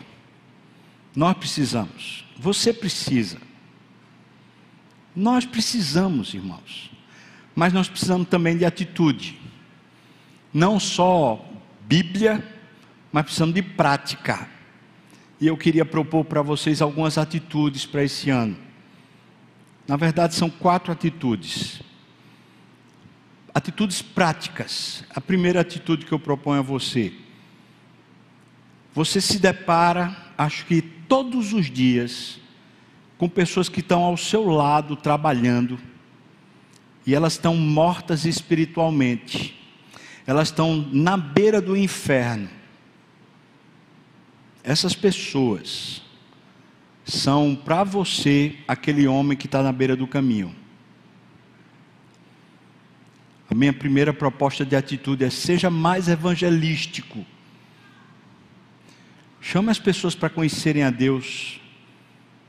Nós 1.15 1.37
precisamos, 1.37 2.25
você 2.37 2.73
precisa. 2.73 3.37
Nós 5.15 5.45
precisamos, 5.45 6.33
irmãos, 6.33 6.91
mas 7.55 7.71
nós 7.71 7.87
precisamos 7.87 8.27
também 8.27 8.57
de 8.57 8.65
atitude. 8.65 9.39
Não 10.53 10.79
só 10.79 11.43
Bíblia, 11.81 12.43
mas 13.11 13.23
precisamos 13.23 13.55
de 13.55 13.61
prática. 13.61 14.47
E 15.39 15.47
eu 15.47 15.57
queria 15.57 15.83
propor 15.83 16.23
para 16.25 16.41
vocês 16.41 16.81
algumas 16.81 17.17
atitudes 17.17 17.85
para 17.85 18.03
esse 18.03 18.29
ano. 18.29 18.57
Na 19.87 19.97
verdade, 19.97 20.35
são 20.35 20.49
quatro 20.49 20.91
atitudes. 20.91 21.81
Atitudes 23.53 24.01
práticas. 24.01 25.03
A 25.13 25.19
primeira 25.19 25.61
atitude 25.61 26.05
que 26.05 26.11
eu 26.11 26.19
proponho 26.19 26.59
a 26.59 26.63
você. 26.63 27.13
Você 28.93 29.19
se 29.19 29.39
depara, 29.39 30.15
acho 30.37 30.65
que 30.65 30.81
todos 30.81 31.51
os 31.51 31.69
dias, 31.69 32.39
com 33.17 33.27
pessoas 33.27 33.67
que 33.67 33.79
estão 33.79 34.03
ao 34.03 34.15
seu 34.15 34.45
lado 34.45 34.95
trabalhando 34.95 35.79
e 37.05 37.13
elas 37.13 37.33
estão 37.33 37.55
mortas 37.55 38.23
espiritualmente, 38.23 39.62
elas 40.25 40.47
estão 40.49 40.87
na 40.91 41.17
beira 41.17 41.61
do 41.61 41.75
inferno, 41.75 42.49
essas 44.63 44.95
pessoas 44.95 46.01
são 47.05 47.53
para 47.53 47.83
você 47.83 48.55
aquele 48.67 49.07
homem 49.07 49.37
que 49.37 49.45
está 49.45 49.61
na 49.61 49.71
beira 49.71 49.95
do 49.95 50.07
caminho. 50.07 50.55
A 53.49 53.53
minha 53.53 53.73
primeira 53.73 54.13
proposta 54.13 54.65
de 54.65 54.75
atitude 54.75 55.25
é: 55.25 55.29
seja 55.29 55.69
mais 55.69 56.07
evangelístico. 56.07 57.25
Chame 59.41 59.69
as 59.69 59.79
pessoas 59.79 60.15
para 60.15 60.29
conhecerem 60.29 60.83
a 60.83 60.89
Deus, 60.89 61.59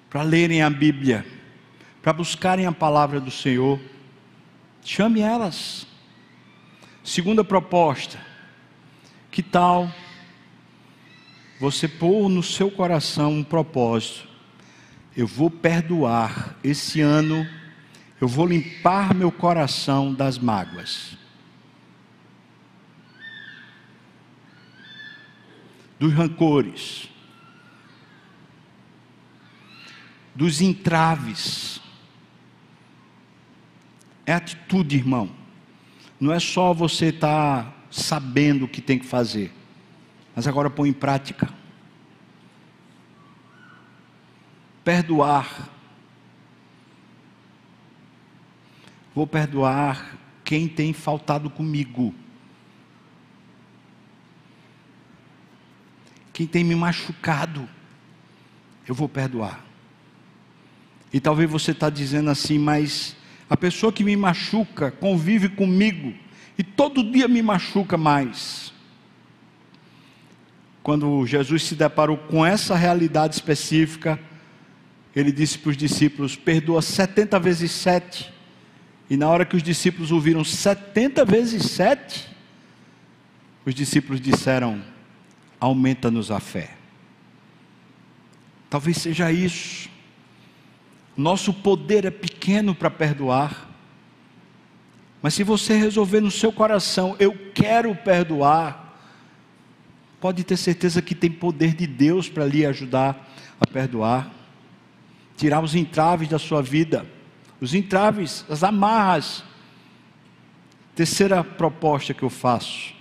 para 0.08 0.22
lerem 0.22 0.62
a 0.62 0.70
Bíblia, 0.70 1.26
para 2.00 2.12
buscarem 2.12 2.66
a 2.66 2.72
palavra 2.72 3.20
do 3.20 3.32
Senhor. 3.32 3.80
Chame 4.84 5.20
elas. 5.20 5.86
Segunda 7.04 7.44
proposta: 7.44 8.18
que 9.30 9.42
tal 9.42 9.92
você 11.60 11.86
pôr 11.86 12.30
no 12.30 12.42
seu 12.42 12.70
coração 12.70 13.30
um 13.30 13.44
propósito? 13.44 14.26
Eu 15.14 15.26
vou 15.26 15.50
perdoar 15.50 16.56
esse 16.64 17.02
ano, 17.02 17.46
eu 18.18 18.26
vou 18.26 18.46
limpar 18.46 19.14
meu 19.14 19.30
coração 19.30 20.14
das 20.14 20.38
mágoas. 20.38 21.16
Dos 26.00 26.12
rancores, 26.12 27.08
dos 30.34 30.62
entraves. 30.62 31.80
É 34.26 34.32
atitude, 34.32 34.96
irmão. 34.96 35.43
Não 36.24 36.32
é 36.32 36.40
só 36.40 36.72
você 36.72 37.08
estar 37.08 37.64
tá 37.64 37.72
sabendo 37.90 38.64
o 38.64 38.68
que 38.68 38.80
tem 38.80 38.98
que 38.98 39.04
fazer, 39.04 39.52
mas 40.34 40.46
agora 40.46 40.70
põe 40.70 40.88
em 40.88 40.92
prática. 40.94 41.50
Perdoar. 44.82 45.68
Vou 49.14 49.26
perdoar 49.26 50.16
quem 50.42 50.66
tem 50.66 50.94
faltado 50.94 51.50
comigo. 51.50 52.14
Quem 56.32 56.46
tem 56.46 56.64
me 56.64 56.74
machucado, 56.74 57.68
eu 58.88 58.94
vou 58.94 59.10
perdoar. 59.10 59.62
E 61.12 61.20
talvez 61.20 61.50
você 61.50 61.72
está 61.72 61.90
dizendo 61.90 62.30
assim, 62.30 62.58
mas 62.58 63.14
a 63.54 63.56
pessoa 63.56 63.92
que 63.92 64.02
me 64.02 64.16
machuca 64.16 64.90
convive 64.90 65.48
comigo 65.48 66.12
e 66.58 66.64
todo 66.64 67.08
dia 67.08 67.28
me 67.28 67.40
machuca 67.40 67.96
mais. 67.96 68.72
Quando 70.82 71.24
Jesus 71.24 71.62
se 71.62 71.76
deparou 71.76 72.16
com 72.16 72.44
essa 72.44 72.74
realidade 72.74 73.36
específica, 73.36 74.18
ele 75.14 75.30
disse 75.30 75.56
para 75.56 75.70
os 75.70 75.76
discípulos: 75.76 76.34
perdoa 76.34 76.82
70 76.82 77.38
vezes 77.38 77.70
7. 77.70 78.34
E 79.08 79.16
na 79.16 79.28
hora 79.28 79.44
que 79.44 79.54
os 79.54 79.62
discípulos 79.62 80.10
ouviram 80.10 80.42
70 80.42 81.24
vezes 81.24 81.70
7, 81.70 82.28
os 83.64 83.72
discípulos 83.72 84.20
disseram: 84.20 84.82
aumenta-nos 85.60 86.32
a 86.32 86.40
fé. 86.40 86.70
Talvez 88.68 88.96
seja 88.96 89.30
isso. 89.30 89.93
Nosso 91.16 91.52
poder 91.52 92.04
é 92.04 92.10
pequeno 92.10 92.74
para 92.74 92.90
perdoar. 92.90 93.70
Mas 95.22 95.34
se 95.34 95.42
você 95.42 95.74
resolver 95.76 96.20
no 96.20 96.30
seu 96.30 96.52
coração, 96.52 97.16
eu 97.18 97.34
quero 97.54 97.94
perdoar, 97.94 98.98
pode 100.20 100.44
ter 100.44 100.56
certeza 100.56 101.00
que 101.00 101.14
tem 101.14 101.30
poder 101.30 101.74
de 101.74 101.86
Deus 101.86 102.28
para 102.28 102.44
lhe 102.44 102.66
ajudar 102.66 103.30
a 103.60 103.66
perdoar, 103.66 104.30
tirar 105.36 105.62
os 105.62 105.74
entraves 105.74 106.28
da 106.28 106.38
sua 106.38 106.60
vida, 106.60 107.06
os 107.60 107.74
entraves, 107.74 108.44
as 108.50 108.62
amarras. 108.62 109.44
Terceira 110.94 111.42
proposta 111.42 112.12
que 112.12 112.22
eu 112.22 112.30
faço: 112.30 112.92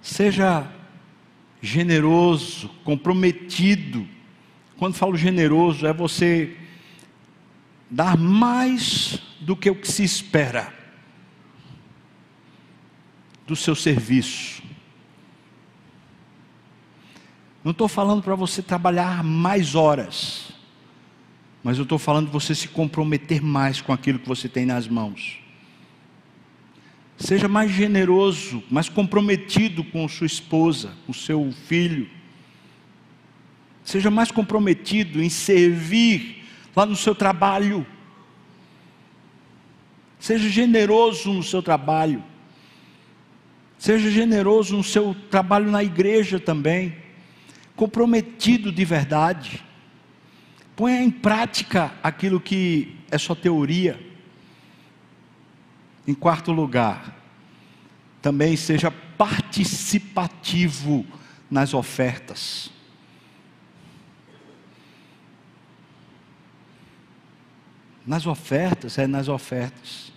seja 0.00 0.66
generoso, 1.60 2.70
comprometido. 2.82 4.06
Quando 4.78 4.94
falo 4.94 5.16
generoso, 5.16 5.86
é 5.86 5.92
você 5.92 6.56
dar 7.92 8.16
mais 8.16 9.18
do 9.38 9.54
que 9.54 9.68
o 9.68 9.74
que 9.74 9.86
se 9.86 10.02
espera 10.02 10.72
do 13.46 13.54
seu 13.54 13.74
serviço. 13.74 14.62
Não 17.62 17.72
estou 17.72 17.86
falando 17.86 18.22
para 18.22 18.34
você 18.34 18.62
trabalhar 18.62 19.22
mais 19.22 19.74
horas, 19.74 20.52
mas 21.62 21.76
eu 21.76 21.82
estou 21.82 21.98
falando 21.98 22.26
de 22.26 22.32
você 22.32 22.54
se 22.54 22.66
comprometer 22.66 23.42
mais 23.42 23.82
com 23.82 23.92
aquilo 23.92 24.18
que 24.18 24.28
você 24.28 24.48
tem 24.48 24.64
nas 24.64 24.88
mãos. 24.88 25.38
Seja 27.18 27.46
mais 27.46 27.70
generoso, 27.70 28.64
mais 28.70 28.88
comprometido 28.88 29.84
com 29.84 30.08
sua 30.08 30.26
esposa, 30.26 30.94
com 31.06 31.12
seu 31.12 31.52
filho. 31.66 32.08
Seja 33.84 34.10
mais 34.10 34.30
comprometido 34.30 35.22
em 35.22 35.28
servir 35.28 36.41
lá 36.74 36.86
no 36.86 36.96
seu 36.96 37.14
trabalho. 37.14 37.86
Seja 40.18 40.48
generoso 40.48 41.32
no 41.32 41.42
seu 41.42 41.62
trabalho. 41.62 42.22
Seja 43.78 44.10
generoso 44.10 44.76
no 44.76 44.84
seu 44.84 45.16
trabalho 45.30 45.70
na 45.70 45.82
igreja 45.82 46.38
também. 46.38 46.96
Comprometido 47.74 48.70
de 48.70 48.84
verdade. 48.84 49.64
Ponha 50.76 51.02
em 51.02 51.10
prática 51.10 51.92
aquilo 52.02 52.40
que 52.40 52.96
é 53.10 53.18
só 53.18 53.34
teoria. 53.34 54.00
Em 56.06 56.14
quarto 56.14 56.50
lugar, 56.50 57.16
também 58.20 58.56
seja 58.56 58.90
participativo 58.90 61.06
nas 61.50 61.74
ofertas. 61.74 62.71
Nas 68.06 68.26
ofertas, 68.26 68.98
é 68.98 69.06
nas 69.06 69.28
ofertas. 69.28 70.12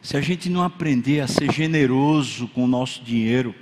Se 0.00 0.16
a 0.16 0.20
gente 0.20 0.48
não 0.48 0.62
aprender 0.62 1.20
a 1.20 1.26
ser 1.26 1.52
generoso 1.52 2.48
com 2.48 2.64
o 2.64 2.68
nosso 2.68 3.02
dinheiro, 3.02 3.54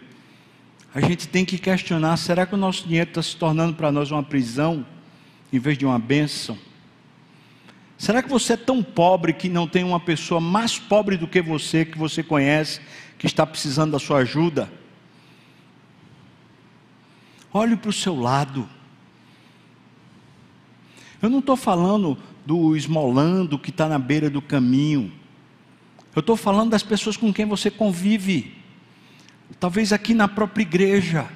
a 0.94 1.00
gente 1.00 1.26
tem 1.28 1.44
que 1.44 1.58
questionar: 1.58 2.16
será 2.16 2.46
que 2.46 2.54
o 2.54 2.58
nosso 2.58 2.86
dinheiro 2.86 3.08
está 3.08 3.22
se 3.22 3.36
tornando 3.36 3.74
para 3.74 3.90
nós 3.90 4.10
uma 4.10 4.22
prisão, 4.22 4.86
em 5.52 5.58
vez 5.58 5.76
de 5.76 5.84
uma 5.84 5.98
bênção? 5.98 6.58
Será 7.98 8.22
que 8.22 8.28
você 8.28 8.52
é 8.52 8.56
tão 8.56 8.82
pobre 8.82 9.32
que 9.32 9.48
não 9.48 9.66
tem 9.66 9.82
uma 9.82 9.98
pessoa 9.98 10.40
mais 10.40 10.78
pobre 10.78 11.16
do 11.16 11.26
que 11.26 11.40
você, 11.40 11.84
que 11.84 11.96
você 11.96 12.22
conhece, 12.22 12.80
que 13.18 13.26
está 13.26 13.46
precisando 13.46 13.92
da 13.92 13.98
sua 13.98 14.18
ajuda? 14.18 14.70
Olhe 17.52 17.74
para 17.74 17.88
o 17.88 17.92
seu 17.92 18.14
lado. 18.14 18.68
Eu 21.20 21.30
não 21.30 21.38
estou 21.38 21.56
falando 21.56 22.18
do 22.44 22.76
esmolando 22.76 23.58
que 23.58 23.70
está 23.70 23.88
na 23.88 23.98
beira 23.98 24.30
do 24.30 24.42
caminho. 24.42 25.12
Eu 26.14 26.20
estou 26.20 26.36
falando 26.36 26.70
das 26.70 26.82
pessoas 26.82 27.16
com 27.16 27.32
quem 27.32 27.44
você 27.44 27.70
convive. 27.70 28.54
Talvez 29.58 29.92
aqui 29.92 30.14
na 30.14 30.28
própria 30.28 30.62
igreja. 30.62 31.28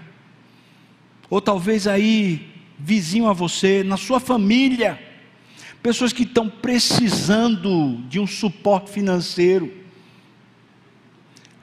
Ou 1.28 1.40
talvez 1.40 1.86
aí, 1.86 2.48
vizinho 2.78 3.28
a 3.28 3.32
você, 3.32 3.82
na 3.82 3.96
sua 3.96 4.20
família. 4.20 5.00
Pessoas 5.82 6.12
que 6.12 6.22
estão 6.22 6.48
precisando 6.48 7.98
de 8.08 8.18
um 8.20 8.26
suporte 8.26 8.90
financeiro. 8.90 9.72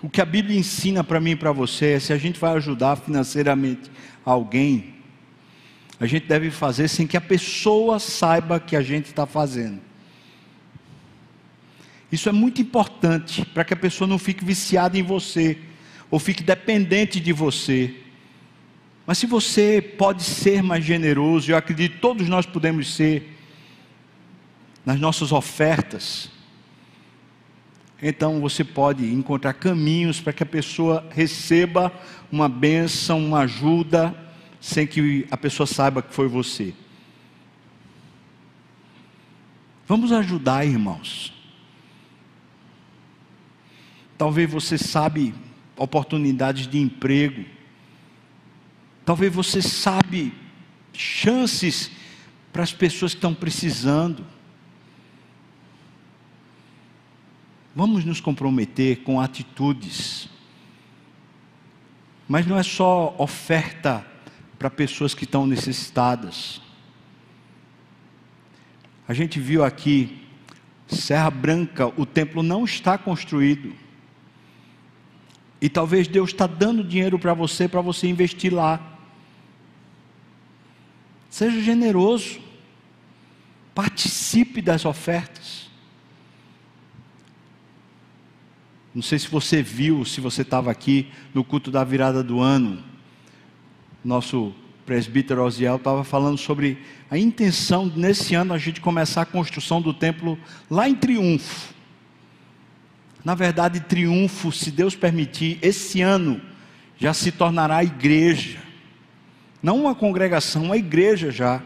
O 0.01 0.09
que 0.09 0.22
a 0.22 0.26
Bíblia 0.26 0.57
ensina 0.57 1.03
para 1.03 1.20
mim 1.20 1.32
e 1.32 1.36
para 1.36 1.51
você 1.51 1.93
é: 1.93 1.99
se 1.99 2.13
a 2.13 2.18
gente 2.18 2.39
vai 2.39 2.53
ajudar 2.55 2.97
financeiramente 2.97 3.89
alguém, 4.24 4.96
a 5.99 6.05
gente 6.05 6.27
deve 6.27 6.51
fazer 6.51 6.87
sem 6.87 7.07
que 7.07 7.17
a 7.17 7.21
pessoa 7.21 7.99
saiba 7.99 8.59
que 8.59 8.75
a 8.75 8.81
gente 8.81 9.05
está 9.05 9.25
fazendo. 9.25 9.79
Isso 12.11 12.29
é 12.29 12.31
muito 12.31 12.61
importante 12.61 13.43
para 13.45 13.65
que 13.65 13.73
a 13.73 13.77
pessoa 13.77 14.07
não 14.07 14.17
fique 14.17 14.45
viciada 14.45 14.97
em 14.97 15.03
você 15.03 15.57
ou 16.09 16.19
fique 16.19 16.43
dependente 16.43 17.19
de 17.19 17.33
você. 17.33 17.95
Mas 19.05 19.17
se 19.17 19.25
você 19.25 19.81
pode 19.81 20.23
ser 20.23 20.61
mais 20.61 20.85
generoso, 20.85 21.51
eu 21.51 21.57
acredito 21.57 21.93
que 21.93 21.99
todos 21.99 22.29
nós 22.29 22.45
podemos 22.45 22.93
ser 22.93 23.35
nas 24.85 24.99
nossas 24.99 25.31
ofertas. 25.31 26.29
Então 28.01 28.39
você 28.39 28.63
pode 28.63 29.11
encontrar 29.11 29.53
caminhos 29.53 30.21
para 30.21 30.31
que 30.31 30.43
a 30.43 30.45
pessoa 30.45 31.05
receba 31.09 31.91
uma 32.31 32.47
bênção, 32.47 33.19
uma 33.19 33.39
ajuda, 33.39 34.15
sem 34.59 34.85
que 34.87 35.27
a 35.29 35.37
pessoa 35.37 35.67
saiba 35.67 36.01
que 36.01 36.13
foi 36.13 36.27
você. 36.27 36.73
Vamos 39.87 40.11
ajudar, 40.11 40.65
irmãos. 40.65 41.33
Talvez 44.17 44.49
você 44.49 44.77
sabe 44.77 45.33
oportunidades 45.77 46.67
de 46.67 46.79
emprego. 46.79 47.45
Talvez 49.05 49.33
você 49.33 49.61
sabe 49.61 50.33
chances 50.91 51.91
para 52.51 52.63
as 52.63 52.73
pessoas 52.73 53.13
que 53.13 53.17
estão 53.17 53.33
precisando. 53.33 54.25
Vamos 57.75 58.03
nos 58.03 58.19
comprometer 58.19 59.03
com 59.03 59.21
atitudes. 59.21 60.27
Mas 62.27 62.45
não 62.45 62.57
é 62.57 62.63
só 62.63 63.15
oferta 63.17 64.05
para 64.57 64.69
pessoas 64.69 65.13
que 65.13 65.23
estão 65.23 65.45
necessitadas. 65.45 66.61
A 69.07 69.13
gente 69.13 69.39
viu 69.39 69.63
aqui, 69.63 70.25
Serra 70.87 71.29
Branca, 71.29 71.87
o 71.95 72.05
templo 72.05 72.43
não 72.43 72.65
está 72.65 72.97
construído. 72.97 73.73
E 75.61 75.69
talvez 75.69 76.07
Deus 76.07 76.29
está 76.31 76.45
dando 76.45 76.83
dinheiro 76.83 77.17
para 77.17 77.33
você, 77.33 77.67
para 77.67 77.81
você 77.81 78.07
investir 78.07 78.53
lá. 78.53 78.97
Seja 81.29 81.61
generoso. 81.61 82.39
Participe 83.73 84.61
das 84.61 84.85
ofertas. 84.85 85.69
Não 88.93 89.03
sei 89.03 89.19
se 89.19 89.27
você 89.27 89.61
viu, 89.61 90.03
se 90.03 90.19
você 90.19 90.41
estava 90.41 90.71
aqui 90.71 91.11
no 91.31 91.43
culto 91.43 91.69
da 91.69 91.83
virada 91.83 92.23
do 92.23 92.39
ano. 92.39 92.83
Nosso 94.03 94.53
presbítero 94.85 95.43
Osiel 95.43 95.75
estava 95.75 96.03
falando 96.03 96.37
sobre 96.37 96.77
a 97.11 97.17
intenção 97.17 97.91
nesse 97.93 98.35
ano 98.35 98.53
a 98.53 98.57
gente 98.57 98.79
começar 98.79 99.23
a 99.23 99.25
construção 99.25 99.81
do 99.81 99.93
templo 99.93 100.39
lá 100.69 100.87
em 100.87 100.95
Triunfo. 100.95 101.73
Na 103.23 103.35
verdade, 103.35 103.81
Triunfo, 103.81 104.51
se 104.51 104.71
Deus 104.71 104.95
permitir, 104.95 105.59
esse 105.61 106.01
ano 106.01 106.39
já 106.97 107.13
se 107.13 107.31
tornará 107.31 107.83
igreja. 107.83 108.59
Não 109.61 109.81
uma 109.81 109.93
congregação, 109.93 110.63
uma 110.63 110.77
igreja 110.77 111.29
já. 111.31 111.61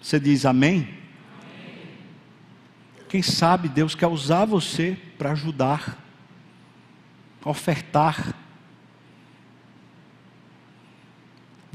Você 0.00 0.18
diz 0.18 0.46
amém? 0.46 0.76
amém. 0.80 0.88
Quem 3.08 3.20
sabe 3.20 3.68
Deus 3.68 3.94
quer 3.94 4.06
usar 4.06 4.46
você 4.46 4.96
para 5.18 5.32
ajudar, 5.32 6.02
ofertar 7.44 8.34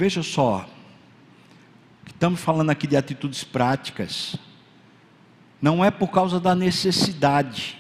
Veja 0.01 0.23
só, 0.23 0.67
estamos 2.07 2.39
falando 2.39 2.71
aqui 2.71 2.87
de 2.87 2.97
atitudes 2.97 3.43
práticas, 3.43 4.35
não 5.61 5.85
é 5.85 5.91
por 5.91 6.07
causa 6.07 6.39
da 6.39 6.55
necessidade, 6.55 7.77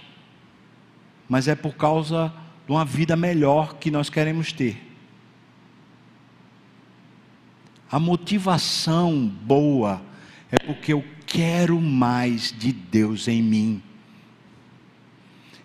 mas 1.27 1.47
é 1.47 1.55
por 1.55 1.73
causa 1.73 2.31
de 2.67 2.71
uma 2.71 2.85
vida 2.85 3.15
melhor 3.15 3.73
que 3.77 3.89
nós 3.89 4.07
queremos 4.07 4.51
ter. 4.51 4.79
A 7.91 7.99
motivação 7.99 9.27
boa 9.27 9.99
é 10.51 10.59
porque 10.59 10.93
eu 10.93 11.03
quero 11.25 11.81
mais 11.81 12.51
de 12.55 12.71
Deus 12.71 13.27
em 13.27 13.41
mim. 13.41 13.81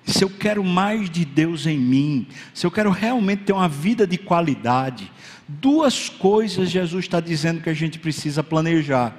Se 0.07 0.22
eu 0.22 0.30
quero 0.30 0.62
mais 0.62 1.11
de 1.11 1.24
Deus 1.24 1.66
em 1.66 1.78
mim, 1.78 2.28
se 2.54 2.64
eu 2.64 2.70
quero 2.70 2.90
realmente 2.90 3.42
ter 3.42 3.52
uma 3.52 3.68
vida 3.68 4.07
de 4.07 4.16
qualidade, 4.16 5.11
Duas 5.48 6.09
coisas 6.09 6.70
Jesus 6.70 7.04
está 7.04 7.20
dizendo 7.20 7.61
que 7.61 7.70
a 7.70 7.74
gente 7.74 7.98
precisa 7.98 8.42
planejar. 8.42 9.14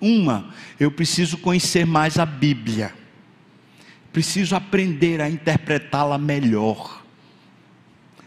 Uma, 0.00 0.52
eu 0.78 0.90
preciso 0.90 1.38
conhecer 1.38 1.86
mais 1.86 2.18
a 2.18 2.26
Bíblia, 2.26 2.92
preciso 4.12 4.54
aprender 4.54 5.20
a 5.20 5.30
interpretá-la 5.30 6.18
melhor. 6.18 7.02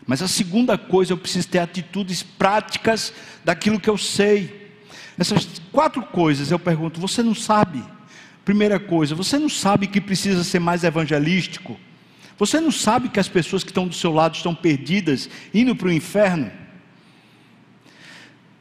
Mas 0.08 0.22
a 0.22 0.28
segunda 0.28 0.78
coisa, 0.78 1.14
eu 1.14 1.18
preciso 1.18 1.48
ter 1.50 1.60
atitudes 1.60 2.24
práticas 2.24 3.14
daquilo 3.44 3.80
que 3.80 3.90
eu 3.90 3.98
sei. 3.98 4.72
Essas 5.18 5.62
quatro 5.72 6.02
coisas 6.02 6.50
eu 6.50 6.58
pergunto: 6.58 7.00
você 7.00 7.22
não 7.22 7.36
sabe? 7.36 7.84
Primeira 8.44 8.80
coisa, 8.80 9.14
você 9.14 9.38
não 9.38 9.50
sabe 9.50 9.88
que 9.88 10.00
precisa 10.00 10.44
ser 10.44 10.60
mais 10.60 10.84
evangelístico? 10.84 11.80
Você 12.38 12.60
não 12.60 12.72
sabe 12.72 13.10
que 13.10 13.20
as 13.20 13.30
pessoas 13.30 13.64
que 13.64 13.70
estão 13.70 13.88
do 13.88 13.96
seu 13.96 14.12
lado 14.12 14.36
estão 14.36 14.54
perdidas, 14.54 15.30
indo 15.54 15.76
para 15.76 15.88
o 15.88 15.94
inferno? 15.94 16.52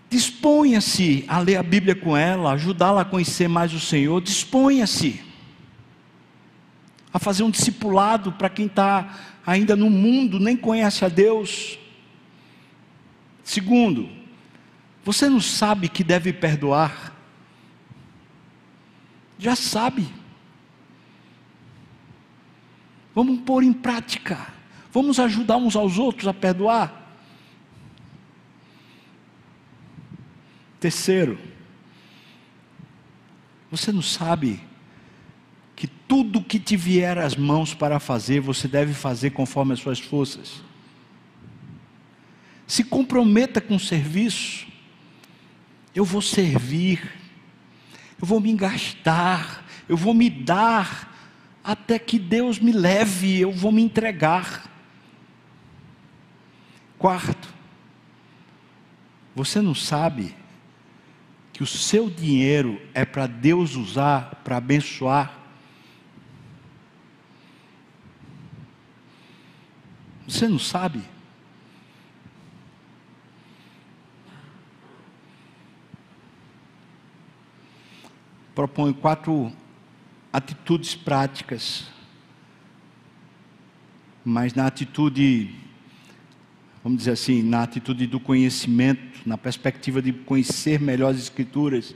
Disponha-se 0.09 1.25
a 1.27 1.41
ler 1.41 1.57
a 1.57 1.63
Bíblia 1.63 1.95
com 1.95 2.17
ela, 2.17 2.53
ajudá-la 2.53 3.01
a 3.01 3.05
conhecer 3.05 3.49
mais 3.49 3.73
o 3.75 3.81
Senhor. 3.81 4.21
Disponha-se 4.21 5.21
a 7.13 7.19
fazer 7.19 7.43
um 7.43 7.51
discipulado 7.51 8.31
para 8.33 8.49
quem 8.49 8.67
está 8.67 9.19
ainda 9.45 9.75
no 9.75 9.91
mundo, 9.91 10.39
nem 10.39 10.57
conhece 10.57 11.05
a 11.05 11.09
Deus. 11.09 11.79
Segundo, 13.43 14.09
você 15.05 15.29
não 15.29 15.41
sabe 15.41 15.89
que 15.89 16.03
deve 16.03 16.33
perdoar? 16.33 17.13
Já 19.39 19.57
sabe. 19.57 20.07
Vamos 23.15 23.41
pôr 23.41 23.63
em 23.63 23.73
prática. 23.73 24.47
Vamos 24.93 25.19
ajudar 25.21 25.57
uns 25.57 25.77
aos 25.77 25.99
outros 25.99 26.27
a 26.27 26.35
perdoar. 26.35 27.03
Terceiro, 30.81 31.39
você 33.71 33.91
não 33.91 34.03
sabe 34.03 34.61
que 35.75 35.87
tudo 35.87 36.43
que 36.43 36.59
te 36.59 36.77
vier 36.77 37.19
às 37.19 37.35
mãos 37.35 37.75
para 37.75 37.99
fazer, 37.99 38.41
você 38.41 38.69
deve 38.69 38.93
fazer 38.93 39.31
conforme 39.31 39.73
as 39.73 39.81
suas 39.81 39.99
forças. 39.99 40.63
Se 42.67 42.85
comprometa 42.85 43.61
com 43.61 43.77
o 43.77 43.81
serviço. 43.81 44.67
Eu 45.95 46.05
vou 46.05 46.21
servir, 46.21 47.01
eu 48.21 48.27
vou 48.27 48.41
me 48.41 48.53
gastar, 48.53 49.65
eu 49.89 49.97
vou 49.97 50.13
me 50.13 50.29
dar, 50.29 51.14
até 51.65 51.99
que 51.99 52.19
Deus 52.19 52.59
me 52.59 52.71
leve, 52.73 53.41
eu 53.41 53.51
vou 53.51 53.73
me 53.73 53.81
entregar. 53.81 54.71
Quarto, 56.99 57.49
você 59.35 59.63
não 59.63 59.75
sabe 59.75 60.37
que 61.55 61.63
o 61.63 61.67
seu 61.67 62.11
dinheiro 62.11 62.81
é 62.93 63.07
para 63.07 63.27
Deus 63.27 63.77
usar 63.77 64.43
para 64.45 64.59
abençoar. 64.59 65.39
Você 70.29 70.47
não 70.47 70.59
sabe? 70.59 71.03
Proponho 78.55 78.95
quatro 78.95 79.53
atitudes 80.35 80.97
práticas, 80.97 81.87
mas 84.25 84.53
na 84.53 84.67
atitude 84.67 85.55
vamos 86.83 86.99
dizer 86.99 87.13
assim, 87.13 87.41
na 87.41 87.63
atitude 87.63 88.09
do 88.09 88.19
conhecimento, 88.19 89.21
na 89.25 89.39
perspectiva 89.39 90.03
de 90.03 90.13
conhecer 90.13 90.81
melhor 90.81 91.13
as 91.13 91.21
Escrituras, 91.21 91.95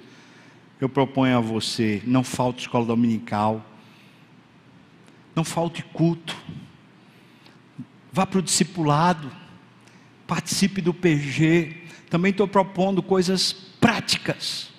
eu 0.80 0.88
proponho 0.88 1.36
a 1.36 1.40
você: 1.40 2.00
não 2.06 2.22
falte 2.22 2.60
escola 2.60 2.86
dominical, 2.86 3.66
não 5.34 5.42
falte 5.42 5.82
culto, 5.82 6.36
vá 8.12 8.24
para 8.24 8.38
o 8.38 8.42
discipulado, 8.42 9.32
participe 10.28 10.80
do 10.80 10.94
PG. 10.94 11.76
Também 12.08 12.30
estou 12.30 12.46
propondo 12.46 13.02
coisas 13.02 13.52
práticas. 13.52 14.77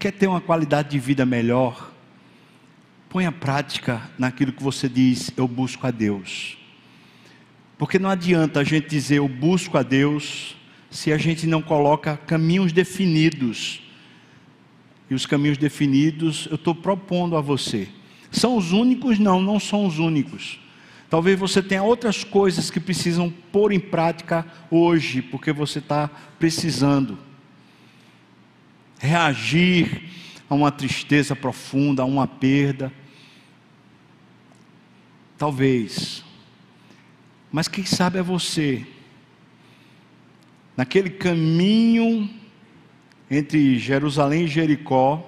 Quer 0.00 0.12
ter 0.12 0.26
uma 0.26 0.40
qualidade 0.40 0.88
de 0.88 0.98
vida 0.98 1.26
melhor? 1.26 1.92
Ponha 3.10 3.30
prática 3.30 4.00
naquilo 4.18 4.50
que 4.50 4.62
você 4.62 4.88
diz, 4.88 5.30
eu 5.36 5.46
busco 5.46 5.86
a 5.86 5.90
Deus. 5.90 6.56
Porque 7.76 7.98
não 7.98 8.08
adianta 8.08 8.60
a 8.60 8.64
gente 8.64 8.88
dizer 8.88 9.16
eu 9.16 9.28
busco 9.28 9.76
a 9.76 9.82
Deus 9.82 10.56
se 10.90 11.12
a 11.12 11.18
gente 11.18 11.46
não 11.46 11.60
coloca 11.60 12.16
caminhos 12.16 12.72
definidos. 12.72 13.82
E 15.10 15.14
os 15.14 15.26
caminhos 15.26 15.58
definidos 15.58 16.48
eu 16.50 16.54
estou 16.54 16.74
propondo 16.74 17.36
a 17.36 17.42
você. 17.42 17.86
São 18.30 18.56
os 18.56 18.72
únicos? 18.72 19.18
Não, 19.18 19.42
não 19.42 19.60
são 19.60 19.84
os 19.84 19.98
únicos. 19.98 20.58
Talvez 21.10 21.38
você 21.38 21.62
tenha 21.62 21.82
outras 21.82 22.24
coisas 22.24 22.70
que 22.70 22.80
precisam 22.80 23.30
pôr 23.52 23.70
em 23.70 23.80
prática 23.80 24.46
hoje, 24.70 25.20
porque 25.20 25.52
você 25.52 25.78
está 25.78 26.08
precisando. 26.38 27.18
Reagir 29.00 30.04
a 30.48 30.54
uma 30.54 30.70
tristeza 30.70 31.34
profunda, 31.34 32.02
a 32.02 32.06
uma 32.06 32.28
perda. 32.28 32.92
Talvez 35.36 36.24
mas 37.52 37.66
quem 37.66 37.84
sabe 37.84 38.18
é 38.18 38.22
você. 38.22 38.86
Naquele 40.76 41.10
caminho 41.10 42.30
entre 43.30 43.78
Jerusalém 43.78 44.44
e 44.44 44.48
Jericó, 44.48 45.26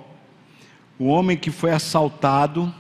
o 0.99 1.07
homem 1.07 1.37
que 1.37 1.51
foi 1.51 1.73
assaltado, 1.73 2.73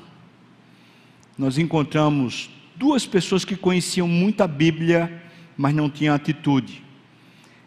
nós 1.36 1.58
encontramos 1.58 2.50
duas 2.76 3.04
pessoas 3.04 3.44
que 3.44 3.56
conheciam 3.56 4.06
muito 4.06 4.42
a 4.42 4.48
Bíblia, 4.48 5.22
mas 5.56 5.74
não 5.74 5.90
tinham 5.90 6.14
atitude. 6.14 6.84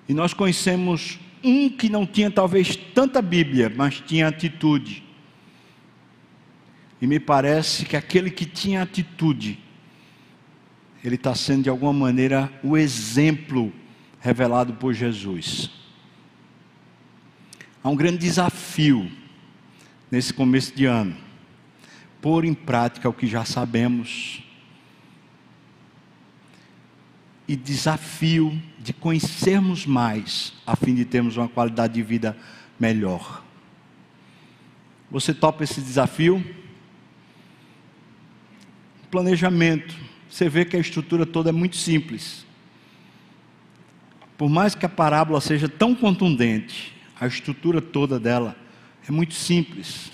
E 0.07 0.13
nós 0.13 0.33
conhecemos 0.33 1.19
um 1.45 1.69
que 1.69 1.89
não 1.89 2.05
tinha 2.05 2.31
talvez 2.31 2.75
tanta 2.75 3.21
Bíblia, 3.21 3.71
mas 3.73 4.01
tinha 4.01 4.27
atitude. 4.27 5.03
E 7.01 7.07
me 7.07 7.19
parece 7.19 7.85
que 7.85 7.95
aquele 7.95 8.31
que 8.31 8.45
tinha 8.45 8.81
atitude, 8.81 9.59
ele 11.03 11.15
está 11.15 11.35
sendo 11.35 11.63
de 11.63 11.69
alguma 11.69 11.93
maneira 11.93 12.51
o 12.63 12.75
exemplo 12.75 13.71
revelado 14.19 14.73
por 14.73 14.93
Jesus. 14.93 15.69
Há 17.83 17.89
um 17.89 17.95
grande 17.95 18.17
desafio 18.17 19.11
nesse 20.09 20.33
começo 20.33 20.75
de 20.75 20.85
ano, 20.85 21.15
pôr 22.21 22.45
em 22.45 22.53
prática 22.53 23.07
o 23.07 23.13
que 23.13 23.27
já 23.27 23.45
sabemos 23.45 24.44
e 27.47 27.55
desafio 27.55 28.59
de 28.79 28.93
conhecermos 28.93 29.85
mais, 29.85 30.53
a 30.65 30.75
fim 30.75 30.95
de 30.95 31.05
termos 31.05 31.37
uma 31.37 31.47
qualidade 31.47 31.93
de 31.93 32.01
vida 32.01 32.35
melhor. 32.79 33.43
Você 35.11 35.33
topa 35.33 35.63
esse 35.63 35.79
desafio? 35.79 36.43
Planejamento. 39.11 39.95
Você 40.29 40.49
vê 40.49 40.65
que 40.65 40.75
a 40.75 40.79
estrutura 40.79 41.25
toda 41.25 41.49
é 41.49 41.53
muito 41.53 41.77
simples. 41.77 42.45
Por 44.37 44.49
mais 44.49 44.75
que 44.75 44.85
a 44.85 44.89
parábola 44.89 45.39
seja 45.39 45.69
tão 45.69 45.95
contundente, 45.95 46.93
a 47.19 47.27
estrutura 47.27 47.81
toda 47.81 48.19
dela 48.19 48.55
é 49.07 49.11
muito 49.11 49.35
simples. 49.35 50.11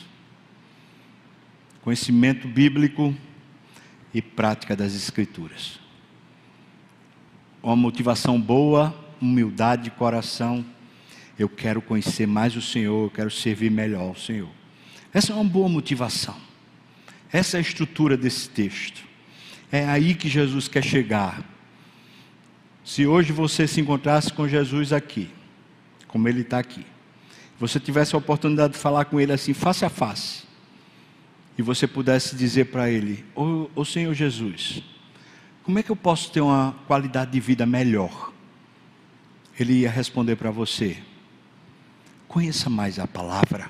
Conhecimento 1.82 2.47
bíblico 2.47 3.15
e 4.13 4.21
prática 4.21 4.75
das 4.75 4.93
Escrituras 4.93 5.82
uma 7.62 7.76
motivação 7.76 8.39
boa, 8.39 8.93
humildade 9.22 9.84
de 9.84 9.91
coração. 9.91 10.66
Eu 11.38 11.47
quero 11.47 11.82
conhecer 11.82 12.28
mais 12.28 12.55
o 12.55 12.62
Senhor, 12.62 13.05
eu 13.05 13.09
quero 13.09 13.32
servir 13.32 13.70
melhor 13.70 14.01
ao 14.01 14.16
Senhor. 14.16 14.49
Essa 15.14 15.32
é 15.32 15.36
uma 15.36 15.43
boa 15.43 15.68
motivação. 15.68 16.36
Essa 17.32 17.57
é 17.57 17.59
a 17.59 17.62
estrutura 17.62 18.18
desse 18.18 18.49
texto. 18.49 19.01
É 19.72 19.86
aí 19.86 20.16
que 20.16 20.28
Jesus 20.28 20.68
quer 20.68 20.84
chegar. 20.84 21.43
Se 22.84 23.05
hoje 23.05 23.32
você 23.32 23.68
se 23.68 23.80
encontrasse 23.80 24.34
com 24.34 24.47
Jesus 24.47 24.91
aqui, 24.91 25.30
como 26.07 26.28
ele 26.28 26.41
está 26.41 26.59
aqui, 26.59 26.86
você 27.59 27.80
tivesse 27.80 28.16
a 28.16 28.18
oportunidade 28.18 28.74
de 28.74 28.80
falar 28.80 29.05
com 29.05 29.20
ele 29.20 29.32
assim, 29.32 29.53
face 29.53 29.86
a 29.86 29.89
face, 29.89 30.43
e 31.57 31.62
você 31.62 31.86
pudesse 31.88 32.36
dizer 32.36 32.66
para 32.66 32.89
ele: 32.89 33.24
Ô, 33.36 33.70
ô 33.76 33.86
Senhor 33.86 34.14
Jesus, 34.14 34.84
como 35.64 35.80
é 35.80 35.84
que 35.84 35.91
eu 35.91 35.95
posso 35.95 36.32
ter 36.32 36.41
uma 36.41 36.76
qualidade 36.88 37.32
de 37.32 37.39
vida 37.39 37.66
melhor? 37.66 38.32
Ele 39.59 39.74
ia 39.74 39.91
responder 39.91 40.36
para 40.36 40.49
você: 40.49 40.97
conheça 42.28 42.70
mais 42.70 42.97
a 42.97 43.07
palavra 43.07 43.70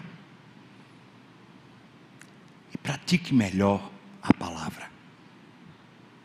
e 2.73 2.77
pratique 2.77 3.33
melhor 3.33 3.91
a 4.21 4.33
palavra. 4.33 4.89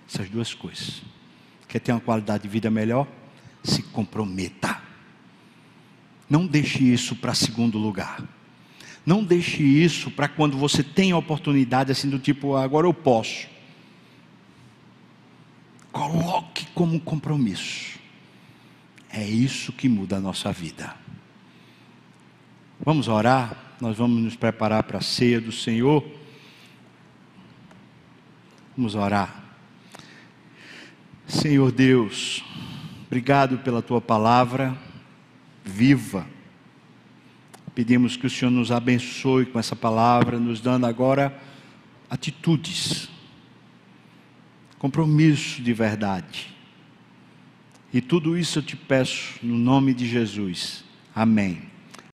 Essas 0.09 0.29
duas 0.29 0.55
coisas. 0.55 1.03
Quer 1.67 1.81
ter 1.81 1.93
uma 1.93 2.01
qualidade 2.01 2.45
de 2.45 2.49
vida 2.49 2.71
melhor? 2.71 3.09
Se 3.65 3.83
comprometa. 3.83 4.81
Não 6.31 6.47
deixe 6.47 6.85
isso 6.85 7.17
para 7.17 7.35
segundo 7.35 7.77
lugar. 7.77 8.23
Não 9.05 9.23
deixe 9.23 9.63
isso 9.63 10.11
para 10.11 10.29
quando 10.29 10.57
você 10.57 10.83
tem 10.83 11.13
a 11.13 11.17
oportunidade 11.17 11.93
assim 11.93 12.09
do 12.09 12.19
tipo, 12.19 12.57
agora 12.57 12.87
eu 12.87 12.95
posso. 12.95 13.49
Coloque 15.97 16.67
como 16.75 17.01
compromisso. 17.01 17.99
É 19.11 19.25
isso 19.25 19.73
que 19.73 19.89
muda 19.89 20.19
a 20.19 20.21
nossa 20.21 20.53
vida. 20.53 20.95
Vamos 22.79 23.09
orar, 23.09 23.77
nós 23.81 23.97
vamos 23.97 24.23
nos 24.23 24.37
preparar 24.37 24.83
para 24.83 24.99
a 24.99 25.01
ceia 25.01 25.41
do 25.41 25.51
Senhor. 25.51 26.07
Vamos 28.77 28.95
orar. 28.95 29.43
Senhor 31.27 31.73
Deus, 31.73 32.45
obrigado 33.07 33.57
pela 33.61 33.81
tua 33.81 34.03
palavra 34.03 34.77
viva. 35.65 36.27
Pedimos 37.75 38.19
que 38.19 38.27
o 38.27 38.31
Senhor 38.31 38.51
nos 38.51 38.71
abençoe 38.71 39.47
com 39.47 39.59
essa 39.59 39.75
palavra, 39.75 40.39
nos 40.39 40.61
dando 40.61 40.85
agora 40.85 41.35
atitudes 42.11 43.16
compromisso 44.79 45.63
de 45.63 45.73
verdade. 45.73 46.55
E 47.93 48.01
tudo 48.01 48.37
isso 48.37 48.59
eu 48.59 48.63
te 48.63 48.77
peço 48.77 49.35
no 49.43 49.57
nome 49.57 49.95
de 49.95 50.07
Jesus. 50.07 50.85
Amém. 51.15 51.76